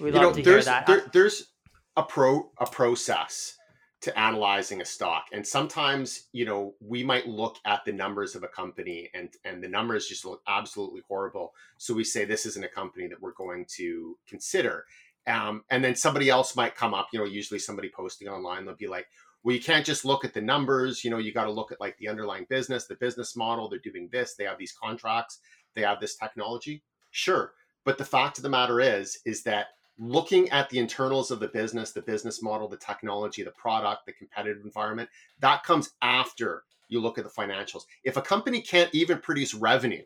We 0.00 0.10
love 0.10 0.22
know, 0.22 0.32
to 0.32 0.42
hear 0.42 0.62
that. 0.62 0.86
There, 0.86 1.02
there's 1.12 1.48
a 1.96 2.02
pro 2.02 2.50
a 2.58 2.66
process 2.66 3.56
to 4.02 4.18
analyzing 4.18 4.82
a 4.82 4.84
stock 4.84 5.24
and 5.32 5.44
sometimes 5.44 6.28
you 6.32 6.44
know 6.44 6.74
we 6.80 7.02
might 7.02 7.26
look 7.26 7.56
at 7.64 7.84
the 7.84 7.92
numbers 7.92 8.34
of 8.36 8.42
a 8.42 8.48
company 8.48 9.10
and 9.14 9.30
and 9.44 9.62
the 9.62 9.68
numbers 9.68 10.06
just 10.06 10.24
look 10.24 10.42
absolutely 10.46 11.00
horrible 11.08 11.54
so 11.78 11.94
we 11.94 12.04
say 12.04 12.24
this 12.24 12.44
isn't 12.44 12.64
a 12.64 12.68
company 12.68 13.08
that 13.08 13.20
we're 13.20 13.32
going 13.32 13.64
to 13.66 14.16
consider 14.28 14.84
um, 15.26 15.62
and 15.70 15.82
then 15.84 15.96
somebody 15.96 16.28
else 16.28 16.56
might 16.56 16.74
come 16.74 16.94
up 16.94 17.08
you 17.12 17.18
know 17.18 17.24
usually 17.24 17.60
somebody 17.60 17.90
posting 17.94 18.28
online 18.28 18.64
they'll 18.64 18.76
be 18.76 18.86
like 18.86 19.06
well 19.42 19.54
you 19.54 19.60
can't 19.60 19.86
just 19.86 20.04
look 20.04 20.24
at 20.24 20.34
the 20.34 20.40
numbers 20.40 21.04
you 21.04 21.10
know 21.10 21.18
you 21.18 21.32
got 21.32 21.44
to 21.44 21.50
look 21.50 21.72
at 21.72 21.80
like 21.80 21.96
the 21.98 22.08
underlying 22.08 22.46
business 22.48 22.86
the 22.86 22.94
business 22.96 23.36
model 23.36 23.68
they're 23.68 23.78
doing 23.78 24.08
this 24.12 24.34
they 24.34 24.44
have 24.44 24.58
these 24.58 24.72
contracts 24.72 25.38
they 25.74 25.82
have 25.82 26.00
this 26.00 26.16
technology 26.16 26.82
sure 27.10 27.52
but 27.84 27.98
the 27.98 28.04
fact 28.04 28.38
of 28.38 28.42
the 28.42 28.48
matter 28.48 28.80
is 28.80 29.18
is 29.24 29.42
that 29.42 29.68
looking 29.98 30.48
at 30.50 30.68
the 30.68 30.78
internals 30.78 31.30
of 31.30 31.40
the 31.40 31.48
business, 31.48 31.92
the 31.92 32.02
business 32.02 32.42
model, 32.42 32.68
the 32.68 32.76
technology, 32.76 33.42
the 33.42 33.50
product, 33.52 34.06
the 34.06 34.12
competitive 34.12 34.64
environment, 34.64 35.08
that 35.40 35.62
comes 35.64 35.90
after 36.02 36.64
you 36.88 37.00
look 37.00 37.18
at 37.18 37.24
the 37.24 37.30
financials. 37.30 37.82
If 38.04 38.16
a 38.16 38.22
company 38.22 38.60
can't 38.60 38.94
even 38.94 39.18
produce 39.18 39.54
revenue, 39.54 40.02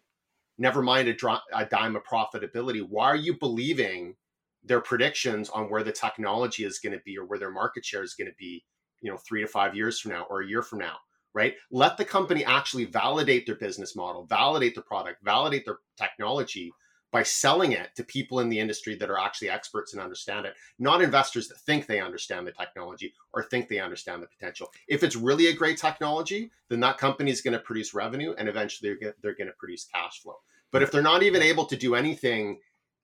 never 0.59 0.83
mind 0.83 1.09
a, 1.09 1.65
dime 1.65 1.97
of 1.97 2.05
profitability, 2.05 2.87
why 2.87 3.07
are 3.07 3.17
you 3.17 3.39
believing 3.39 4.17
their 4.65 4.81
predictions 4.81 5.49
on 5.49 5.71
where 5.71 5.83
the 5.83 5.93
technology 5.93 6.65
is 6.65 6.79
going 6.79 6.93
to 6.93 7.03
be 7.05 7.17
or 7.17 7.25
where 7.25 7.39
their 7.39 7.51
market 7.51 7.85
share 7.85 8.03
is 8.03 8.15
going 8.15 8.29
to 8.29 8.37
be, 8.39 8.65
you 9.01 9.11
know, 9.11 9.17
three 9.19 9.41
to 9.41 9.47
five 9.47 9.75
years 9.75 10.01
from 10.01 10.13
now 10.13 10.27
or 10.31 10.43
a 10.43 10.47
year 10.47 10.63
from 10.63 10.79
now? 10.79 10.97
Right? 11.33 11.55
Let 11.71 11.97
the 11.97 12.05
company 12.05 12.45
actually 12.45 12.87
validate 12.87 13.47
their 13.47 13.55
business 13.55 13.95
model, 13.95 14.27
validate 14.27 14.75
the 14.75 14.83
product, 14.83 15.25
validate 15.25 15.65
their 15.65 15.79
technology 15.97 16.73
by 17.13 17.23
selling 17.23 17.73
it 17.73 17.91
to 17.97 18.05
people 18.05 18.41
in 18.41 18.49
the 18.49 18.59
industry 18.59 18.95
that 18.97 19.11
are 19.11 19.19
actually 19.19 19.51
experts 19.51 19.93
and 19.93 20.03
understand 20.03 20.47
it, 20.47 20.55
not 20.79 21.03
investors 21.03 21.49
that 21.49 21.59
think 21.59 21.87
they 21.87 22.01
understand 22.01 22.47
the 22.47 22.53
technology 22.53 23.13
or 23.33 23.43
think 23.43 23.69
they 23.69 23.81
understand 23.81 24.23
the 24.23 24.29
potential. 24.29 24.71
If 24.89 25.03
it's 25.03 25.17
really 25.17 25.49
a 25.49 25.55
great 25.55 25.79
technology, 25.79 26.51
then 26.69 26.81
that 26.81 26.99
company 26.99 27.31
is 27.31 27.41
going 27.41 27.55
to 27.55 27.61
produce 27.61 27.95
revenue 27.95 28.35
and 28.39 28.49
eventually 28.49 28.97
they're, 29.01 29.15
they're 29.23 29.35
going 29.35 29.49
to 29.49 29.57
produce 29.59 29.87
cash 29.93 30.21
flow. 30.21 30.37
But 30.73 30.83
if 30.83 30.93
they're 30.93 31.03
not 31.03 31.25
even 31.25 31.43
able 31.43 31.65
to 31.67 31.77
do 31.77 31.97
anything 31.97 32.59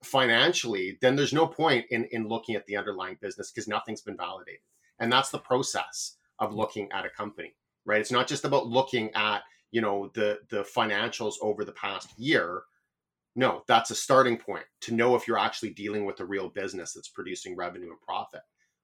financially, 0.06 0.98
then 1.00 1.16
there's 1.16 1.32
no 1.32 1.46
point 1.46 1.86
in, 1.90 2.04
in 2.12 2.28
looking 2.28 2.54
at 2.54 2.66
the 2.66 2.76
underlying 2.76 3.18
business 3.20 3.50
because 3.50 3.68
nothing's 3.68 4.00
been 4.00 4.16
validated. 4.16 4.60
And 4.98 5.12
that's 5.12 5.30
the 5.30 5.38
process 5.38 6.16
of 6.38 6.54
looking 6.54 6.90
at 6.92 7.04
a 7.04 7.10
company, 7.10 7.54
right? 7.84 8.00
It's 8.00 8.12
not 8.12 8.26
just 8.28 8.44
about 8.44 8.66
looking 8.66 9.10
at, 9.14 9.42
you 9.72 9.80
know, 9.80 10.10
the 10.14 10.38
the 10.50 10.62
financials 10.62 11.34
over 11.42 11.64
the 11.64 11.72
past 11.72 12.18
year. 12.18 12.62
No, 13.34 13.62
that's 13.68 13.90
a 13.90 13.94
starting 13.94 14.38
point 14.38 14.64
to 14.82 14.94
know 14.94 15.14
if 15.14 15.28
you're 15.28 15.38
actually 15.38 15.70
dealing 15.70 16.06
with 16.06 16.20
a 16.20 16.24
real 16.24 16.48
business 16.48 16.94
that's 16.94 17.08
producing 17.08 17.54
revenue 17.54 17.90
and 17.90 18.00
profit. 18.00 18.40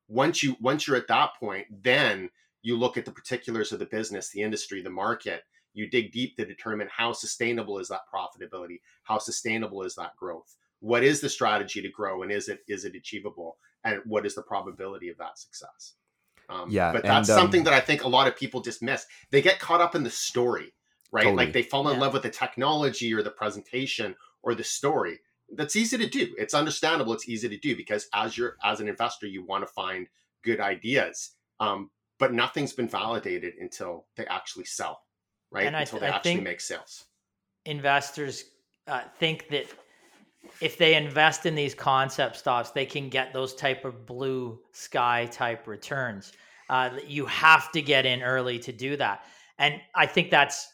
Once 0.09 0.43
you 0.43 0.57
once 0.61 0.87
you're 0.87 0.97
at 0.97 1.09
that 1.09 1.31
point, 1.41 1.67
then 1.83 2.29
you 2.63 2.77
look 2.77 2.97
at 2.97 3.05
the 3.05 3.13
particulars 3.13 3.73
of 3.73 3.79
the 3.79 3.87
business, 3.87 4.31
the 4.31 4.43
industry, 4.43 4.83
the 4.83 4.91
market, 4.91 5.43
you 5.75 5.89
dig 5.89 6.13
deep 6.13 6.37
to 6.37 6.45
determine 6.45 6.89
how 6.95 7.13
sustainable 7.13 7.79
is 7.79 7.89
that 7.89 8.03
profitability 8.13 8.81
how 9.03 9.19
sustainable 9.19 9.83
is 9.83 9.95
that 9.95 10.17
growth 10.17 10.57
what 10.83 11.03
is 11.03 11.21
the 11.21 11.29
strategy 11.29 11.81
to 11.81 11.89
grow 11.89 12.23
and 12.23 12.31
is 12.31 12.49
it 12.49 12.61
is 12.69 12.85
it 12.85 12.95
achievable? 12.95 13.57
And 13.85 14.01
what 14.05 14.27
is 14.27 14.35
the 14.35 14.43
probability 14.43 15.09
of 15.09 15.19
that 15.19 15.39
success? 15.39 15.95
Um, 16.49 16.69
yeah 16.71 16.93
but 16.93 17.05
that's 17.05 17.29
and, 17.29 17.39
um, 17.39 17.43
something 17.43 17.65
that 17.65 17.73
i 17.73 17.79
think 17.81 18.03
a 18.03 18.09
lot 18.09 18.27
of 18.27 18.37
people 18.37 18.61
dismiss. 18.61 19.07
They 19.31 19.41
get 19.41 19.59
caught 19.59 19.81
up 19.81 19.95
in 19.95 20.03
the 20.03 20.11
story 20.11 20.73
right? 21.13 21.25
Totally. 21.25 21.45
like 21.45 21.53
they 21.53 21.63
fall 21.63 21.89
in 21.89 21.97
yeah. 21.97 22.01
love 22.01 22.15
with 22.15 22.23
the 22.23 22.31
technology 22.31 23.15
or 23.15 23.23
the 23.23 23.31
presentation 23.31 24.17
or 24.43 24.55
the 24.55 24.65
story. 24.65 25.21
That's 25.55 25.77
easy 25.77 25.99
to 25.99 26.09
do. 26.09 26.35
It's 26.39 26.55
understandable 26.55 27.13
it's 27.13 27.29
easy 27.29 27.49
to 27.49 27.59
do 27.59 27.77
because 27.77 28.09
as 28.15 28.37
you're 28.37 28.57
as 28.65 28.81
an 28.81 28.89
investor 28.89 29.27
you 29.27 29.45
want 29.45 29.63
to 29.63 29.73
find 29.73 30.09
good 30.43 30.61
ideas 30.61 31.33
um, 31.61 31.91
but 32.19 32.33
nothing's 32.33 32.73
been 32.73 32.89
validated 32.89 33.55
until 33.61 34.07
they 34.17 34.27
actually 34.27 34.65
sell 34.65 35.03
right? 35.53 35.67
And 35.67 35.77
until 35.77 35.99
I, 35.99 36.01
they 36.01 36.07
I 36.07 36.17
actually 36.17 36.41
make 36.41 36.61
sales. 36.61 37.05
investors 37.67 38.45
uh, 38.89 39.03
think 39.19 39.49
that 39.51 39.67
if 40.61 40.79
they 40.79 40.95
invest 40.95 41.47
in 41.47 41.55
these 41.55 41.75
concept 41.75 42.37
stocks, 42.37 42.71
they 42.71 42.87
can 42.87 43.09
get 43.09 43.33
those 43.33 43.55
type 43.55 43.85
of 43.85 44.07
blue 44.07 44.59
sky 44.73 45.27
type 45.31 45.67
returns. 45.67 46.33
Uh, 46.69 46.91
you 47.07 47.27
have 47.27 47.71
to 47.73 47.83
get 47.83 48.07
in 48.07 48.23
early 48.23 48.59
to 48.59 48.73
do 48.73 48.97
that, 48.97 49.25
and 49.59 49.81
I 49.95 50.07
think 50.07 50.31
that's 50.31 50.69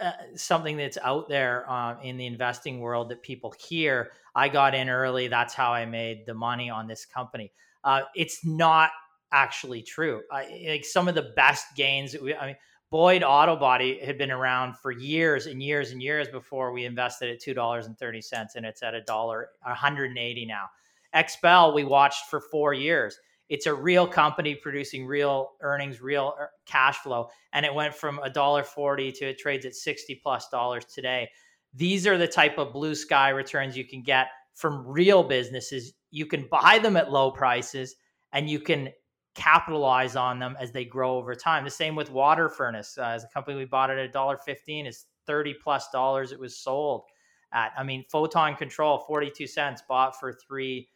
uh, 0.00 0.12
something 0.34 0.76
that's 0.76 0.98
out 1.02 1.28
there 1.28 1.68
uh, 1.70 2.00
in 2.02 2.16
the 2.16 2.26
investing 2.26 2.80
world 2.80 3.08
that 3.08 3.22
people 3.22 3.54
hear. 3.58 4.10
I 4.34 4.48
got 4.48 4.74
in 4.74 4.88
early. 4.88 5.28
That's 5.28 5.54
how 5.54 5.72
I 5.72 5.86
made 5.86 6.26
the 6.26 6.34
money 6.34 6.70
on 6.70 6.86
this 6.86 7.06
company. 7.06 7.52
Uh, 7.82 8.02
it's 8.14 8.44
not 8.44 8.90
actually 9.32 9.82
true. 9.82 10.22
I, 10.30 10.66
like 10.68 10.84
some 10.84 11.08
of 11.08 11.14
the 11.14 11.32
best 11.34 11.74
gains. 11.74 12.14
I 12.14 12.46
mean, 12.46 12.56
Boyd 12.92 13.22
Auto 13.22 13.56
Body 13.56 13.98
had 14.04 14.18
been 14.18 14.30
around 14.30 14.76
for 14.76 14.90
years 14.90 15.46
and 15.46 15.62
years 15.62 15.92
and 15.92 16.02
years 16.02 16.28
before 16.28 16.72
we 16.72 16.84
invested 16.84 17.30
at 17.30 17.40
two 17.40 17.54
dollars 17.54 17.86
and 17.86 17.98
thirty 17.98 18.20
cents, 18.20 18.54
and 18.54 18.66
it's 18.66 18.82
at 18.82 18.92
a 18.92 19.00
dollar, 19.00 19.48
one 19.62 19.74
hundred 19.74 20.10
and 20.10 20.18
eighty 20.18 20.44
now. 20.44 20.66
XPEL 21.14 21.74
we 21.74 21.84
watched 21.84 22.26
for 22.28 22.38
four 22.38 22.74
years. 22.74 23.18
It's 23.48 23.64
a 23.64 23.72
real 23.72 24.06
company 24.06 24.54
producing 24.54 25.06
real 25.06 25.52
earnings, 25.62 26.02
real 26.02 26.34
er, 26.38 26.50
cash 26.66 26.98
flow, 26.98 27.30
and 27.54 27.64
it 27.64 27.72
went 27.72 27.94
from 27.94 28.18
a 28.18 28.28
dollar 28.28 28.62
forty 28.62 29.10
to 29.10 29.30
it 29.30 29.38
trades 29.38 29.64
at 29.64 29.74
sixty 29.74 30.14
plus 30.14 30.50
dollars 30.50 30.84
today. 30.84 31.30
These 31.72 32.06
are 32.06 32.18
the 32.18 32.28
type 32.28 32.58
of 32.58 32.74
blue 32.74 32.94
sky 32.94 33.30
returns 33.30 33.74
you 33.74 33.86
can 33.86 34.02
get 34.02 34.26
from 34.52 34.86
real 34.86 35.22
businesses. 35.22 35.94
You 36.10 36.26
can 36.26 36.46
buy 36.50 36.78
them 36.78 36.98
at 36.98 37.10
low 37.10 37.30
prices, 37.30 37.96
and 38.34 38.50
you 38.50 38.60
can 38.60 38.90
capitalize 39.34 40.16
on 40.16 40.38
them 40.38 40.56
as 40.60 40.72
they 40.72 40.84
grow 40.84 41.16
over 41.16 41.34
time. 41.34 41.64
The 41.64 41.70
same 41.70 41.94
with 41.96 42.10
Water 42.10 42.48
Furnace. 42.48 42.98
Uh, 42.98 43.04
as 43.04 43.24
a 43.24 43.28
company 43.28 43.56
we 43.56 43.64
bought 43.64 43.90
it 43.90 43.98
at 43.98 44.12
$1.15 44.12 44.88
is 44.88 45.06
30 45.26 45.54
plus 45.62 45.88
dollars 45.90 46.32
it 46.32 46.40
was 46.40 46.56
sold 46.58 47.04
at. 47.52 47.72
I 47.76 47.82
mean, 47.82 48.04
Photon 48.10 48.56
Control, 48.56 48.98
42 49.06 49.46
cents, 49.46 49.82
bought 49.88 50.18
for 50.18 50.32
three 50.32 50.88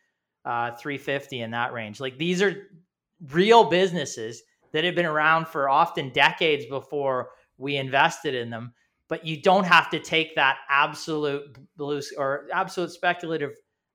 uh, 0.45 0.72
350 0.76 1.41
in 1.41 1.51
that 1.51 1.72
range. 1.72 1.99
Like 2.01 2.18
these 2.18 2.41
are 2.43 2.68
real 3.32 3.64
businesses 3.64 4.43
that 4.72 4.84
have 4.84 4.95
been 4.95 5.07
around 5.07 5.49
for 5.49 5.68
often 5.68 6.11
decades 6.11 6.66
before 6.66 7.30
we 7.59 7.76
invested 7.76 8.34
in 8.34 8.51
them. 8.51 8.72
But 9.09 9.24
you 9.24 9.41
don't 9.41 9.64
have 9.64 9.91
to 9.91 9.99
take 10.01 10.34
that 10.34 10.59
absolute 10.68 11.59
blue 11.76 12.01
or 12.18 12.47
absolute 12.53 12.91
speculative 12.91 13.53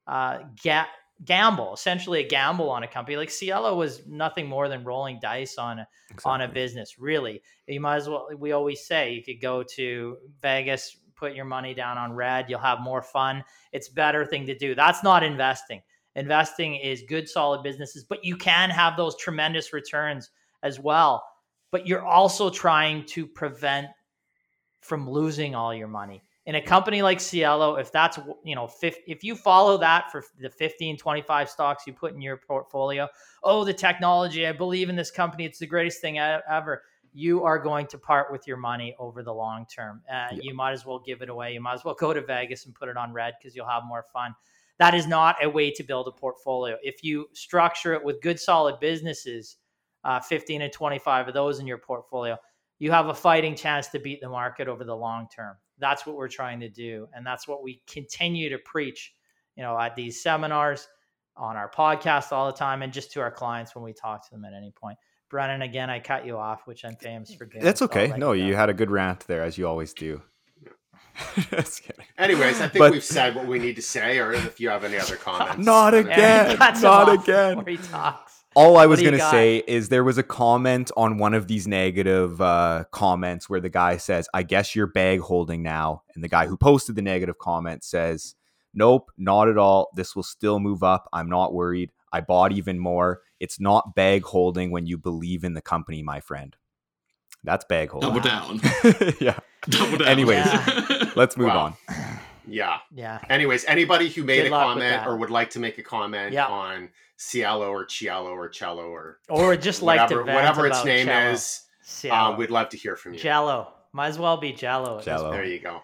uh, 0.08 0.40
get 0.62 0.88
gamble, 1.26 1.74
essentially 1.74 2.24
a 2.24 2.28
gamble 2.28 2.70
on 2.70 2.84
a 2.84 2.88
company. 2.88 3.18
Like 3.18 3.30
Cielo 3.30 3.76
was 3.76 4.06
nothing 4.08 4.48
more 4.48 4.68
than 4.68 4.84
rolling 4.84 5.20
dice 5.22 5.58
on 5.58 5.80
a, 5.80 5.88
exactly. 6.10 6.32
on 6.32 6.42
a 6.42 6.48
business. 6.48 7.00
Really, 7.00 7.42
you 7.68 7.80
might 7.80 7.98
as 7.98 8.10
well. 8.10 8.28
We 8.38 8.52
always 8.52 8.86
say 8.86 9.14
you 9.14 9.24
could 9.24 9.42
go 9.42 9.64
to 9.76 10.18
Vegas, 10.42 10.98
put 11.16 11.36
your 11.36 11.46
money 11.46 11.74
down 11.74 11.98
on 11.98 12.14
red. 12.14 12.50
You'll 12.50 12.60
have 12.60 12.82
more 12.82 13.02
fun. 13.02 13.44
It's 13.72 13.90
better 13.90 14.26
thing 14.26 14.46
to 14.48 14.58
do. 14.58 14.76
That's 14.76 15.04
not 15.04 15.24
investing. 15.24 15.82
Investing 16.16 16.76
is 16.76 17.04
good, 17.08 17.30
solid 17.30 17.64
businesses, 17.64 18.04
but 18.04 18.26
you 18.26 18.36
can 18.36 18.70
have 18.70 18.98
those 18.98 19.16
tremendous 19.16 19.72
returns 19.72 20.30
as 20.64 20.80
well. 20.80 21.24
But 21.72 21.88
you're 21.88 22.06
also 22.06 22.50
trying 22.50 23.06
to 23.08 23.26
prevent 23.26 23.88
from 24.82 25.10
losing 25.10 25.56
all 25.56 25.74
your 25.74 25.88
money 25.88 26.22
in 26.46 26.56
a 26.56 26.62
company 26.62 27.02
like 27.02 27.20
Cielo, 27.20 27.76
if 27.76 27.92
that's, 27.92 28.18
you 28.44 28.56
know, 28.56 28.70
if 28.82 29.24
you 29.24 29.36
follow 29.36 29.78
that 29.78 30.12
for 30.12 30.24
the 30.40 30.50
15, 30.50 30.98
25 30.98 31.50
stocks 31.50 31.84
you 31.86 31.94
put 31.94 32.14
in 32.14 32.22
your 32.22 32.38
portfolio, 32.38 33.08
oh, 33.44 33.64
the 33.64 33.74
technology, 33.74 34.48
I 34.48 34.52
believe 34.52 34.90
in 34.90 34.96
this 34.96 35.12
company, 35.12 35.46
it's 35.46 35.60
the 35.60 35.68
greatest 35.68 36.02
thing 36.02 36.18
ever. 36.18 36.82
You 37.14 37.44
are 37.44 37.60
going 37.60 37.88
to 37.88 37.98
part 37.98 38.32
with 38.32 38.48
your 38.48 38.58
money 38.58 38.96
over 38.98 39.22
the 39.22 39.34
long 39.34 39.68
term. 39.74 40.02
Uh, 40.10 40.28
yeah. 40.32 40.40
You 40.42 40.56
might 40.56 40.72
as 40.72 40.86
well 40.86 41.00
give 41.00 41.22
it 41.22 41.30
away. 41.30 41.54
You 41.54 41.62
might 41.62 41.74
as 41.74 41.84
well 41.84 41.94
go 41.94 42.14
to 42.14 42.22
Vegas 42.22 42.66
and 42.66 42.74
put 42.74 42.90
it 42.90 42.98
on 42.98 43.14
red 43.14 43.34
because 43.40 43.56
you'll 43.56 43.68
have 43.68 43.84
more 43.86 44.06
fun. 44.12 44.34
That 44.80 44.96
is 44.96 45.06
not 45.06 45.36
a 45.44 45.50
way 45.50 45.70
to 45.72 45.84
build 45.84 46.08
a 46.08 46.12
portfolio. 46.12 46.78
If 46.82 47.04
you 47.04 47.28
structure 47.34 47.94
it 47.94 48.04
with 48.04 48.20
good, 48.22 48.40
solid 48.40 48.80
businesses, 48.80 49.58
uh, 50.04 50.20
15 50.22 50.64
and 50.64 50.74
25 50.74 51.28
of 51.28 51.34
those 51.36 51.60
in 51.60 51.68
your 51.68 51.78
portfolio, 51.78 52.38
you 52.80 52.90
have 52.90 53.10
a 53.10 53.14
fighting 53.14 53.56
chance 53.56 53.90
to 53.90 54.00
beat 54.00 54.22
the 54.22 54.30
market 54.30 54.68
over 54.68 54.84
the 54.84 54.96
long 54.96 55.28
term. 55.36 55.56
That's 55.82 56.06
what 56.06 56.16
we're 56.16 56.30
trying 56.30 56.62
to 56.62 56.70
do. 56.70 57.08
And 57.14 57.26
that's 57.26 57.48
what 57.48 57.64
we 57.64 57.82
continue 57.92 58.50
to 58.50 58.58
preach, 58.60 59.14
you 59.56 59.64
know, 59.64 59.78
at 59.78 59.96
these 59.96 60.24
seminars, 60.24 60.88
on 61.36 61.58
our 61.58 61.70
podcast 61.70 62.32
all 62.32 62.46
the 62.46 62.58
time, 62.58 62.82
and 62.82 62.94
just 62.94 63.12
to 63.14 63.22
our 63.22 63.32
clients 63.32 63.76
when 63.76 63.84
we 63.84 63.94
talk 63.94 64.24
to 64.30 64.32
them 64.32 64.46
at 64.46 64.54
any 64.54 64.72
point. 64.72 64.98
Brennan, 65.30 65.62
again, 65.62 65.90
I 65.90 66.00
cut 66.00 66.26
you 66.26 66.38
off, 66.38 66.68
which 66.68 66.84
I'm 66.84 66.96
famous 66.98 67.34
for 67.34 67.46
doing. 67.46 67.64
That's 67.64 67.82
okay. 67.82 68.14
No, 68.18 68.34
you, 68.34 68.46
you 68.46 68.56
had 68.56 68.70
a 68.70 68.74
good 68.74 68.92
rant 68.92 69.22
there, 69.28 69.44
as 69.44 69.58
you 69.58 69.68
always 69.68 69.94
do. 69.94 70.22
Anyways, 72.18 72.62
I 72.62 72.68
think 72.68 72.80
but, 72.80 72.92
we've 72.92 73.04
said 73.04 73.36
what 73.36 73.48
we 73.48 73.60
need 73.60 73.76
to 73.78 73.82
say, 73.82 74.20
or 74.20 74.34
if 74.34 74.60
you 74.60 74.70
have 74.70 74.84
any 74.84 74.98
other 74.98 75.16
comments. 75.18 75.66
Not 75.66 75.94
again. 75.94 76.58
Not 76.60 77.14
again. 77.14 77.66
He 77.66 77.78
talks. 77.78 78.41
All 78.54 78.78
I 78.78 78.86
was 78.86 79.02
going 79.02 79.14
to 79.14 79.30
say 79.30 79.64
is 79.66 79.90
there 79.90 80.04
was 80.04 80.18
a 80.18 80.24
comment 80.24 80.92
on 80.98 81.18
one 81.18 81.34
of 81.34 81.48
these 81.48 81.68
negative 81.68 82.42
uh, 82.42 82.84
comments 82.92 83.50
where 83.50 83.62
the 83.62 83.70
guy 83.70 83.96
says, 83.98 84.28
I 84.34 84.44
guess 84.44 84.76
you're 84.76 84.88
bag 84.88 85.22
holding 85.22 85.64
now. 85.64 86.04
And 86.16 86.24
the 86.24 86.28
guy 86.28 86.48
who 86.48 86.58
posted 86.58 86.96
the 86.96 87.02
negative 87.02 87.38
comment 87.38 87.84
says, 87.84 88.36
Nope, 88.74 89.12
not 89.18 89.50
at 89.50 89.58
all. 89.58 89.90
This 89.96 90.16
will 90.16 90.24
still 90.24 90.60
move 90.60 90.84
up. 90.84 91.10
I'm 91.12 91.30
not 91.30 91.54
worried. 91.54 91.92
I 92.12 92.22
bought 92.22 92.52
even 92.52 92.80
more. 92.80 93.22
It's 93.40 93.60
not 93.60 93.96
bag 93.96 94.24
holding 94.24 94.72
when 94.72 94.86
you 94.86 94.98
believe 94.98 95.44
in 95.44 95.54
the 95.54 95.62
company, 95.62 96.04
my 96.04 96.20
friend. 96.20 96.56
That's 97.44 97.66
bag 97.66 97.90
holding. 97.90 98.10
Double 98.10 98.22
down. 98.22 98.62
yeah. 99.20 99.40
Double 99.70 99.98
down. 99.98 100.08
Anyways, 100.08 100.46
yeah. 100.46 101.12
let's 101.16 101.38
move 101.38 101.50
on. 101.50 101.74
Yeah. 102.48 102.78
Yeah. 102.94 103.20
Anyways, 103.30 103.66
anybody 103.66 104.10
who 104.10 104.24
made 104.24 104.44
Good 104.44 104.48
a 104.48 104.50
comment 104.50 105.08
or 105.08 105.18
would 105.18 105.30
like 105.30 105.50
to 105.52 105.60
make 105.60 105.78
a 105.78 105.84
comment 105.84 106.34
yeah. 106.34 106.48
on 106.48 106.90
Cielo 107.22 107.70
or 107.70 107.88
Cielo 107.88 108.32
or 108.32 108.50
Cello 108.50 108.86
or 108.86 109.20
or 109.30 109.56
just 109.56 109.84
like 109.84 110.02
whatever, 110.02 110.24
whatever 110.24 110.68
its 110.68 110.84
name 110.84 111.06
Cello. 111.06 111.32
is. 111.32 111.62
Uh, 112.10 112.36
we'd 112.36 112.50
love 112.50 112.70
to 112.70 112.78
hear 112.78 112.96
from 112.96 113.14
you. 113.14 113.20
Jello. 113.20 113.74
Might 113.94 114.08
as 114.08 114.18
well 114.18 114.38
be 114.38 114.52
Jello. 114.52 115.00
Jello. 115.02 115.32
There 115.32 115.44
you 115.44 115.60
go. 115.60 115.82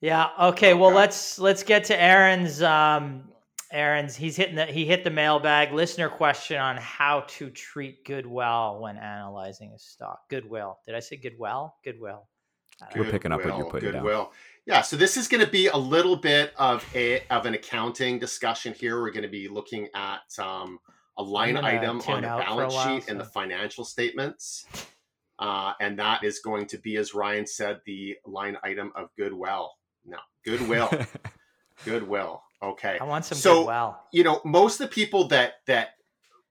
Yeah. 0.00 0.28
Okay. 0.40 0.74
Well, 0.74 0.92
let's 0.92 1.38
let's 1.40 1.64
get 1.64 1.84
to 1.84 2.00
Aaron's. 2.00 2.62
Um, 2.62 3.24
Aaron's. 3.72 4.14
He's 4.14 4.36
hitting 4.36 4.54
the 4.54 4.66
he 4.66 4.84
hit 4.84 5.02
the 5.02 5.10
mailbag 5.10 5.72
listener 5.72 6.08
question 6.08 6.58
on 6.58 6.76
how 6.76 7.24
to 7.28 7.50
treat 7.50 8.04
goodwill 8.04 8.78
when 8.80 8.96
analyzing 8.98 9.72
a 9.74 9.78
stock. 9.80 10.28
Goodwill. 10.30 10.78
Did 10.86 10.94
I 10.94 11.00
say 11.00 11.16
goodwill? 11.16 11.74
Goodwill. 11.84 12.28
We're 12.96 13.10
picking 13.10 13.32
up 13.32 13.44
what 13.44 13.56
you're 13.58 13.70
putting 13.70 13.92
goodwill. 13.92 14.24
down. 14.24 14.32
Yeah, 14.66 14.82
so 14.82 14.96
this 14.96 15.16
is 15.16 15.26
going 15.26 15.44
to 15.44 15.50
be 15.50 15.66
a 15.66 15.76
little 15.76 16.16
bit 16.16 16.52
of 16.56 16.84
a 16.94 17.26
of 17.28 17.46
an 17.46 17.54
accounting 17.54 18.18
discussion 18.18 18.74
here. 18.74 19.00
We're 19.00 19.10
going 19.10 19.24
to 19.24 19.28
be 19.28 19.48
looking 19.48 19.88
at 19.94 20.20
um, 20.38 20.78
a 21.18 21.22
line 21.22 21.56
item 21.56 22.00
on 22.06 22.22
the 22.22 22.28
balance 22.28 22.74
while, 22.74 22.96
sheet 22.96 23.04
so. 23.04 23.10
and 23.10 23.20
the 23.20 23.24
financial 23.24 23.84
statements, 23.84 24.64
uh, 25.40 25.72
and 25.80 25.98
that 25.98 26.22
is 26.22 26.38
going 26.38 26.66
to 26.66 26.78
be, 26.78 26.96
as 26.96 27.12
Ryan 27.12 27.46
said, 27.46 27.80
the 27.86 28.16
line 28.24 28.56
item 28.62 28.92
of 28.94 29.08
goodwill. 29.18 29.72
No, 30.04 30.18
goodwill. 30.44 30.90
Goodwill. 31.84 32.42
Okay. 32.62 32.98
I 33.00 33.04
want 33.04 33.24
some 33.24 33.38
so, 33.38 33.60
goodwill. 33.60 33.98
You 34.12 34.24
know, 34.24 34.40
most 34.44 34.80
of 34.80 34.88
the 34.88 34.94
people 34.94 35.28
that 35.28 35.54
that 35.66 35.94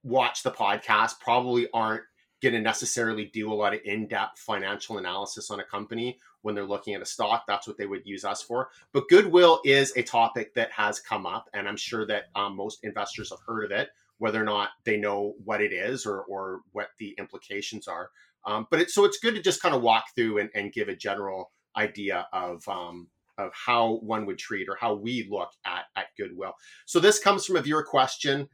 watch 0.03 0.43
the 0.43 0.51
podcast 0.51 1.19
probably 1.19 1.67
aren't 1.73 2.03
going 2.41 2.53
to 2.53 2.59
necessarily 2.59 3.25
do 3.25 3.51
a 3.51 3.55
lot 3.55 3.73
of 3.73 3.79
in-depth 3.85 4.39
financial 4.39 4.97
analysis 4.97 5.51
on 5.51 5.59
a 5.59 5.63
company 5.63 6.19
when 6.41 6.55
they're 6.55 6.65
looking 6.65 6.93
at 6.93 7.01
a 7.01 7.05
stock 7.05 7.43
that's 7.47 7.67
what 7.67 7.77
they 7.77 7.85
would 7.85 8.05
use 8.05 8.23
us 8.25 8.41
for 8.41 8.69
but 8.93 9.07
goodwill 9.09 9.61
is 9.65 9.93
a 9.95 10.03
topic 10.03 10.53
that 10.53 10.71
has 10.71 10.99
come 10.99 11.25
up 11.25 11.49
and 11.53 11.67
i'm 11.67 11.77
sure 11.77 12.05
that 12.05 12.25
um, 12.35 12.55
most 12.55 12.79
investors 12.83 13.29
have 13.29 13.39
heard 13.45 13.65
of 13.65 13.71
it 13.71 13.89
whether 14.17 14.39
or 14.39 14.45
not 14.45 14.69
they 14.83 14.97
know 14.97 15.33
what 15.43 15.61
it 15.61 15.73
is 15.73 16.05
or, 16.05 16.21
or 16.23 16.61
what 16.73 16.89
the 16.99 17.15
implications 17.17 17.87
are 17.87 18.09
um, 18.45 18.67
but 18.69 18.79
it's 18.79 18.93
so 18.93 19.05
it's 19.05 19.19
good 19.19 19.35
to 19.35 19.41
just 19.41 19.61
kind 19.61 19.75
of 19.75 19.81
walk 19.81 20.05
through 20.15 20.39
and, 20.39 20.49
and 20.55 20.73
give 20.73 20.87
a 20.87 20.95
general 20.95 21.51
idea 21.77 22.27
of 22.33 22.67
um, 22.67 23.07
of 23.37 23.51
how 23.53 23.99
one 24.03 24.25
would 24.25 24.37
treat 24.37 24.67
or 24.69 24.75
how 24.75 24.93
we 24.93 25.27
look 25.29 25.51
at 25.65 25.85
at 25.95 26.07
goodwill. 26.17 26.53
So 26.85 26.99
this 26.99 27.19
comes 27.19 27.45
from 27.45 27.57
a 27.57 27.61
viewer 27.61 27.83
question. 27.83 28.47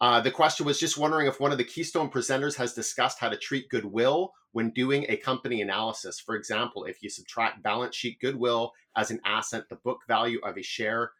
Uh, 0.00 0.20
the 0.20 0.30
question 0.30 0.66
was 0.66 0.80
just 0.80 0.98
wondering 0.98 1.26
if 1.26 1.40
one 1.40 1.52
of 1.52 1.58
the 1.58 1.64
Keystone 1.64 2.10
presenters 2.10 2.56
has 2.56 2.74
discussed 2.74 3.20
how 3.20 3.28
to 3.28 3.36
treat 3.36 3.68
goodwill 3.68 4.32
when 4.52 4.70
doing 4.70 5.06
a 5.08 5.16
company 5.16 5.62
analysis. 5.62 6.20
For 6.20 6.34
example, 6.34 6.84
if 6.84 7.02
you 7.02 7.08
subtract 7.08 7.62
balance 7.62 7.96
sheet 7.96 8.20
goodwill 8.20 8.72
as 8.96 9.10
an 9.10 9.20
asset, 9.24 9.64
the 9.68 9.76
book 9.76 10.00
value 10.08 10.40
of 10.44 10.58
a 10.58 10.62
share 10.62 11.12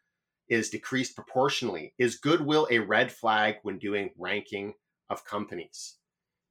is 0.49 0.69
decreased 0.69 1.15
proportionally. 1.15 1.93
Is 1.97 2.17
goodwill 2.17 2.67
a 2.69 2.79
red 2.79 3.11
flag 3.11 3.55
when 3.63 3.79
doing 3.79 4.11
ranking 4.17 4.73
of 5.09 5.25
companies? 5.25 5.95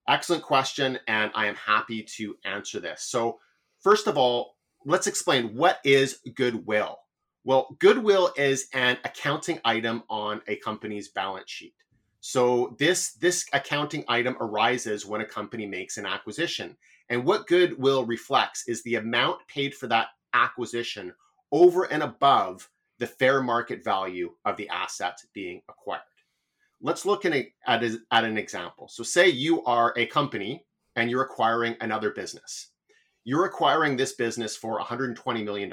Excellent 0.09 0.43
question, 0.43 0.99
and 1.07 1.31
I 1.35 1.47
am 1.47 1.55
happy 1.55 2.03
to 2.17 2.37
answer 2.45 2.81
this. 2.81 3.05
So, 3.05 3.39
first 3.81 4.07
of 4.07 4.19
all, 4.19 4.57
let's 4.85 5.07
explain 5.07 5.55
what 5.55 5.79
is 5.85 6.19
goodwill. 6.35 6.99
Well, 7.45 7.77
goodwill 7.79 8.33
is 8.37 8.69
an 8.73 8.99
accounting 9.05 9.61
item 9.65 10.03
on 10.11 10.43
a 10.49 10.57
company's 10.57 11.09
balance 11.09 11.51
sheet. 11.51 11.75
So 12.27 12.75
this 12.79 13.13
this 13.15 13.45
accounting 13.53 14.05
item 14.09 14.37
arises 14.41 15.05
when 15.05 15.21
a 15.21 15.27
company 15.27 15.67
makes 15.67 15.99
an 15.99 16.07
acquisition. 16.07 16.77
And 17.11 17.25
what 17.25 17.47
goodwill 17.47 18.07
reflects 18.07 18.67
is 18.67 18.83
the 18.83 18.95
amount 18.95 19.47
paid 19.47 19.75
for 19.75 19.89
that 19.89 20.09
acquisition 20.33 21.13
over 21.53 21.85
and 21.85 22.03
above 22.03 22.71
the 22.99 23.07
fair 23.07 23.43
market 23.43 23.85
value 23.85 24.33
of 24.47 24.57
the 24.57 24.69
asset 24.71 25.21
being 25.35 25.61
acquired. 25.69 26.01
Let's 26.81 27.05
look 27.05 27.27
a, 27.27 27.53
at, 27.67 27.85
a, 27.85 27.99
at 28.11 28.25
an 28.25 28.39
example. 28.39 28.89
So 28.89 29.03
say 29.03 29.29
you 29.29 29.63
are 29.65 29.93
a 29.97 30.07
company 30.07 30.65
and 30.97 31.11
you're 31.11 31.25
acquiring 31.25 31.77
another 31.81 32.11
business 32.11 32.71
you're 33.25 33.47
acquiring 33.47 33.97
this 33.97 34.13
business 34.13 34.55
for 34.55 34.79
$120 34.79 35.45
million. 35.45 35.73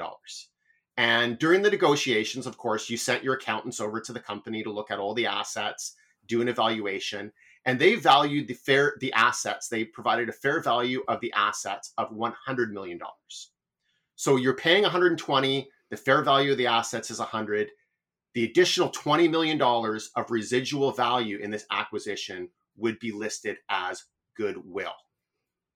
And 0.96 1.38
during 1.38 1.62
the 1.62 1.70
negotiations, 1.70 2.46
of 2.46 2.56
course, 2.56 2.88
you 2.90 2.96
sent 2.96 3.22
your 3.22 3.34
accountants 3.34 3.80
over 3.80 4.00
to 4.00 4.12
the 4.12 4.20
company 4.20 4.62
to 4.62 4.72
look 4.72 4.90
at 4.90 4.98
all 4.98 5.14
the 5.14 5.26
assets, 5.26 5.94
do 6.32 6.40
an 6.40 6.48
evaluation, 6.48 7.30
and 7.66 7.78
they 7.78 7.94
valued 7.94 8.48
the 8.48 8.54
fair 8.54 8.94
the 9.00 9.12
assets. 9.12 9.68
They 9.68 9.84
provided 9.84 10.28
a 10.28 10.32
fair 10.32 10.60
value 10.60 11.02
of 11.08 11.20
the 11.20 11.32
assets 11.34 11.92
of 11.98 12.10
$100 12.10 12.70
million. 12.70 12.98
So 14.16 14.36
you're 14.36 14.54
paying 14.56 14.82
120, 14.82 15.68
the 15.90 15.96
fair 15.96 16.22
value 16.22 16.52
of 16.52 16.58
the 16.58 16.66
assets 16.66 17.10
is 17.10 17.18
100. 17.18 17.68
The 18.34 18.44
additional 18.44 18.88
$20 18.90 19.30
million 19.30 19.60
of 19.60 20.30
residual 20.30 20.90
value 20.90 21.38
in 21.38 21.50
this 21.50 21.66
acquisition 21.70 22.48
would 22.78 22.98
be 22.98 23.12
listed 23.12 23.58
as 23.68 24.04
goodwill. 24.34 24.94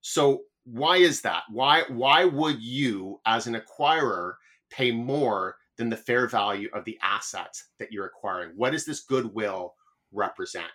So 0.01 0.41
why 0.65 0.97
is 0.97 1.21
that? 1.21 1.43
Why 1.51 1.83
why 1.87 2.25
would 2.25 2.61
you 2.61 3.21
as 3.25 3.45
an 3.45 3.55
acquirer 3.55 4.33
pay 4.71 4.91
more 4.91 5.55
than 5.77 5.89
the 5.89 5.95
fair 5.95 6.27
value 6.27 6.69
of 6.73 6.83
the 6.83 6.97
assets 7.03 7.67
that 7.77 7.91
you're 7.91 8.07
acquiring? 8.07 8.53
what 8.55 8.73
is 8.73 8.85
this 8.85 9.01
goodwill 9.01 9.75
represent? 10.11 10.65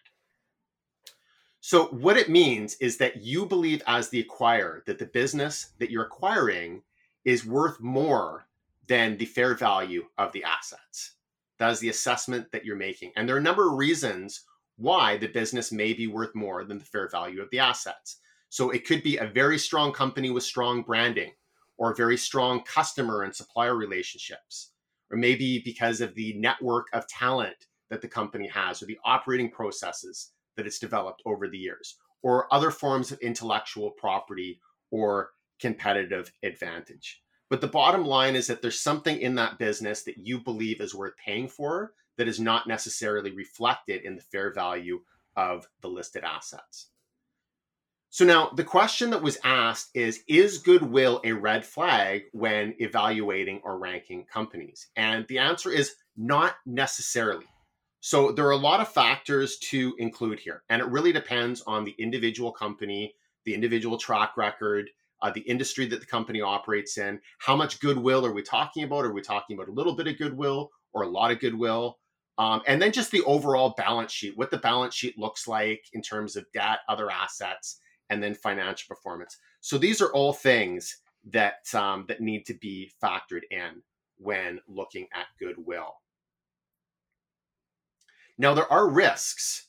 So 1.60 1.86
what 1.86 2.16
it 2.16 2.28
means 2.28 2.74
is 2.80 2.96
that 2.98 3.22
you 3.22 3.46
believe 3.46 3.82
as 3.86 4.08
the 4.08 4.24
acquirer 4.24 4.84
that 4.86 4.98
the 4.98 5.06
business 5.06 5.68
that 5.78 5.90
you're 5.90 6.04
acquiring 6.04 6.82
is 7.24 7.46
worth 7.46 7.80
more 7.80 8.46
than 8.88 9.16
the 9.16 9.26
fair 9.26 9.54
value 9.54 10.04
of 10.18 10.32
the 10.32 10.42
assets. 10.42 11.12
That 11.58 11.70
is 11.70 11.78
the 11.78 11.88
assessment 11.88 12.50
that 12.50 12.64
you're 12.64 12.74
making. 12.74 13.12
And 13.14 13.28
there 13.28 13.36
are 13.36 13.38
a 13.38 13.42
number 13.42 13.68
of 13.68 13.78
reasons 13.78 14.42
why 14.76 15.16
the 15.16 15.28
business 15.28 15.70
may 15.70 15.92
be 15.92 16.08
worth 16.08 16.34
more 16.34 16.64
than 16.64 16.78
the 16.78 16.84
fair 16.84 17.08
value 17.08 17.40
of 17.40 17.48
the 17.50 17.60
assets. 17.60 18.16
So 18.48 18.70
it 18.70 18.84
could 18.84 19.04
be 19.04 19.18
a 19.18 19.26
very 19.26 19.58
strong 19.58 19.92
company 19.92 20.30
with 20.30 20.42
strong 20.42 20.82
branding 20.82 21.30
or 21.78 21.94
very 21.94 22.16
strong 22.16 22.64
customer 22.64 23.22
and 23.22 23.34
supplier 23.34 23.76
relationships, 23.76 24.72
or 25.10 25.16
maybe 25.16 25.60
because 25.60 26.00
of 26.00 26.14
the 26.16 26.34
network 26.34 26.88
of 26.92 27.06
talent 27.06 27.68
that 27.92 28.00
the 28.00 28.08
company 28.08 28.48
has 28.48 28.82
or 28.82 28.86
the 28.86 28.98
operating 29.04 29.50
processes 29.50 30.30
that 30.56 30.66
it's 30.66 30.78
developed 30.78 31.20
over 31.26 31.46
the 31.46 31.58
years, 31.58 31.98
or 32.22 32.52
other 32.52 32.70
forms 32.70 33.12
of 33.12 33.18
intellectual 33.18 33.90
property 33.90 34.58
or 34.90 35.28
competitive 35.60 36.32
advantage. 36.42 37.20
But 37.50 37.60
the 37.60 37.68
bottom 37.68 38.06
line 38.06 38.34
is 38.34 38.46
that 38.46 38.62
there's 38.62 38.80
something 38.80 39.20
in 39.20 39.34
that 39.34 39.58
business 39.58 40.04
that 40.04 40.16
you 40.16 40.40
believe 40.40 40.80
is 40.80 40.94
worth 40.94 41.12
paying 41.22 41.48
for 41.48 41.92
that 42.16 42.28
is 42.28 42.40
not 42.40 42.66
necessarily 42.66 43.30
reflected 43.30 44.06
in 44.06 44.16
the 44.16 44.22
fair 44.22 44.54
value 44.54 45.02
of 45.36 45.68
the 45.82 45.88
listed 45.88 46.24
assets. 46.24 46.88
So 48.08 48.24
now 48.24 48.52
the 48.56 48.64
question 48.64 49.10
that 49.10 49.22
was 49.22 49.38
asked 49.44 49.90
is 49.92 50.24
Is 50.26 50.58
goodwill 50.58 51.20
a 51.24 51.32
red 51.32 51.66
flag 51.66 52.22
when 52.32 52.74
evaluating 52.78 53.60
or 53.64 53.78
ranking 53.78 54.24
companies? 54.24 54.88
And 54.96 55.26
the 55.28 55.38
answer 55.38 55.70
is 55.70 55.94
not 56.16 56.54
necessarily. 56.64 57.46
So 58.04 58.32
there 58.32 58.46
are 58.46 58.50
a 58.50 58.56
lot 58.56 58.80
of 58.80 58.92
factors 58.92 59.58
to 59.70 59.94
include 59.96 60.40
here, 60.40 60.64
and 60.68 60.82
it 60.82 60.88
really 60.88 61.12
depends 61.12 61.62
on 61.68 61.84
the 61.84 61.94
individual 62.00 62.50
company, 62.50 63.14
the 63.44 63.54
individual 63.54 63.96
track 63.96 64.36
record, 64.36 64.90
uh, 65.22 65.30
the 65.30 65.42
industry 65.42 65.86
that 65.86 66.00
the 66.00 66.06
company 66.06 66.40
operates 66.40 66.98
in. 66.98 67.20
How 67.38 67.54
much 67.54 67.78
goodwill 67.78 68.26
are 68.26 68.32
we 68.32 68.42
talking 68.42 68.82
about? 68.82 69.04
Are 69.04 69.12
we 69.12 69.22
talking 69.22 69.54
about 69.54 69.68
a 69.68 69.72
little 69.72 69.94
bit 69.94 70.08
of 70.08 70.18
goodwill 70.18 70.72
or 70.92 71.02
a 71.02 71.08
lot 71.08 71.30
of 71.30 71.38
goodwill? 71.38 72.00
Um, 72.38 72.60
and 72.66 72.82
then 72.82 72.90
just 72.90 73.12
the 73.12 73.22
overall 73.22 73.72
balance 73.76 74.10
sheet, 74.10 74.36
what 74.36 74.50
the 74.50 74.58
balance 74.58 74.96
sheet 74.96 75.16
looks 75.16 75.46
like 75.46 75.84
in 75.92 76.02
terms 76.02 76.34
of 76.34 76.44
debt, 76.52 76.80
other 76.88 77.08
assets, 77.08 77.78
and 78.10 78.20
then 78.20 78.34
financial 78.34 78.92
performance. 78.92 79.38
So 79.60 79.78
these 79.78 80.00
are 80.00 80.12
all 80.12 80.32
things 80.32 80.96
that 81.30 81.72
um, 81.72 82.06
that 82.08 82.20
need 82.20 82.46
to 82.46 82.54
be 82.54 82.90
factored 83.00 83.42
in 83.52 83.80
when 84.16 84.58
looking 84.66 85.06
at 85.14 85.26
goodwill. 85.38 86.01
Now 88.42 88.54
there 88.54 88.70
are 88.72 88.90
risks 88.90 89.68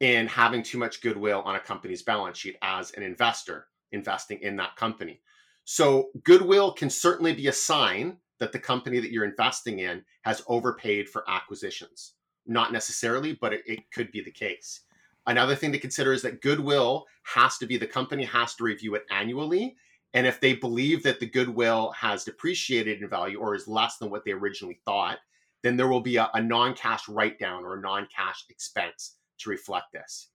in 0.00 0.26
having 0.26 0.62
too 0.62 0.76
much 0.76 1.00
goodwill 1.00 1.40
on 1.46 1.56
a 1.56 1.60
company's 1.60 2.02
balance 2.02 2.36
sheet 2.36 2.58
as 2.60 2.90
an 2.90 3.02
investor 3.02 3.68
investing 3.92 4.38
in 4.42 4.56
that 4.56 4.76
company. 4.76 5.22
So 5.64 6.10
goodwill 6.22 6.72
can 6.72 6.90
certainly 6.90 7.32
be 7.32 7.46
a 7.46 7.52
sign 7.52 8.18
that 8.38 8.52
the 8.52 8.58
company 8.58 9.00
that 9.00 9.10
you're 9.10 9.24
investing 9.24 9.78
in 9.78 10.04
has 10.26 10.42
overpaid 10.48 11.08
for 11.08 11.24
acquisitions. 11.30 12.12
Not 12.46 12.74
necessarily, 12.74 13.38
but 13.40 13.54
it, 13.54 13.62
it 13.66 13.90
could 13.90 14.12
be 14.12 14.20
the 14.20 14.30
case. 14.30 14.82
Another 15.26 15.54
thing 15.54 15.72
to 15.72 15.78
consider 15.78 16.12
is 16.12 16.20
that 16.20 16.42
goodwill 16.42 17.06
has 17.22 17.56
to 17.56 17.66
be 17.66 17.78
the 17.78 17.86
company 17.86 18.24
has 18.24 18.54
to 18.56 18.64
review 18.64 18.96
it 18.96 19.06
annually. 19.10 19.76
And 20.12 20.26
if 20.26 20.42
they 20.42 20.52
believe 20.52 21.02
that 21.04 21.20
the 21.20 21.26
goodwill 21.26 21.92
has 21.92 22.24
depreciated 22.24 23.00
in 23.00 23.08
value 23.08 23.38
or 23.38 23.54
is 23.54 23.66
less 23.66 23.96
than 23.96 24.10
what 24.10 24.26
they 24.26 24.32
originally 24.32 24.78
thought, 24.84 25.20
then 25.62 25.76
there 25.76 25.88
will 25.88 26.00
be 26.00 26.16
a, 26.16 26.30
a 26.34 26.42
non 26.42 26.74
cash 26.74 27.08
write 27.08 27.38
down 27.38 27.64
or 27.64 27.76
a 27.76 27.80
non 27.80 28.06
cash 28.14 28.44
expense 28.48 29.16
to 29.38 29.50
reflect 29.50 29.92
this. 29.92 30.28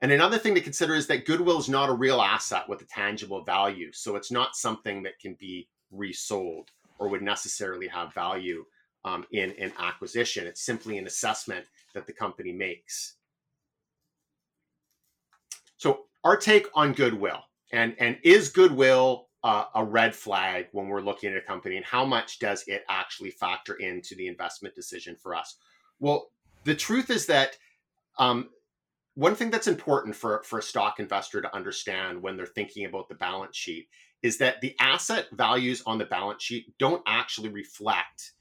And 0.00 0.10
another 0.10 0.38
thing 0.38 0.54
to 0.56 0.60
consider 0.60 0.94
is 0.94 1.06
that 1.06 1.26
goodwill 1.26 1.58
is 1.58 1.68
not 1.68 1.88
a 1.88 1.94
real 1.94 2.20
asset 2.20 2.68
with 2.68 2.82
a 2.82 2.86
tangible 2.86 3.44
value. 3.44 3.92
So 3.92 4.16
it's 4.16 4.32
not 4.32 4.56
something 4.56 5.02
that 5.04 5.18
can 5.20 5.36
be 5.38 5.68
resold 5.92 6.70
or 6.98 7.08
would 7.08 7.22
necessarily 7.22 7.86
have 7.86 8.12
value 8.12 8.64
um, 9.04 9.24
in 9.30 9.52
an 9.58 9.72
acquisition. 9.78 10.46
It's 10.46 10.64
simply 10.64 10.98
an 10.98 11.06
assessment 11.06 11.66
that 11.94 12.06
the 12.06 12.12
company 12.12 12.52
makes. 12.52 13.16
So 15.76 16.04
our 16.24 16.36
take 16.36 16.66
on 16.74 16.92
goodwill 16.92 17.40
and 17.72 17.94
and 17.98 18.18
is 18.22 18.48
goodwill 18.48 19.28
uh, 19.44 19.64
a 19.74 19.84
red 19.84 20.14
flag 20.14 20.68
when 20.72 20.88
we're 20.88 21.00
looking 21.00 21.30
at 21.30 21.36
a 21.36 21.42
company 21.42 21.76
and 21.76 21.84
how 21.84 22.04
much 22.04 22.38
does 22.38 22.64
it 22.66 22.84
actually 22.88 23.30
factor 23.30 23.74
into 23.74 24.14
the 24.14 24.28
investment 24.28 24.74
decision 24.74 25.16
for 25.16 25.34
us? 25.34 25.56
Well, 25.98 26.30
the 26.64 26.74
truth 26.74 27.10
is 27.10 27.26
that 27.26 27.56
um, 28.18 28.50
one 29.14 29.34
thing 29.34 29.50
that's 29.50 29.66
important 29.66 30.14
for, 30.14 30.42
for 30.44 30.58
a 30.58 30.62
stock 30.62 31.00
investor 31.00 31.42
to 31.42 31.54
understand 31.54 32.22
when 32.22 32.36
they're 32.36 32.46
thinking 32.46 32.84
about 32.84 33.08
the 33.08 33.14
balance 33.14 33.56
sheet 33.56 33.88
is 34.22 34.38
that 34.38 34.60
the 34.60 34.76
asset 34.78 35.26
values 35.32 35.82
on 35.86 35.98
the 35.98 36.04
balance 36.04 36.42
sheet 36.42 36.72
don't 36.78 37.02
actually 37.06 37.48
reflect 37.48 38.32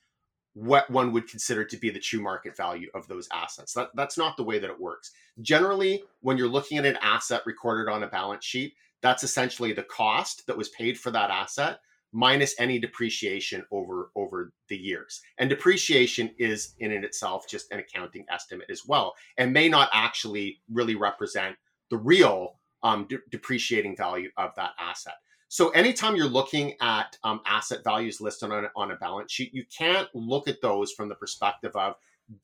what 0.53 0.89
one 0.89 1.11
would 1.13 1.27
consider 1.27 1.63
to 1.63 1.77
be 1.77 1.89
the 1.89 1.99
true 1.99 2.21
market 2.21 2.55
value 2.55 2.89
of 2.93 3.07
those 3.07 3.27
assets. 3.33 3.73
That, 3.73 3.89
that's 3.95 4.17
not 4.17 4.37
the 4.37 4.43
way 4.43 4.59
that 4.59 4.69
it 4.69 4.79
works. 4.79 5.11
Generally, 5.41 6.03
when 6.19 6.37
you're 6.37 6.47
looking 6.47 6.77
at 6.77 6.85
an 6.85 6.97
asset 7.01 7.41
recorded 7.45 7.91
on 7.91 8.03
a 8.03 8.07
balance 8.07 8.45
sheet, 8.45 8.75
that's 9.01 9.23
essentially 9.23 9.73
the 9.73 9.83
cost 9.83 10.45
that 10.47 10.57
was 10.57 10.69
paid 10.69 10.99
for 10.99 11.11
that 11.11 11.29
asset 11.29 11.79
minus 12.13 12.53
any 12.59 12.77
depreciation 12.77 13.63
over 13.71 14.11
over 14.15 14.51
the 14.67 14.77
years. 14.77 15.21
And 15.37 15.49
depreciation 15.49 16.31
is 16.37 16.75
in 16.79 16.91
and 16.91 17.05
itself 17.05 17.47
just 17.47 17.71
an 17.71 17.79
accounting 17.79 18.25
estimate 18.29 18.69
as 18.69 18.85
well 18.85 19.13
and 19.37 19.53
may 19.53 19.69
not 19.69 19.89
actually 19.93 20.61
really 20.71 20.95
represent 20.95 21.55
the 21.89 21.97
real 21.97 22.59
um, 22.83 23.05
de- 23.07 23.19
depreciating 23.29 23.95
value 23.95 24.29
of 24.37 24.53
that 24.55 24.71
asset. 24.79 25.15
So 25.47 25.69
anytime 25.69 26.15
you're 26.15 26.27
looking 26.27 26.73
at 26.81 27.17
um, 27.23 27.41
asset 27.45 27.83
values 27.83 28.21
listed 28.21 28.51
on, 28.51 28.67
on 28.75 28.91
a 28.91 28.95
balance 28.95 29.31
sheet 29.31 29.53
you 29.53 29.65
can't 29.65 30.07
look 30.13 30.47
at 30.47 30.61
those 30.61 30.91
from 30.91 31.07
the 31.07 31.15
perspective 31.15 31.75
of 31.75 31.95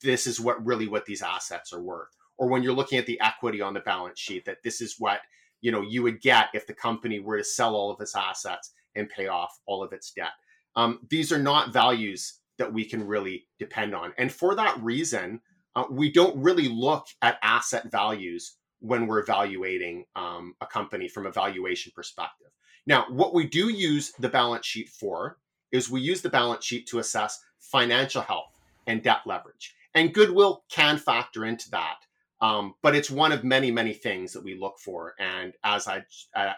this 0.02 0.26
is 0.26 0.40
what 0.40 0.64
really 0.64 0.88
what 0.88 1.06
these 1.06 1.22
assets 1.22 1.72
are 1.72 1.80
worth. 1.80 2.08
Or 2.38 2.48
when 2.48 2.62
you're 2.62 2.72
looking 2.72 2.98
at 2.98 3.06
the 3.06 3.20
equity 3.20 3.60
on 3.60 3.74
the 3.74 3.80
balance 3.80 4.18
sheet 4.18 4.44
that 4.46 4.62
this 4.62 4.80
is 4.80 4.96
what 4.98 5.20
you 5.60 5.72
know 5.72 5.82
you 5.82 6.02
would 6.02 6.20
get 6.20 6.48
if 6.54 6.66
the 6.66 6.74
company 6.74 7.20
were 7.20 7.38
to 7.38 7.44
sell 7.44 7.74
all 7.74 7.90
of 7.90 8.00
its 8.00 8.14
assets 8.16 8.72
and 8.94 9.08
pay 9.08 9.28
off 9.28 9.58
all 9.66 9.82
of 9.82 9.92
its 9.92 10.12
debt. 10.12 10.32
Um, 10.76 11.00
these 11.10 11.32
are 11.32 11.38
not 11.38 11.72
values 11.72 12.40
that 12.58 12.72
we 12.72 12.84
can 12.84 13.06
really 13.06 13.46
depend 13.58 13.94
on. 13.94 14.12
And 14.18 14.32
for 14.32 14.54
that 14.56 14.80
reason, 14.82 15.40
uh, 15.76 15.84
we 15.90 16.10
don't 16.10 16.36
really 16.36 16.68
look 16.68 17.06
at 17.22 17.38
asset 17.42 17.90
values 17.90 18.56
when 18.80 19.06
we're 19.06 19.20
evaluating 19.20 20.04
um, 20.16 20.54
a 20.60 20.66
company 20.66 21.08
from 21.08 21.26
a 21.26 21.32
valuation 21.32 21.92
perspective. 21.94 22.48
Now, 22.86 23.06
what 23.10 23.34
we 23.34 23.46
do 23.46 23.68
use 23.68 24.12
the 24.18 24.28
balance 24.28 24.66
sheet 24.66 24.88
for 24.88 25.38
is 25.72 25.90
we 25.90 26.00
use 26.00 26.22
the 26.22 26.30
balance 26.30 26.64
sheet 26.64 26.86
to 26.88 26.98
assess 26.98 27.40
financial 27.58 28.22
health 28.22 28.58
and 28.86 29.02
debt 29.02 29.20
leverage. 29.26 29.74
And 29.94 30.14
goodwill 30.14 30.64
can 30.70 30.96
factor 30.96 31.44
into 31.44 31.70
that. 31.70 31.96
Um, 32.40 32.74
but 32.82 32.94
it's 32.94 33.10
one 33.10 33.32
of 33.32 33.42
many, 33.42 33.70
many 33.70 33.92
things 33.92 34.32
that 34.32 34.44
we 34.44 34.54
look 34.54 34.78
for. 34.78 35.14
And 35.18 35.54
as 35.64 35.88
I 35.88 36.04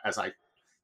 as 0.04 0.18
I 0.18 0.32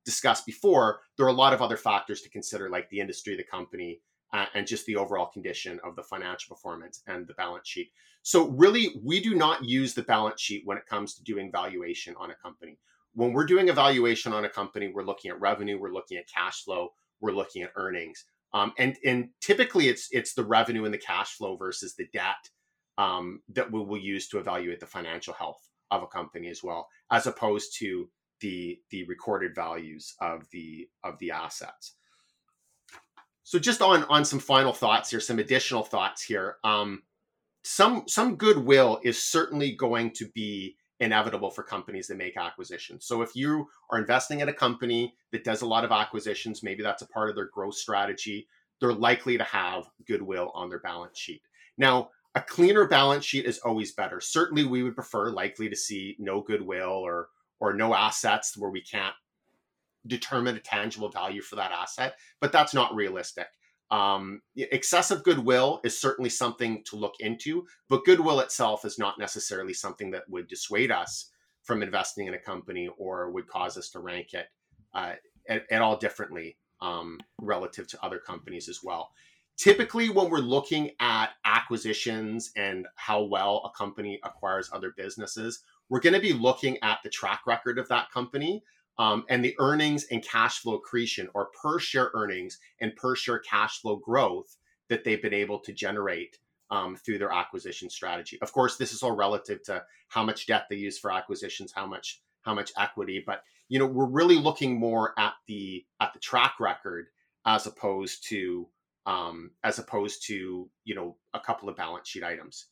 discussed 0.05 0.47
before, 0.47 1.01
there 1.17 1.27
are 1.27 1.31
a 1.31 1.35
lot 1.35 1.53
of 1.53 1.61
other 1.61 1.77
factors 1.77 2.23
to 2.23 2.31
consider, 2.31 2.71
like 2.71 2.89
the 2.89 3.01
industry, 3.01 3.37
the 3.37 3.45
company, 3.45 4.01
uh, 4.33 4.47
and 4.55 4.67
just 4.67 4.87
the 4.87 4.97
overall 4.97 5.27
condition 5.27 5.79
of 5.85 5.97
the 5.97 6.03
financial 6.03 6.55
performance 6.55 7.03
and 7.07 7.27
the 7.27 7.35
balance 7.35 7.69
sheet. 7.69 7.91
So, 8.23 8.49
really, 8.49 9.01
we 9.05 9.21
do 9.21 9.35
not 9.35 9.65
use 9.65 9.95
the 9.95 10.03
balance 10.03 10.41
sheet 10.41 10.63
when 10.65 10.79
it 10.79 10.87
comes 10.87 11.15
to 11.15 11.23
doing 11.23 11.51
valuation 11.53 12.15
on 12.19 12.31
a 12.31 12.35
company. 12.35 12.79
When 13.15 13.33
we're 13.33 13.47
doing 13.47 13.69
a 13.71 13.73
valuation 13.73 14.33
on 14.33 14.45
a 14.45 14.49
company, 14.49 14.91
we're 14.93 15.05
looking 15.05 15.31
at 15.31 15.41
revenue, 15.41 15.79
we're 15.79 15.93
looking 15.93 16.19
at 16.19 16.29
cash 16.29 16.65
flow, 16.65 16.91
we're 17.21 17.33
looking 17.33 17.63
at 17.63 17.73
earnings, 17.77 18.25
um, 18.53 18.73
and 18.79 18.97
and 19.05 19.29
typically 19.41 19.89
it's 19.89 20.09
it's 20.11 20.35
the 20.35 20.45
revenue 20.45 20.85
and 20.85 20.95
the 20.95 20.99
cash 20.99 21.37
flow 21.37 21.57
versus 21.57 21.95
the 21.95 22.07
debt 22.13 22.51
um, 22.99 23.43
that 23.49 23.71
we 23.71 23.81
will 23.81 23.99
use 23.99 24.29
to 24.29 24.39
evaluate 24.39 24.81
the 24.81 24.87
financial 24.87 25.35
health 25.35 25.69
of 25.91 26.03
a 26.03 26.07
company 26.07 26.49
as 26.49 26.63
well, 26.63 26.89
as 27.11 27.27
opposed 27.27 27.77
to 27.79 28.09
the 28.41 28.79
the 28.91 29.05
recorded 29.05 29.55
values 29.55 30.15
of 30.21 30.49
the 30.51 30.89
of 31.05 31.19
the 31.19 31.31
assets. 31.31 31.95
So 33.43 33.59
just 33.59 33.81
on 33.81 34.05
on 34.05 34.25
some 34.25 34.41
final 34.41 34.73
thoughts 34.73 35.11
here, 35.11 35.21
some 35.21 35.39
additional 35.39 35.85
thoughts 35.85 36.23
here. 36.23 36.57
Um, 36.65 37.03
some 37.63 38.05
some 38.07 38.37
goodwill 38.37 39.01
is 39.03 39.23
certainly 39.23 39.73
going 39.73 40.13
to 40.13 40.29
be 40.35 40.77
inevitable 41.01 41.51
for 41.51 41.63
companies 41.63 42.07
that 42.07 42.17
make 42.17 42.37
acquisitions. 42.37 43.07
So 43.07 43.23
if 43.23 43.37
you 43.37 43.69
are 43.91 43.99
investing 43.99 44.41
in 44.41 44.49
a 44.49 44.53
company 44.53 45.15
that 45.33 45.45
does 45.45 45.63
a 45.63 45.67
lot 45.67 45.85
of 45.85 45.93
acquisitions, 45.93 46.63
maybe 46.63 46.83
that's 46.83 47.03
a 47.03 47.09
part 47.09 47.29
of 47.29 47.37
their 47.37 47.51
growth 47.53 47.75
strategy, 47.75 48.49
they're 48.81 48.93
likely 48.93 49.37
to 49.37 49.45
have 49.45 49.85
goodwill 50.07 50.51
on 50.55 50.69
their 50.69 50.79
balance 50.79 51.19
sheet. 51.19 51.43
Now, 51.77 52.11
a 52.37 52.41
cleaner 52.43 52.87
balance 52.87 53.25
sheet 53.25 53.47
is 53.47 53.59
always 53.61 53.93
better. 53.93 54.21
Certainly 54.21 54.65
we 54.65 54.83
would 54.83 54.95
prefer 54.95 55.31
likely 55.31 55.71
to 55.71 55.77
see 55.77 56.17
no 56.19 56.43
goodwill 56.43 56.91
or 56.91 57.31
or 57.59 57.73
no 57.73 57.95
assets 57.95 58.57
where 58.59 58.71
we 58.71 58.83
can't 58.83 59.15
determine 60.07 60.55
a 60.55 60.61
tangible 60.61 61.09
value 61.09 61.41
for 61.41 61.57
that 61.57 61.73
asset, 61.73 62.15
but 62.39 62.53
that's 62.53 62.75
not 62.75 62.95
realistic. 62.95 63.47
Um, 63.91 64.43
excessive 64.55 65.25
goodwill 65.25 65.81
is 65.83 65.99
certainly 65.99 66.29
something 66.29 66.85
to 66.85 66.97
look 66.97 67.15
into, 67.21 67.67
but 67.89 68.05
goodwill 68.05 68.41
itself 68.41 68.85
is 68.85 68.99
not 68.99 69.19
necessarily 69.19 69.73
something 69.73 70.11
that 70.11 70.29
would 70.29 70.49
dissuade 70.49 70.91
us 70.91 71.31
from 71.63 71.83
investing 71.83 72.27
in 72.27 72.35
a 72.35 72.39
company 72.39 72.91
or 72.99 73.31
would 73.31 73.49
cause 73.49 73.79
us 73.79 73.89
to 73.91 74.01
rank 74.01 74.35
it 74.35 74.49
uh, 74.95 75.13
at, 75.49 75.63
at, 75.71 75.83
all 75.83 75.97
differently 75.97 76.59
um, 76.83 77.19
relative 77.41 77.87
to 77.89 78.05
other 78.05 78.19
companies 78.19 78.69
as 78.69 78.81
well. 78.85 79.11
Typically, 79.57 80.11
when 80.11 80.29
we're 80.29 80.39
looking 80.39 80.91
at 81.01 81.31
acquisitions 81.45 82.53
and 82.57 82.87
how 82.97 83.23
well 83.23 83.63
a 83.65 83.77
company 83.77 84.21
acquires 84.23 84.69
other 84.73 84.93
businesses, 84.97 85.63
we're 85.89 86.01
going 86.01 86.13
to 86.13 86.21
be 86.21 86.33
looking 86.33 86.77
at 86.83 86.99
the 87.03 87.11
track 87.11 87.43
record 87.47 87.79
of 87.79 87.89
that 87.89 88.11
company 88.11 88.63
um, 88.99 89.25
and 89.29 89.45
the 89.45 89.55
earnings 89.59 90.07
and 90.11 90.23
cash 90.23 90.59
flow 90.59 90.75
accretion 90.75 91.29
or 91.35 91.49
per 91.63 91.79
share 91.79 92.11
earnings 92.15 92.59
and 92.81 92.95
per 92.97 93.15
share 93.17 93.39
cash 93.39 93.81
flow 93.81 93.97
growth 93.97 94.57
that 94.89 95.05
they've 95.05 95.23
been 95.23 95.35
able 95.35 95.59
to 95.61 95.73
generate 95.73 96.37
um, 96.71 96.97
through 96.97 97.19
their 97.19 97.33
acquisition 97.33 97.89
strategy. 97.89 98.39
Of 98.43 98.53
course, 98.53 98.77
this 98.77 98.93
is 98.93 99.03
all 99.03 99.15
relative 99.15 99.63
to 99.65 99.83
how 100.09 100.23
much 100.23 100.47
debt 100.47 100.67
they 100.69 100.77
use 100.77 100.99
for 100.99 101.13
acquisitions, 101.13 101.73
how 101.75 101.87
much 101.87 102.21
how 102.43 102.55
much 102.55 102.73
equity, 102.79 103.23
but 103.27 103.43
you 103.69 103.79
know 103.79 103.87
we're 103.87 104.07
really 104.07 104.37
looking 104.37 104.79
more 104.79 105.19
at 105.19 105.35
the 105.49 105.85
at 106.01 106.13
the 106.13 106.21
track 106.21 106.55
record 106.61 107.07
as 107.45 107.67
opposed 107.67 108.29
to 108.29 108.69
um, 109.07 109.51
as 109.65 109.79
opposed 109.79 110.27
to 110.27 110.69
you 110.85 110.95
know 110.95 111.17
a 111.35 111.41
couple 111.41 111.69
of 111.69 111.77
balance 111.77 112.09
sheet 112.09 112.25
items. 112.25 112.67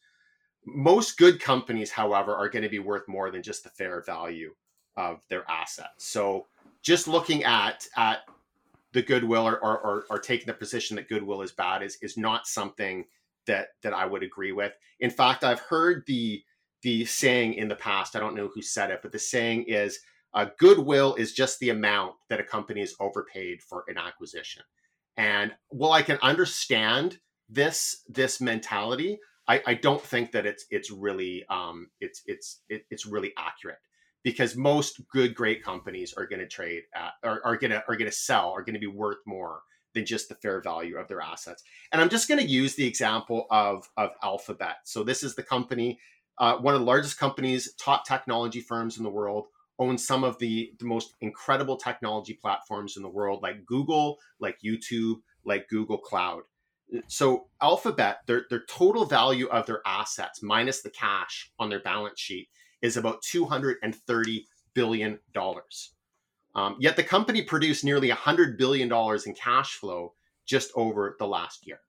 Most 0.67 1.19
good 1.19 1.41
companies, 1.41 1.91
however, 1.91 2.35
are 2.35 2.49
going 2.49 2.63
to 2.63 2.69
be 2.71 2.79
worth 2.79 3.07
more 3.07 3.31
than 3.31 3.43
just 3.43 3.65
the 3.65 3.71
fair 3.71 4.03
value 4.03 4.55
of 4.97 5.21
their 5.29 5.49
assets. 5.51 6.07
So 6.07 6.47
just 6.83 7.09
looking 7.09 7.45
at 7.45 7.87
at 7.97 8.21
the 8.93 9.03
goodwill 9.03 9.47
or, 9.47 9.59
or, 9.59 9.79
or, 9.81 10.05
or 10.09 10.19
taking 10.19 10.47
the 10.47 10.55
position 10.55 10.97
that 10.97 11.09
goodwill 11.09 11.43
is 11.43 11.53
bad 11.53 11.83
is 11.83 11.99
is 12.01 12.17
not 12.17 12.47
something 12.47 13.05
that 13.47 13.69
that 13.83 13.93
I 13.93 14.07
would 14.07 14.23
agree 14.23 14.53
with. 14.53 14.73
In 15.01 15.11
fact, 15.11 15.45
I've 15.45 15.61
heard 15.61 16.05
the 16.07 16.43
the 16.83 17.05
saying 17.05 17.55
in 17.55 17.69
the 17.69 17.77
past. 17.77 18.17
I 18.17 18.21
don't 18.21 18.35
know 18.37 18.49
who 18.49 18.63
said 18.63 18.91
it, 18.91 19.01
but 19.03 19.13
the 19.13 19.19
saying 19.19 19.65
is 19.69 20.01
uh, 20.35 20.47
goodwill 20.59 21.15
is 21.15 21.33
just 21.33 21.59
the 21.59 21.71
amount 21.71 22.15
that 22.29 22.41
a 22.41 22.45
company 22.45 22.81
is 22.81 22.97
overpaid 23.01 23.63
for 23.63 23.85
an 23.89 23.97
acquisition. 23.97 24.63
And 25.17 25.53
while 25.69 25.93
I 25.93 26.03
can 26.03 26.19
understand 26.23 27.19
this 27.49 28.03
this 28.09 28.41
mentality, 28.41 29.19
I, 29.47 29.63
I 29.67 29.75
don't 29.75 30.03
think 30.03 30.33
that 30.33 30.47
it's 30.47 30.67
it's 30.71 30.91
really 30.91 31.45
um, 31.49 31.91
it's 32.01 32.23
it's 32.27 32.63
it, 32.69 32.85
it's 32.91 33.07
really 33.07 33.33
accurate 33.39 33.79
because 34.23 34.57
most 34.57 35.01
good 35.13 35.35
great 35.35 35.63
companies 35.63 36.15
are 36.17 36.27
going 36.27 36.41
to 36.41 36.49
trade 36.49 36.83
at, 36.95 37.13
are, 37.23 37.41
are 37.45 37.57
going 37.57 37.71
to 37.71 37.85
are 37.89 37.97
going 37.97 38.11
to 38.11 38.17
sell 38.17 38.51
are 38.51 38.63
going 38.63 38.75
to 38.75 38.81
be 38.81 38.87
worth 38.87 39.19
more 39.27 39.61
than 39.95 40.05
just 40.05 40.29
the 40.29 40.35
fair 40.35 40.61
value 40.61 40.97
of 40.97 41.07
their 41.07 41.21
assets. 41.21 41.63
And 41.93 42.03
I'm 42.03 42.09
just 42.09 42.27
going 42.27 42.41
to 42.41 42.51
use 42.51 42.75
the 42.75 42.87
example 42.87 43.47
of 43.51 43.89
of 43.97 44.11
Alphabet. 44.23 44.77
So 44.85 45.05
this 45.05 45.23
is 45.23 45.35
the 45.35 45.43
company, 45.43 46.01
uh, 46.39 46.57
one 46.57 46.75
of 46.75 46.81
the 46.81 46.87
largest 46.87 47.19
companies, 47.19 47.73
top 47.75 48.07
technology 48.07 48.61
firms 48.61 48.99
in 48.99 49.05
the 49.05 49.11
world, 49.11 49.47
owns 49.79 50.07
some 50.07 50.25
of 50.25 50.39
the, 50.39 50.73
the 50.79 50.85
most 50.85 51.15
incredible 51.21 51.77
technology 51.77 52.35
platforms 52.35 52.97
in 52.97 53.03
the 53.03 53.09
world, 53.09 53.43
like 53.43 53.65
Google, 53.67 54.19
like 54.39 54.59
YouTube, 54.65 55.17
like 55.45 55.69
Google 55.69 55.99
Cloud 55.99 56.43
so 57.07 57.49
Alphabet, 57.61 58.19
their 58.27 58.47
their 58.51 58.65
total 58.69 59.05
value 59.05 59.47
of 59.49 59.67
their 59.67 59.81
assets 59.87 60.43
minus 60.43 60.83
the 60.83 60.91
cash 60.91 61.51
on 61.59 61.71
their 61.71 61.81
balance 61.81 62.21
sheet 62.21 62.49
is 62.83 62.97
about 62.97 63.23
two 63.23 63.45
hundred 63.45 63.79
and 63.83 63.95
thirty 63.95 64.47
billion 64.75 65.19
dollars. 65.33 65.93
Um, 66.55 66.77
yet 66.79 66.97
the 66.97 67.03
company 67.03 67.43
produced 67.43 67.85
nearly 67.85 68.11
hundred 68.11 68.59
billion 68.59 68.89
dollars 68.89 69.27
in 69.27 69.35
cash 69.35 69.75
flow 69.75 70.15
just 70.47 70.71
over 70.75 71.17
the 71.19 71.27
last 71.27 71.67
year. 71.67 71.81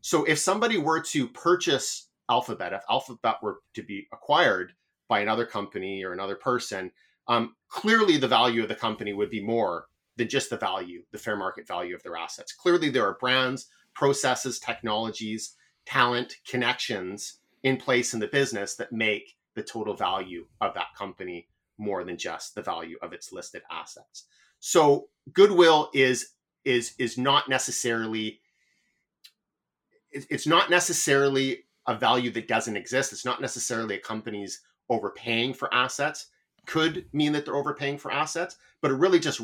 So 0.00 0.24
if 0.24 0.38
somebody 0.38 0.76
were 0.76 1.00
to 1.00 1.28
purchase 1.28 2.08
Alphabet, 2.28 2.72
if 2.72 2.82
Alphabet 2.88 3.36
were 3.42 3.60
to 3.74 3.82
be 3.82 4.06
acquired 4.12 4.72
by 5.08 5.20
another 5.20 5.46
company 5.46 6.04
or 6.04 6.12
another 6.12 6.36
person, 6.36 6.90
um, 7.28 7.54
clearly 7.68 8.16
the 8.16 8.28
value 8.28 8.62
of 8.62 8.68
the 8.68 8.74
company 8.74 9.12
would 9.12 9.30
be 9.30 9.42
more 9.42 9.86
than 10.16 10.28
just 10.28 10.50
the 10.50 10.56
value, 10.56 11.02
the 11.12 11.18
fair 11.18 11.36
market 11.36 11.66
value 11.66 11.94
of 11.94 12.02
their 12.02 12.16
assets. 12.16 12.52
Clearly, 12.52 12.90
there 12.90 13.06
are 13.06 13.18
brands, 13.18 13.66
processes, 13.94 14.58
technologies, 14.58 15.56
talent, 15.86 16.36
connections 16.48 17.38
in 17.62 17.76
place 17.76 18.14
in 18.14 18.20
the 18.20 18.28
business 18.28 18.76
that 18.76 18.92
make 18.92 19.36
the 19.54 19.62
total 19.62 19.94
value 19.94 20.46
of 20.60 20.74
that 20.74 20.94
company 20.96 21.48
more 21.78 22.04
than 22.04 22.16
just 22.16 22.54
the 22.54 22.62
value 22.62 22.96
of 23.02 23.12
its 23.12 23.32
listed 23.32 23.62
assets. 23.70 24.24
So 24.60 25.08
goodwill 25.32 25.90
is 25.92 26.30
is 26.64 26.94
is 26.98 27.18
not 27.18 27.48
necessarily 27.48 28.40
it's 30.12 30.46
not 30.46 30.70
necessarily 30.70 31.64
a 31.86 31.96
value 31.96 32.30
that 32.30 32.48
doesn't 32.48 32.76
exist. 32.76 33.12
It's 33.12 33.24
not 33.24 33.40
necessarily 33.40 33.96
a 33.96 34.00
company's 34.00 34.60
overpaying 34.88 35.54
for 35.54 35.72
assets. 35.74 36.28
Could 36.66 37.06
mean 37.12 37.32
that 37.32 37.44
they're 37.44 37.56
overpaying 37.56 37.98
for 37.98 38.12
assets, 38.12 38.56
but 38.80 38.90
it 38.90 38.94
really 38.94 39.20
just 39.20 39.40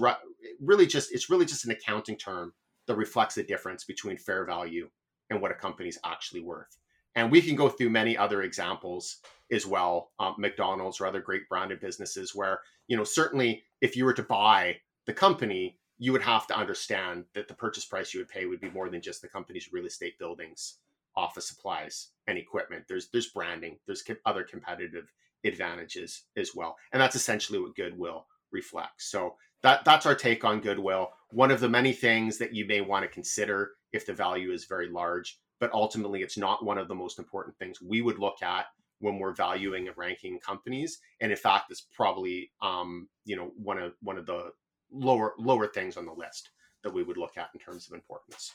really 0.60 0.86
just 0.86 1.12
it's 1.12 1.30
really 1.30 1.46
just 1.46 1.64
an 1.64 1.70
accounting 1.70 2.16
term 2.16 2.52
that 2.86 2.96
reflects 2.96 3.34
the 3.34 3.42
difference 3.42 3.84
between 3.84 4.16
fair 4.16 4.44
value 4.44 4.88
and 5.30 5.40
what 5.40 5.50
a 5.50 5.54
company's 5.54 5.98
actually 6.04 6.40
worth. 6.40 6.78
And 7.14 7.30
we 7.30 7.42
can 7.42 7.56
go 7.56 7.68
through 7.68 7.90
many 7.90 8.16
other 8.16 8.42
examples 8.42 9.18
as 9.50 9.66
well, 9.66 10.12
um, 10.18 10.36
McDonald's 10.38 11.00
or 11.00 11.06
other 11.06 11.20
great 11.20 11.48
branded 11.48 11.80
businesses 11.80 12.34
where, 12.34 12.60
you 12.86 12.96
know, 12.96 13.04
certainly 13.04 13.64
if 13.80 13.96
you 13.96 14.04
were 14.04 14.14
to 14.14 14.22
buy 14.22 14.76
the 15.06 15.12
company, 15.12 15.78
you 15.98 16.12
would 16.12 16.22
have 16.22 16.46
to 16.46 16.56
understand 16.56 17.24
that 17.34 17.48
the 17.48 17.54
purchase 17.54 17.84
price 17.84 18.14
you 18.14 18.20
would 18.20 18.28
pay 18.28 18.46
would 18.46 18.60
be 18.60 18.70
more 18.70 18.88
than 18.88 19.02
just 19.02 19.22
the 19.22 19.28
company's 19.28 19.72
real 19.72 19.86
estate 19.86 20.18
buildings, 20.18 20.78
office 21.16 21.46
supplies, 21.46 22.08
and 22.26 22.38
equipment. 22.38 22.84
There's 22.88 23.08
there's 23.10 23.28
branding, 23.28 23.78
there's 23.86 24.04
other 24.24 24.44
competitive 24.44 25.12
advantages 25.44 26.24
as 26.36 26.54
well, 26.54 26.76
and 26.92 27.00
that's 27.00 27.16
essentially 27.16 27.58
what 27.58 27.76
goodwill 27.76 28.26
reflects. 28.52 29.10
So 29.10 29.36
that 29.62 29.84
that's 29.84 30.06
our 30.06 30.14
take 30.14 30.44
on 30.44 30.60
goodwill. 30.60 31.10
One 31.30 31.50
of 31.50 31.60
the 31.60 31.68
many 31.68 31.92
things 31.92 32.38
that 32.38 32.54
you 32.54 32.66
may 32.66 32.80
want 32.80 33.04
to 33.04 33.08
consider 33.08 33.72
if 33.92 34.06
the 34.06 34.12
value 34.12 34.52
is 34.52 34.64
very 34.64 34.88
large, 34.88 35.38
but 35.58 35.72
ultimately 35.72 36.22
it's 36.22 36.38
not 36.38 36.64
one 36.64 36.78
of 36.78 36.88
the 36.88 36.94
most 36.94 37.18
important 37.18 37.56
things 37.58 37.80
we 37.82 38.00
would 38.00 38.18
look 38.18 38.42
at 38.42 38.66
when 39.00 39.18
we're 39.18 39.34
valuing 39.34 39.88
and 39.88 39.96
ranking 39.96 40.38
companies. 40.40 40.98
And 41.20 41.32
in 41.32 41.38
fact, 41.38 41.70
it's 41.70 41.86
probably 41.94 42.50
um, 42.62 43.08
you 43.24 43.36
know 43.36 43.52
one 43.56 43.78
of 43.78 43.92
one 44.02 44.18
of 44.18 44.26
the 44.26 44.50
lower 44.92 45.34
lower 45.38 45.66
things 45.66 45.96
on 45.96 46.06
the 46.06 46.12
list 46.12 46.50
that 46.82 46.92
we 46.92 47.02
would 47.02 47.16
look 47.16 47.36
at 47.36 47.50
in 47.54 47.60
terms 47.60 47.88
of 47.88 47.94
importance. 47.94 48.54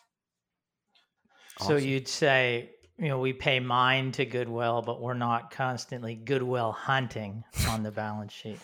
Awesome. 1.60 1.80
So 1.80 1.86
you'd 1.86 2.08
say, 2.08 2.72
you 2.98 3.10
know, 3.10 3.20
we 3.20 3.34
pay 3.34 3.60
mind 3.60 4.14
to 4.16 4.26
goodwill, 4.26 4.82
but 4.82 5.02
we're 5.02 5.14
not 5.14 5.52
constantly 5.52 6.16
goodwill 6.16 6.72
hunting 6.72 7.44
on 7.70 7.84
the 7.84 7.92
balance 7.92 8.32
sheet. 8.34 8.60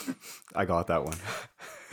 I 0.54 0.64
got 0.64 0.86
that 0.86 1.04
one. 1.04 1.16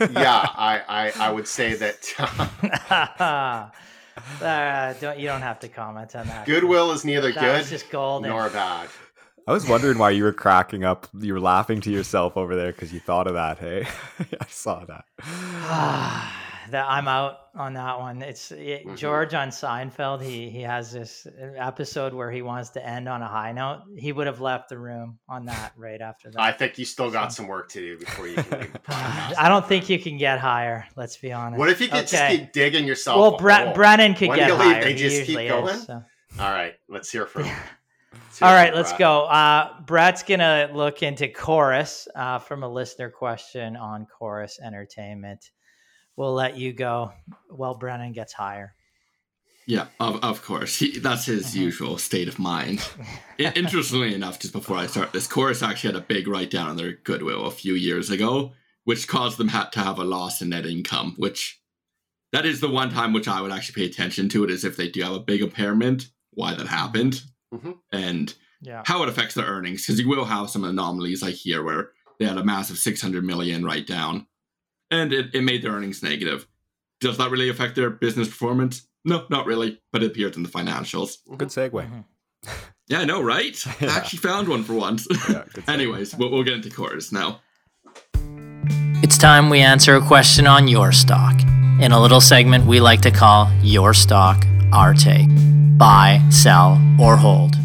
yeah, 0.12 0.48
I, 0.54 0.82
I, 0.88 1.12
I 1.28 1.32
would 1.32 1.48
say 1.48 1.74
that. 1.74 3.70
uh, 4.40 4.94
don't 4.94 5.18
you 5.18 5.26
don't 5.26 5.42
have 5.42 5.58
to 5.60 5.68
comment 5.68 6.14
on 6.14 6.26
that. 6.28 6.46
Goodwill 6.46 6.92
is 6.92 7.04
neither 7.04 7.32
that 7.32 7.40
good 7.40 7.66
just 7.66 7.90
golden. 7.90 8.30
nor 8.30 8.48
bad. 8.50 8.88
I 9.46 9.52
was 9.52 9.66
wondering 9.66 9.98
why 9.98 10.10
you 10.10 10.22
were 10.24 10.32
cracking 10.32 10.84
up. 10.84 11.08
You 11.18 11.32
were 11.32 11.40
laughing 11.40 11.80
to 11.80 11.90
yourself 11.90 12.36
over 12.36 12.54
there 12.54 12.72
because 12.72 12.92
you 12.92 13.00
thought 13.00 13.26
of 13.26 13.34
that. 13.34 13.58
Hey, 13.58 13.86
I 14.40 14.46
saw 14.48 14.84
that. 14.84 16.36
that 16.70 16.86
I'm 16.88 17.08
out 17.08 17.36
on 17.54 17.74
that 17.74 17.98
one. 17.98 18.22
It's 18.22 18.50
it, 18.52 18.86
mm-hmm. 18.86 18.94
George 18.94 19.34
on 19.34 19.48
Seinfeld. 19.48 20.22
He 20.22 20.50
he 20.50 20.62
has 20.62 20.92
this 20.92 21.26
episode 21.56 22.14
where 22.14 22.30
he 22.30 22.42
wants 22.42 22.70
to 22.70 22.86
end 22.86 23.08
on 23.08 23.22
a 23.22 23.28
high 23.28 23.52
note. 23.52 23.82
He 23.96 24.12
would 24.12 24.26
have 24.26 24.40
left 24.40 24.68
the 24.68 24.78
room 24.78 25.18
on 25.28 25.46
that 25.46 25.72
right 25.76 26.00
after 26.00 26.30
that. 26.30 26.40
I 26.40 26.52
think 26.52 26.78
you 26.78 26.84
still 26.84 27.10
got 27.10 27.32
so. 27.32 27.36
some 27.36 27.48
work 27.48 27.68
to 27.70 27.80
do 27.80 27.98
before 27.98 28.28
you 28.28 28.36
can 28.36 28.60
leave. 28.60 28.76
I 28.88 29.48
don't 29.48 29.66
think 29.66 29.88
you 29.88 29.98
can 29.98 30.16
get 30.16 30.38
higher. 30.38 30.86
Let's 30.96 31.16
be 31.16 31.32
honest. 31.32 31.58
What 31.58 31.68
if 31.68 31.80
you 31.80 31.88
could 31.88 31.98
okay. 31.98 32.06
just 32.06 32.28
keep 32.28 32.52
digging 32.52 32.86
yourself? 32.86 33.18
Well, 33.18 33.36
Bre- 33.36 33.72
Brennan 33.74 34.14
could 34.14 34.28
when 34.28 34.38
get 34.38 34.50
higher. 34.50 34.82
They 34.82 34.94
just 34.94 35.24
keep 35.24 35.48
going. 35.48 35.74
Is, 35.74 35.86
so. 35.86 36.02
All 36.38 36.50
right, 36.50 36.74
let's 36.88 37.10
hear 37.10 37.26
from. 37.26 37.44
All 38.42 38.54
right, 38.54 38.74
let's 38.74 38.92
go. 38.94 39.24
Uh, 39.24 39.80
Brett's 39.82 40.22
gonna 40.22 40.70
look 40.72 41.02
into 41.02 41.28
Corus 41.28 42.08
uh, 42.14 42.38
from 42.38 42.62
a 42.62 42.68
listener 42.68 43.10
question 43.10 43.76
on 43.76 44.06
Corus 44.06 44.58
Entertainment. 44.64 45.50
We'll 46.16 46.34
let 46.34 46.56
you 46.56 46.72
go 46.72 47.12
while 47.48 47.74
Brennan 47.74 48.12
gets 48.12 48.32
higher. 48.32 48.74
Yeah, 49.66 49.86
of, 50.00 50.22
of 50.24 50.42
course. 50.42 50.76
He, 50.76 50.98
that's 50.98 51.26
his 51.26 51.46
mm-hmm. 51.48 51.62
usual 51.62 51.98
state 51.98 52.28
of 52.28 52.38
mind. 52.38 52.84
Interestingly 53.38 54.14
enough, 54.16 54.40
just 54.40 54.52
before 54.52 54.76
I 54.76 54.86
start 54.86 55.12
this, 55.12 55.28
Corus 55.28 55.62
actually 55.62 55.92
had 55.92 56.02
a 56.02 56.04
big 56.04 56.26
write 56.26 56.50
down 56.50 56.70
on 56.70 56.76
their 56.76 56.92
goodwill 56.92 57.46
a 57.46 57.52
few 57.52 57.74
years 57.74 58.10
ago, 58.10 58.52
which 58.84 59.06
caused 59.06 59.38
them 59.38 59.48
to 59.48 59.80
have 59.80 59.98
a 59.98 60.04
loss 60.04 60.42
in 60.42 60.48
net 60.48 60.66
income, 60.66 61.14
which 61.18 61.60
that 62.32 62.46
is 62.46 62.60
the 62.60 62.68
one 62.68 62.90
time 62.90 63.12
which 63.12 63.28
I 63.28 63.40
would 63.40 63.52
actually 63.52 63.80
pay 63.80 63.88
attention 63.88 64.28
to 64.30 64.44
it 64.44 64.50
is 64.50 64.64
if 64.64 64.76
they 64.76 64.88
do 64.88 65.02
have 65.02 65.12
a 65.12 65.20
big 65.20 65.40
impairment, 65.40 66.08
why 66.32 66.54
that 66.54 66.66
happened 66.66 67.22
mm-hmm. 67.54 67.72
and 67.92 68.34
yeah. 68.60 68.82
how 68.86 69.02
it 69.02 69.08
affects 69.08 69.34
their 69.34 69.46
earnings. 69.46 69.86
Because 69.86 70.00
you 70.00 70.08
will 70.08 70.24
have 70.24 70.50
some 70.50 70.64
anomalies 70.64 71.22
like 71.22 71.34
here 71.34 71.62
where 71.62 71.90
they 72.18 72.24
had 72.24 72.38
a 72.38 72.44
massive 72.44 72.78
600 72.78 73.24
million 73.24 73.64
write 73.64 73.86
down 73.86 74.26
and 74.90 75.12
it, 75.12 75.34
it 75.34 75.42
made 75.42 75.62
their 75.62 75.72
earnings 75.72 76.02
negative. 76.02 76.46
Does 77.00 77.18
that 77.18 77.30
really 77.30 77.48
affect 77.48 77.76
their 77.76 77.90
business 77.90 78.28
performance? 78.28 78.86
No, 79.04 79.24
not 79.30 79.46
really, 79.46 79.80
but 79.92 80.02
it 80.02 80.10
appears 80.10 80.36
in 80.36 80.42
the 80.42 80.48
financials. 80.48 81.18
Good 81.36 81.48
segue. 81.48 81.70
Mm-hmm. 81.70 82.00
Yeah, 82.88 82.98
I 82.98 83.04
know, 83.04 83.22
right? 83.22 83.56
yeah. 83.80 83.88
I 83.88 83.98
actually 83.98 84.18
found 84.18 84.48
one 84.48 84.64
for 84.64 84.74
once. 84.74 85.06
Yeah, 85.28 85.44
Anyways, 85.68 86.16
we'll, 86.16 86.28
we'll 86.32 86.42
get 86.42 86.54
into 86.54 86.70
Corus 86.70 87.12
now. 87.12 87.40
It's 89.00 89.16
time 89.16 89.48
we 89.48 89.60
answer 89.60 89.94
a 89.94 90.04
question 90.04 90.48
on 90.48 90.66
your 90.66 90.90
stock 90.90 91.40
in 91.80 91.92
a 91.92 92.02
little 92.02 92.20
segment 92.20 92.66
we 92.66 92.80
like 92.80 93.00
to 93.02 93.12
call 93.12 93.48
Your 93.62 93.94
Stock, 93.94 94.44
Our 94.72 94.92
Take 94.92 95.28
buy, 95.80 96.20
sell, 96.28 96.78
or 97.00 97.16
hold. 97.16 97.59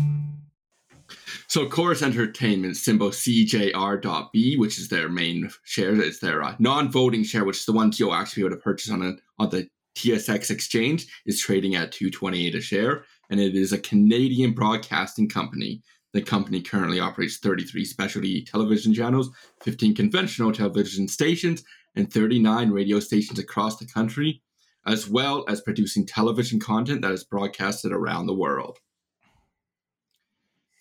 So 1.55 1.69
Corus 1.69 2.01
Entertainment, 2.01 2.75
symbol 2.75 3.11
CJR.B, 3.11 4.57
which 4.57 4.77
is 4.77 4.89
their 4.89 5.07
main 5.07 5.49
share, 5.63 5.95
it's 6.01 6.19
their 6.19 6.43
uh, 6.43 6.53
non-voting 6.59 7.23
share, 7.23 7.45
which 7.45 7.59
is 7.59 7.65
the 7.65 7.71
ones 7.71 7.97
you'll 7.97 8.13
actually 8.13 8.43
be 8.43 8.47
able 8.47 8.57
to 8.57 8.61
purchase 8.61 8.91
on 8.91 9.01
a, 9.01 9.13
on 9.41 9.51
the 9.51 9.69
TSX 9.97 10.51
exchange, 10.51 11.07
is 11.25 11.39
trading 11.39 11.75
at 11.75 11.93
228 11.93 12.55
a 12.55 12.59
share, 12.59 13.05
and 13.29 13.39
it 13.39 13.55
is 13.55 13.71
a 13.71 13.77
Canadian 13.77 14.51
broadcasting 14.51 15.29
company. 15.29 15.81
The 16.11 16.21
company 16.21 16.61
currently 16.61 16.99
operates 16.99 17.37
33 17.37 17.85
specialty 17.85 18.43
television 18.43 18.93
channels, 18.93 19.29
15 19.63 19.95
conventional 19.95 20.51
television 20.51 21.07
stations, 21.07 21.63
and 21.95 22.11
39 22.11 22.71
radio 22.71 22.99
stations 22.99 23.39
across 23.39 23.77
the 23.77 23.85
country, 23.85 24.41
as 24.85 25.07
well 25.07 25.45
as 25.47 25.61
producing 25.61 26.05
television 26.05 26.59
content 26.59 27.01
that 27.01 27.13
is 27.13 27.23
broadcasted 27.23 27.93
around 27.93 28.25
the 28.25 28.33
world. 28.33 28.77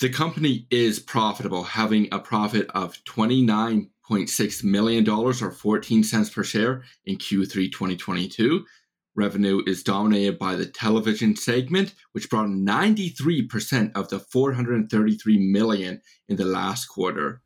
The 0.01 0.09
company 0.09 0.67
is 0.71 0.99
profitable, 0.99 1.63
having 1.63 2.09
a 2.11 2.19
profit 2.19 2.69
of 2.75 3.03
$29.6 3.05 4.65
million 4.65 5.09
or 5.09 5.33
14 5.33 6.05
cents 6.05 6.31
per 6.31 6.43
share 6.43 6.83
in 7.05 7.17
Q3 7.17 7.71
2022. 7.71 8.67
Revenue 9.15 9.63
is 9.69 9.85
dominated 9.85 10.37
by 10.37 10.57
the 10.57 10.67
television 10.67 11.37
segment, 11.37 11.95
which 12.11 12.29
brought 12.29 12.49
93% 12.49 13.93
of 13.95 14.09
the 14.09 14.19
433 14.19 15.39
million 15.39 16.03
in 16.29 16.37
the 16.37 16.45
last 16.45 16.87
quarter. 16.87 17.41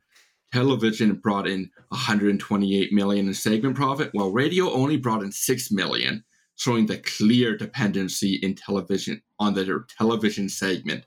Television 0.51 1.13
brought 1.13 1.47
in 1.47 1.69
128 1.89 2.91
million 2.91 3.27
in 3.27 3.33
segment 3.35 3.75
profit, 3.75 4.09
while 4.13 4.31
radio 4.31 4.71
only 4.71 4.97
brought 4.97 5.21
in 5.21 5.31
6 5.31 5.71
million 5.71 6.23
showing 6.55 6.87
the 6.87 6.97
clear 6.97 7.55
dependency 7.55 8.33
in 8.35 8.53
television 8.53 9.21
on 9.39 9.53
the 9.53 9.85
television 9.97 10.49
segment. 10.49 11.05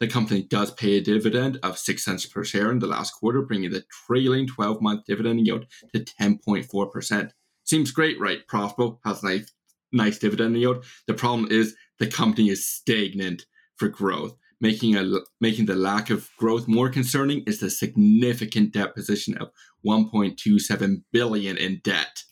The 0.00 0.08
company 0.08 0.42
does 0.42 0.70
pay 0.70 0.96
a 0.96 1.02
dividend 1.02 1.58
of 1.62 1.78
6 1.78 2.02
cents 2.02 2.24
per 2.24 2.42
share 2.42 2.72
in 2.72 2.78
the 2.78 2.86
last 2.86 3.12
quarter, 3.12 3.42
bringing 3.42 3.70
the 3.70 3.84
trailing 4.06 4.46
12 4.46 4.80
month 4.80 5.04
dividend 5.06 5.46
yield 5.46 5.66
to 5.94 6.00
10.4%. 6.00 7.30
Seems 7.64 7.90
great, 7.90 8.18
right? 8.18 8.46
Profitable, 8.48 8.98
has 9.04 9.22
nice, 9.22 9.52
nice 9.92 10.18
dividend 10.18 10.56
yield. 10.56 10.84
The 11.06 11.14
problem 11.14 11.48
is 11.50 11.76
the 11.98 12.06
company 12.06 12.48
is 12.48 12.66
stagnant 12.66 13.44
for 13.76 13.88
growth. 13.88 14.36
Making, 14.62 14.96
a, 14.96 15.20
making 15.40 15.66
the 15.66 15.74
lack 15.74 16.10
of 16.10 16.30
growth 16.38 16.66
more 16.66 16.88
concerning 16.88 17.44
is 17.46 17.60
the 17.60 17.70
significant 17.70 18.72
debt 18.72 18.94
position 18.94 19.36
of 19.38 19.50
1.27 19.86 21.02
billion 21.12 21.56
in 21.56 21.80
debt. 21.84 22.24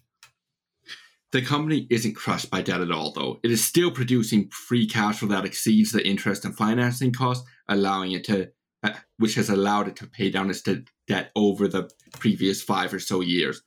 The 1.31 1.43
company 1.43 1.87
isn't 1.91 2.15
crushed 2.15 2.51
by 2.51 2.63
debt 2.63 2.81
at 2.81 2.91
all, 2.91 3.13
though. 3.13 3.39
It 3.43 3.51
is 3.51 3.63
still 3.63 3.91
producing 3.91 4.49
free 4.49 4.87
cash 4.87 5.19
flow 5.19 5.29
that 5.29 5.45
exceeds 5.45 5.93
the 5.93 6.07
interest 6.07 6.45
and 6.45 6.57
financing 6.57 7.13
costs, 7.13 7.47
allowing 7.69 8.13
it 8.13 8.25
to, 8.25 8.49
uh, 8.83 8.95
which 9.19 9.35
has 9.35 9.51
allowed 9.51 9.89
it 9.89 9.97
to 9.97 10.07
pay 10.07 10.31
down 10.31 10.49
its 10.49 10.63
debt 10.63 11.31
over 11.37 11.69
the 11.69 11.91
previous 12.19 12.63
five 12.63 12.95
or 12.95 13.01
so 13.01 13.21
years. 13.21 13.63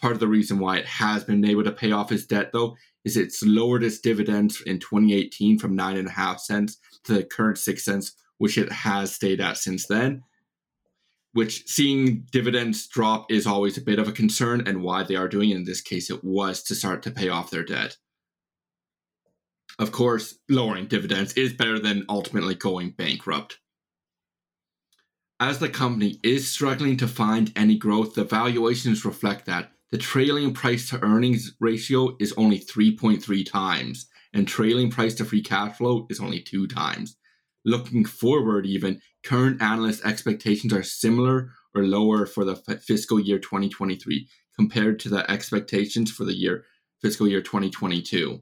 Part 0.00 0.12
of 0.12 0.20
the 0.20 0.28
reason 0.28 0.60
why 0.60 0.78
it 0.78 0.86
has 0.86 1.24
been 1.24 1.44
able 1.44 1.64
to 1.64 1.72
pay 1.72 1.90
off 1.90 2.12
its 2.12 2.26
debt, 2.26 2.50
though, 2.52 2.76
is 3.04 3.16
it's 3.16 3.42
lowered 3.42 3.82
its 3.82 3.98
dividends 3.98 4.60
in 4.64 4.78
2018 4.78 5.58
from 5.58 5.74
nine 5.74 5.96
and 5.96 6.08
a 6.08 6.12
half 6.12 6.38
cents 6.38 6.78
to 7.04 7.14
the 7.14 7.24
current 7.24 7.58
six 7.58 7.84
cents, 7.84 8.12
which 8.38 8.56
it 8.56 8.70
has 8.70 9.12
stayed 9.12 9.40
at 9.40 9.56
since 9.56 9.86
then 9.86 10.22
which 11.32 11.66
seeing 11.66 12.26
dividends 12.32 12.86
drop 12.88 13.30
is 13.30 13.46
always 13.46 13.76
a 13.76 13.82
bit 13.82 13.98
of 13.98 14.08
a 14.08 14.12
concern 14.12 14.66
and 14.66 14.82
why 14.82 15.02
they 15.02 15.16
are 15.16 15.28
doing 15.28 15.50
it. 15.50 15.56
In 15.56 15.64
this 15.64 15.80
case, 15.80 16.10
it 16.10 16.24
was 16.24 16.62
to 16.64 16.74
start 16.74 17.02
to 17.04 17.10
pay 17.10 17.28
off 17.28 17.50
their 17.50 17.64
debt. 17.64 17.96
Of 19.78 19.92
course, 19.92 20.38
lowering 20.48 20.86
dividends 20.86 21.32
is 21.34 21.52
better 21.52 21.78
than 21.78 22.04
ultimately 22.08 22.54
going 22.54 22.90
bankrupt. 22.90 23.58
As 25.38 25.58
the 25.58 25.70
company 25.70 26.18
is 26.22 26.50
struggling 26.50 26.96
to 26.98 27.08
find 27.08 27.52
any 27.56 27.76
growth, 27.76 28.14
the 28.14 28.24
valuations 28.24 29.04
reflect 29.04 29.46
that. 29.46 29.72
The 29.90 29.98
trailing 29.98 30.52
price 30.52 30.90
to 30.90 31.02
earnings 31.02 31.54
ratio 31.60 32.16
is 32.20 32.34
only 32.36 32.58
3.3 32.60 33.50
times, 33.50 34.06
and 34.34 34.46
trailing 34.46 34.90
price 34.90 35.14
to 35.14 35.24
free 35.24 35.42
cash 35.42 35.78
flow 35.78 36.06
is 36.10 36.20
only 36.20 36.40
2 36.40 36.66
times 36.66 37.16
looking 37.64 38.04
forward, 38.04 38.66
even 38.66 39.00
current 39.22 39.60
analyst 39.60 40.04
expectations 40.04 40.72
are 40.72 40.82
similar 40.82 41.50
or 41.74 41.84
lower 41.84 42.26
for 42.26 42.44
the 42.44 42.56
fiscal 42.56 43.20
year 43.20 43.38
2023 43.38 44.28
compared 44.56 44.98
to 45.00 45.08
the 45.08 45.30
expectations 45.30 46.10
for 46.10 46.24
the 46.24 46.34
year 46.34 46.64
fiscal 47.00 47.28
year 47.28 47.40
2022. 47.40 48.40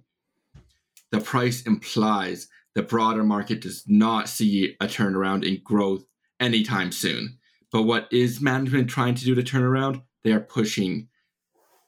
The 1.10 1.20
price 1.20 1.62
implies 1.62 2.48
the 2.74 2.82
broader 2.82 3.24
market 3.24 3.60
does 3.60 3.84
not 3.86 4.28
see 4.28 4.76
a 4.80 4.86
turnaround 4.86 5.44
in 5.44 5.62
growth 5.62 6.04
anytime 6.38 6.92
soon. 6.92 7.38
But 7.72 7.82
what 7.82 8.08
is 8.10 8.40
management 8.40 8.88
trying 8.88 9.14
to 9.16 9.24
do 9.24 9.34
to 9.34 9.42
turn 9.42 9.62
around? 9.62 10.02
They 10.24 10.32
are 10.32 10.40
pushing 10.40 11.08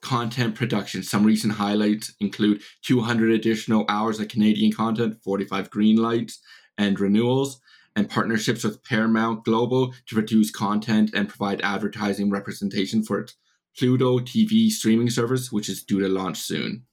content 0.01 0.55
production. 0.55 1.03
Some 1.03 1.25
recent 1.25 1.55
highlights 1.55 2.15
include 2.21 2.63
200 2.83 3.31
additional 3.33 3.85
hours 3.89 4.19
of 4.19 4.29
Canadian 4.29 4.73
content, 4.73 5.23
45 5.23 5.71
green 5.71 5.97
lights 5.97 6.41
and 6.79 6.99
renewals, 6.99 7.61
and 7.97 8.09
partnerships 8.09 8.65
with 8.65 8.83
Paramount 8.85 9.45
Global 9.45 9.93
to 10.07 10.15
produce 10.15 10.51
content 10.51 11.11
and 11.15 11.29
provide 11.29 11.61
advertising 11.63 12.31
representation 12.31 13.03
for 13.03 13.21
its 13.21 13.35
Pluto 13.79 14.19
TV 14.19 14.71
streaming 14.71 15.11
service, 15.11 15.53
which 15.53 15.69
is 15.69 15.83
due 15.83 16.01
to 16.01 16.09
launch 16.09 16.39
soon. 16.39 16.85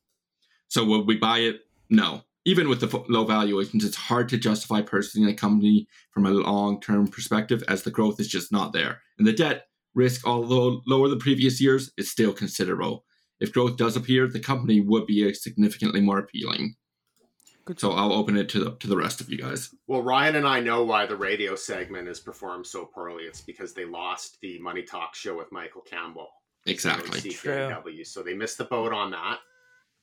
So, 0.68 0.84
will 0.84 1.06
we 1.06 1.18
buy 1.18 1.40
it? 1.40 1.62
No. 1.90 2.24
Even 2.46 2.70
with 2.70 2.80
the 2.80 3.04
low 3.10 3.26
valuations, 3.26 3.84
it's 3.84 3.98
hard 3.98 4.30
to 4.30 4.38
justify 4.38 4.82
purchasing 4.82 5.26
a 5.26 5.34
company 5.34 5.88
from 6.12 6.26
a 6.26 6.32
long 6.32 6.80
term 6.80 7.08
perspective 7.08 7.64
as 7.68 7.84
the 7.84 7.92
growth 7.92 8.20
is 8.20 8.28
just 8.28 8.52
not 8.52 8.74
there. 8.74 9.02
And 9.18 9.28
the 9.28 9.34
debt 9.34 9.68
risk, 9.96 10.26
although 10.26 10.82
lower 10.88 11.10
than 11.10 11.20
previous 11.20 11.60
years, 11.60 11.92
is 11.98 12.10
still 12.10 12.32
considerable. 12.32 13.04
If 13.40 13.54
growth 13.54 13.78
does 13.78 13.96
appear, 13.96 14.28
the 14.28 14.40
company 14.40 14.80
would 14.80 15.06
be 15.06 15.34
significantly 15.34 16.02
more 16.02 16.20
appealing. 16.20 16.76
Good. 17.68 17.82
So 17.82 17.92
I'll 17.92 18.14
open 18.14 18.38
it 18.38 18.48
to 18.50 18.64
the 18.64 18.72
to 18.78 18.88
the 18.88 18.96
rest 18.96 19.20
of 19.20 19.30
you 19.30 19.38
guys. 19.38 19.76
Well, 19.88 20.02
Ryan 20.02 20.38
and 20.38 20.48
I 20.48 20.62
know 20.62 20.86
why 20.86 21.06
the 21.06 21.18
radio 21.18 21.54
segment 21.54 22.08
is 22.08 22.18
performed 22.18 22.66
so 22.66 22.86
poorly. 22.86 23.26
It's 23.26 23.42
because 23.42 23.74
they 23.74 23.84
lost 23.84 24.38
the 24.42 24.58
Money 24.60 24.84
Talk 24.84 25.16
show 25.16 25.36
with 25.38 25.52
Michael 25.52 25.82
Campbell. 25.82 26.30
Exactly. 26.66 27.20
True. 27.30 27.74
So 28.06 28.24
they 28.24 28.34
missed 28.34 28.58
the 28.58 28.64
boat 28.64 28.94
on 28.94 29.12
that. 29.12 29.40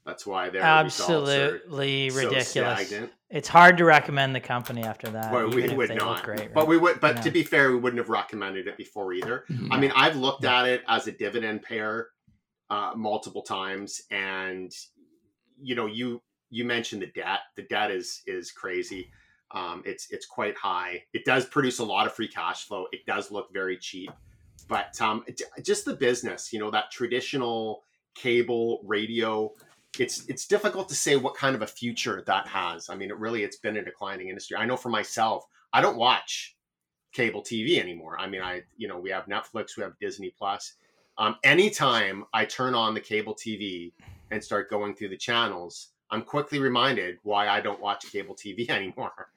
That's 0.04 0.26
why 0.26 0.50
they're 0.50 0.60
absolutely 0.60 2.10
ridiculous. 2.10 2.90
So 2.90 3.08
it's 3.30 3.48
hard 3.48 3.78
to 3.78 3.86
recommend 3.86 4.34
the 4.34 4.40
company 4.40 4.82
after 4.82 5.08
that. 5.08 5.32
Well, 5.32 5.48
we 5.48 5.74
would 5.74 5.94
not. 5.94 6.22
Great, 6.22 6.40
right? 6.40 6.52
But 6.52 6.68
we 6.68 6.76
would. 6.76 7.00
But 7.00 7.16
yeah. 7.16 7.22
to 7.22 7.30
be 7.30 7.42
fair, 7.42 7.70
we 7.70 7.78
wouldn't 7.78 7.98
have 7.98 8.10
recommended 8.10 8.66
it 8.66 8.76
before 8.76 9.14
either. 9.14 9.44
Mm-hmm. 9.50 9.72
I 9.72 9.80
mean, 9.80 9.92
I've 9.96 10.16
looked 10.16 10.44
yeah. 10.44 10.60
at 10.60 10.68
it 10.68 10.82
as 10.86 11.06
a 11.06 11.12
dividend 11.12 11.62
payer 11.62 12.08
uh, 12.68 12.92
multiple 12.94 13.40
times, 13.40 14.02
and 14.10 14.70
you 15.62 15.74
know, 15.74 15.86
you 15.86 16.20
you 16.54 16.64
mentioned 16.64 17.02
the 17.02 17.06
debt. 17.06 17.40
The 17.56 17.62
debt 17.62 17.90
is 17.90 18.22
is 18.26 18.52
crazy. 18.52 19.10
Um, 19.50 19.82
it's 19.84 20.06
it's 20.10 20.24
quite 20.24 20.56
high. 20.56 21.02
It 21.12 21.24
does 21.24 21.44
produce 21.44 21.80
a 21.80 21.84
lot 21.84 22.06
of 22.06 22.14
free 22.14 22.28
cash 22.28 22.66
flow. 22.66 22.86
It 22.92 23.04
does 23.06 23.32
look 23.32 23.52
very 23.52 23.76
cheap, 23.76 24.10
but 24.68 25.00
um, 25.00 25.24
just 25.62 25.84
the 25.84 25.94
business, 25.94 26.52
you 26.52 26.60
know, 26.60 26.70
that 26.70 26.92
traditional 26.92 27.82
cable 28.14 28.80
radio. 28.84 29.52
It's 29.98 30.26
it's 30.26 30.46
difficult 30.46 30.88
to 30.88 30.94
say 30.94 31.16
what 31.16 31.34
kind 31.34 31.56
of 31.56 31.62
a 31.62 31.66
future 31.66 32.22
that 32.26 32.46
has. 32.46 32.88
I 32.88 32.94
mean, 32.94 33.10
it 33.10 33.18
really 33.18 33.42
it's 33.42 33.58
been 33.58 33.76
a 33.76 33.84
declining 33.84 34.28
industry. 34.28 34.56
I 34.56 34.64
know 34.64 34.76
for 34.76 34.90
myself, 34.90 35.44
I 35.72 35.80
don't 35.80 35.96
watch 35.96 36.56
cable 37.12 37.42
TV 37.42 37.78
anymore. 37.80 38.16
I 38.18 38.28
mean, 38.28 38.42
I 38.42 38.62
you 38.76 38.86
know 38.86 38.98
we 38.98 39.10
have 39.10 39.26
Netflix, 39.26 39.76
we 39.76 39.82
have 39.82 39.98
Disney 40.00 40.32
Plus. 40.38 40.74
Um, 41.18 41.36
anytime 41.44 42.24
I 42.32 42.44
turn 42.44 42.74
on 42.74 42.94
the 42.94 43.00
cable 43.00 43.34
TV 43.34 43.92
and 44.32 44.42
start 44.42 44.68
going 44.68 44.94
through 44.96 45.10
the 45.10 45.16
channels, 45.16 45.93
I'm 46.14 46.22
quickly 46.22 46.58
reminded 46.58 47.18
why 47.22 47.48
I 47.48 47.60
don't 47.60 47.80
watch 47.80 48.10
cable 48.10 48.34
TV 48.34 48.68
anymore. 48.70 49.28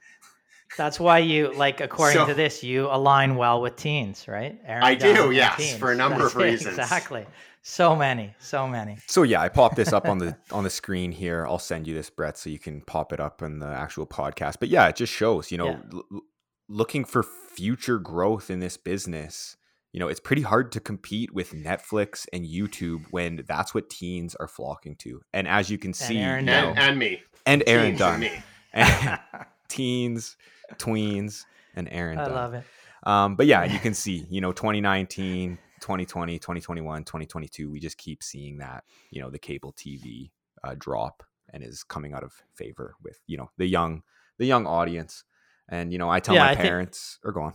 That's 0.78 1.00
why 1.00 1.20
you 1.20 1.54
like, 1.54 1.82
according 1.82 2.18
so, 2.18 2.26
to 2.28 2.34
this, 2.34 2.64
you 2.64 2.88
align 2.88 3.36
well 3.36 3.62
with 3.62 3.78
teens, 3.78 4.28
right? 4.28 4.60
Aaron 4.66 4.84
I 4.84 4.96
do, 4.96 5.32
yes, 5.32 5.58
teens. 5.58 5.78
for 5.78 5.92
a 5.92 5.96
number 5.96 6.20
That's 6.20 6.36
of 6.36 6.42
reasons. 6.42 6.78
Exactly. 6.78 7.26
So 7.64 7.96
many, 7.96 8.34
so 8.40 8.68
many. 8.68 8.98
So 9.08 9.24
yeah, 9.24 9.42
I 9.42 9.50
popped 9.50 9.76
this 9.76 9.92
up 9.92 10.08
on 10.08 10.20
the 10.20 10.38
on 10.52 10.64
the 10.64 10.70
screen 10.70 11.12
here. 11.12 11.46
I'll 11.48 11.60
send 11.60 11.88
you 11.88 11.94
this, 11.94 12.10
Brett, 12.10 12.38
so 12.38 12.50
you 12.50 12.60
can 12.60 12.82
pop 12.82 13.12
it 13.12 13.20
up 13.20 13.42
in 13.42 13.60
the 13.60 13.68
actual 13.68 14.06
podcast. 14.06 14.56
But 14.60 14.70
yeah, 14.70 14.88
it 14.88 14.96
just 14.96 15.12
shows, 15.12 15.52
you 15.52 15.58
know, 15.58 15.72
yeah. 15.72 15.80
l- 15.94 16.22
looking 16.70 17.04
for 17.04 17.24
future 17.24 17.98
growth 17.98 18.50
in 18.50 18.60
this 18.60 18.78
business 18.78 19.58
you 19.98 20.00
know, 20.00 20.10
it's 20.10 20.20
pretty 20.20 20.44
hard 20.44 20.72
to 20.74 20.80
compete 20.80 21.34
with 21.34 21.54
Netflix 21.54 22.28
and 22.32 22.46
YouTube 22.46 23.06
when 23.10 23.44
that's 23.48 23.74
what 23.74 23.90
teens 23.90 24.36
are 24.36 24.48
flocking 24.48 24.96
to. 24.98 25.22
And 25.34 25.48
as 25.48 25.72
you 25.72 25.80
can 25.80 25.92
see, 25.92 26.20
and, 26.20 26.46
you 26.46 26.54
know, 26.54 26.70
and, 26.70 26.78
and, 26.78 27.00
me, 27.00 27.20
and 27.48 27.64
Aaron 27.66 27.88
teens 27.88 27.98
Dunn, 28.00 28.20
me. 28.20 28.32
and 28.74 29.20
teens, 29.70 30.38
tweens, 30.76 31.46
and 31.74 31.90
Aaron. 31.92 32.20
I 32.20 32.26
Dunn. 32.26 32.34
love 32.36 32.54
it. 32.54 32.64
Um, 33.08 33.36
but 33.38 33.48
yeah, 33.48 33.64
you 33.64 33.80
can 33.80 33.94
see, 34.04 34.28
you 34.30 34.40
know, 34.40 34.52
2019, 34.52 35.58
2020, 35.82 36.38
2021, 36.38 37.04
2022, 37.04 37.72
we 37.72 37.80
just 37.80 37.98
keep 37.98 38.22
seeing 38.22 38.60
that, 38.60 38.84
you 39.10 39.20
know, 39.20 39.32
the 39.32 39.40
cable 39.40 39.74
TV 39.74 40.30
uh, 40.64 40.76
drop 40.78 41.24
and 41.52 41.64
is 41.64 41.84
coming 41.84 42.14
out 42.14 42.24
of 42.24 42.34
favor 42.54 42.94
with, 43.04 43.20
you 43.26 43.38
know, 43.38 43.50
the 43.58 43.66
young, 43.66 44.04
the 44.38 44.46
young 44.46 44.68
audience. 44.68 45.24
And, 45.68 45.92
you 45.92 45.98
know, 45.98 46.08
I 46.08 46.20
tell 46.20 46.36
yeah, 46.36 46.44
my 46.44 46.52
I 46.52 46.56
parents, 46.56 47.18
think- 47.20 47.30
or 47.30 47.32
go 47.34 47.42
on 47.42 47.54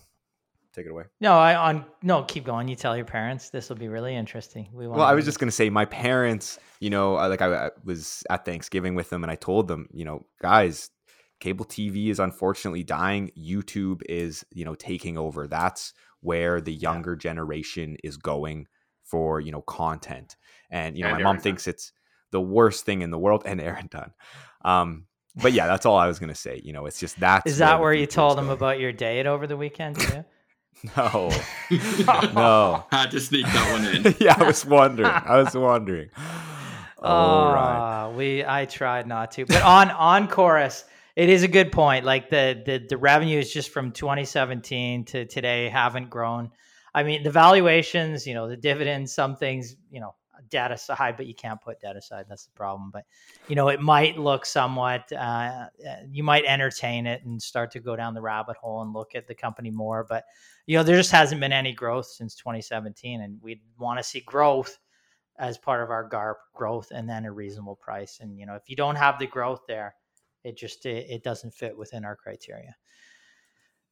take 0.73 0.87
it 0.87 0.91
away. 0.91 1.05
No, 1.21 1.35
I 1.35 1.55
on 1.55 1.85
no, 2.03 2.23
keep 2.25 2.45
going. 2.45 2.69
You 2.69 2.77
tell 2.77 2.97
your 2.97 3.05
parents. 3.05 3.51
This 3.51 3.69
will 3.69 3.77
be 3.77 3.89
really 3.89 4.15
interesting. 4.15 4.69
We 4.73 4.87
well, 4.87 5.03
I 5.03 5.15
was 5.15 5.25
just 5.25 5.39
gonna 5.39 5.53
say 5.53 5.71
my 5.71 5.85
parents. 5.85 6.59
You 6.81 6.91
know, 6.91 7.15
like 7.15 7.43
I, 7.43 7.67
I, 7.67 7.71
was 7.85 8.25
at 8.31 8.45
Thanksgiving 8.45 8.95
with 8.95 9.11
them, 9.11 9.23
and 9.23 9.31
I 9.31 9.37
told 9.37 9.69
them, 9.69 9.89
you 9.93 10.05
know, 10.05 10.27
guys, 10.41 10.91
cable 11.41 11.65
TV 11.65 12.09
is 12.09 12.19
unfortunately 12.19 12.83
dying. 12.83 13.31
YouTube 13.39 14.03
is, 14.09 14.45
you 14.51 14.65
know, 14.65 14.75
taking 14.75 15.19
over. 15.19 15.47
That's 15.47 15.93
where 16.21 16.61
the 16.61 16.73
younger 16.73 17.13
yeah. 17.13 17.19
generation 17.19 17.97
is 18.03 18.17
going 18.17 18.67
for 19.05 19.41
you 19.41 19.53
know 19.53 19.63
content. 19.63 20.37
And 20.71 20.97
you 20.97 21.03
know, 21.03 21.09
and 21.09 21.15
my 21.15 21.19
Aaron 21.19 21.25
mom 21.25 21.37
Dunn. 21.37 21.43
thinks 21.43 21.67
it's 21.67 21.93
the 22.31 22.41
worst 22.41 22.85
thing 22.85 23.03
in 23.03 23.11
the 23.11 23.19
world, 23.19 23.43
and 23.45 23.61
Aaron 23.61 23.89
Dunn. 23.91 24.13
Um, 24.65 25.07
but 25.37 25.53
yeah, 25.53 25.67
that's 25.67 25.87
all 25.87 25.97
I 25.97 26.07
was 26.07 26.19
gonna 26.19 26.35
say. 26.35 26.61
You 26.65 26.73
know, 26.73 26.87
it's 26.87 26.99
just 26.99 27.21
that. 27.21 27.43
Is 27.47 27.59
that 27.59 27.75
where, 27.75 27.91
where 27.91 27.95
you 27.95 28.07
told 28.07 28.39
them 28.39 28.49
about 28.49 28.81
your 28.81 28.93
date 28.93 29.27
over 29.27 29.47
the 29.47 29.57
weekend 29.57 29.99
too? 29.99 30.25
No, 30.97 31.31
no. 32.35 32.85
I 32.91 33.03
had 33.03 33.11
to 33.13 33.21
sneak 33.21 33.47
that 33.47 33.73
one 33.73 34.07
in. 34.07 34.17
yeah, 34.21 34.35
I 34.37 34.45
was 34.45 34.65
wondering. 34.67 35.09
I 35.09 35.37
was 35.43 35.55
wondering. 35.55 36.11
All 36.99 37.51
oh, 37.51 37.55
right. 37.55 38.15
We 38.17 38.45
I 38.45 38.65
tried 38.65 39.07
not 39.07 39.33
to, 39.33 39.47
but 39.47 39.63
on 39.63 39.91
on 39.91 40.29
Corus, 40.29 40.85
it 41.15 41.29
is 41.29 41.43
a 41.43 41.49
good 41.49 41.73
point. 41.73 42.05
Like 42.05 42.31
the 42.31 42.63
the 42.65 42.85
the 42.89 42.97
revenues 42.97 43.53
just 43.53 43.71
from 43.71 43.93
2017 43.93 45.05
to 45.07 45.25
today 45.27 45.69
haven't 45.69 46.11
grown. 46.11 46.51
I 46.95 47.05
mean, 47.05 47.23
the 47.23 47.31
valuations, 47.31 48.27
you 48.27 48.35
know, 48.35 48.49
the 48.49 48.57
dividends, 48.57 49.15
some 49.15 49.37
things, 49.37 49.77
you 49.91 50.01
know, 50.01 50.15
debt 50.49 50.79
side, 50.81 51.17
but 51.17 51.27
you 51.27 51.35
can't 51.35 51.61
put 51.61 51.81
data 51.81 52.01
side. 52.01 52.27
That's 52.29 52.47
the 52.47 52.53
problem. 52.53 52.91
But 52.93 53.05
you 53.49 53.57
know, 53.57 53.69
it 53.69 53.81
might 53.81 54.19
look 54.19 54.47
somewhat. 54.47 55.11
Uh, 55.13 55.17
uh, 55.17 55.69
you 56.11 56.23
might 56.23 56.45
entertain 56.45 57.07
it 57.07 57.25
and 57.25 57.41
start 57.41 57.71
to 57.73 57.81
go 57.81 57.97
down 57.97 58.15
the 58.15 58.23
rabbit 58.23 58.57
hole 58.57 58.83
and 58.83 58.93
look 58.93 59.15
at 59.15 59.27
the 59.27 59.35
company 59.35 59.71
more. 59.71 60.05
But 60.09 60.25
you 60.67 60.77
know, 60.77 60.83
there 60.83 60.97
just 60.97 61.13
hasn't 61.13 61.41
been 61.41 61.53
any 61.53 61.73
growth 61.73 62.07
since 62.07 62.35
2017, 62.37 63.21
and 63.21 63.41
we 63.43 63.63
want 63.79 63.99
to 63.99 64.05
see 64.05 64.21
growth 64.21 64.79
as 65.39 65.59
part 65.59 65.83
of 65.83 65.91
our 65.91 66.09
GARP 66.09 66.37
growth, 66.55 66.91
and 66.93 67.09
then 67.09 67.25
a 67.25 67.33
reasonable 67.33 67.77
price. 67.77 68.19
And 68.21 68.39
you 68.39 68.47
know, 68.47 68.55
if 68.55 68.69
you 68.69 68.77
don't 68.77 68.97
have 68.97 69.19
the 69.19 69.27
growth 69.27 69.63
there, 69.67 69.95
it 70.45 70.57
just 70.57 70.87
it, 70.87 71.07
it 71.09 71.23
doesn't 71.23 71.55
fit 71.55 71.77
within 71.77 72.05
our 72.05 72.17
criteria. 72.17 72.77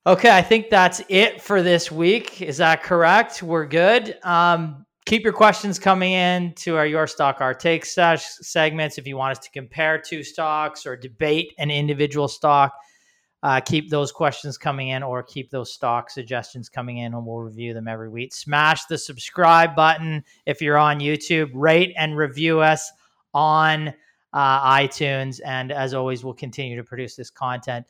Okay, 0.07 0.30
I 0.30 0.40
think 0.40 0.70
that's 0.70 1.03
it 1.11 1.42
for 1.42 1.62
this 1.62 1.92
week. 1.92 2.40
Is 2.40 2.57
that 2.57 2.82
correct? 2.82 3.42
We're 3.42 3.66
good. 3.66 4.16
Um, 4.22 4.86
keep 5.07 5.22
your 5.24 5.32
questions 5.32 5.78
coming 5.78 6.12
in 6.12 6.53
to 6.55 6.76
our 6.76 6.86
Your 6.86 7.07
Stock 7.07 7.40
Our 7.40 7.55
Take 7.55 7.84
segments. 7.84 8.98
If 8.98 9.07
you 9.07 9.16
want 9.16 9.38
us 9.38 9.44
to 9.44 9.51
compare 9.51 9.98
two 9.98 10.22
stocks 10.22 10.86
or 10.86 10.96
debate 10.96 11.53
an 11.59 11.70
individual 11.70 12.28
stock, 12.28 12.72
uh, 13.42 13.61
keep 13.61 13.88
those 13.88 14.12
questions 14.12 14.59
coming 14.59 14.88
in 14.88 15.03
or 15.03 15.22
keep 15.22 15.51
those 15.51 15.72
stock 15.72 16.11
suggestions 16.11 16.68
coming 16.68 16.98
in 16.98 17.14
and 17.14 17.26
we'll 17.26 17.38
review 17.38 17.72
them 17.72 17.88
every 17.88 18.11
week. 18.11 18.34
Smash 18.34 18.84
the 18.84 18.98
subscribe 18.98 19.74
button 19.74 20.22
if 20.44 20.61
you're 20.61 20.76
on 20.76 21.01
YouTube, 21.01 21.51
rate 21.55 21.94
and 21.96 22.16
review 22.16 22.61
us 22.61 22.92
on 23.32 23.94
uh, 24.32 24.74
iTunes. 24.74 25.40
And 25.44 25.72
as 25.72 25.94
always, 25.94 26.22
we'll 26.22 26.34
continue 26.34 26.76
to 26.76 26.84
produce 26.84 27.16
this 27.16 27.30
content. 27.30 27.86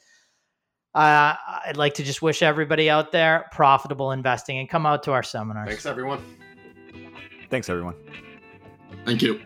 Uh, 0.94 1.34
I'd 1.66 1.76
like 1.76 1.94
to 1.94 2.02
just 2.02 2.22
wish 2.22 2.42
everybody 2.42 2.90
out 2.90 3.12
there 3.12 3.46
profitable 3.52 4.12
investing 4.12 4.58
and 4.58 4.68
come 4.68 4.86
out 4.86 5.02
to 5.04 5.12
our 5.12 5.22
seminars. 5.22 5.68
Thanks, 5.68 5.86
everyone. 5.86 6.20
Thanks, 7.50 7.68
everyone. 7.68 7.96
Thank 9.04 9.22
you. 9.22 9.40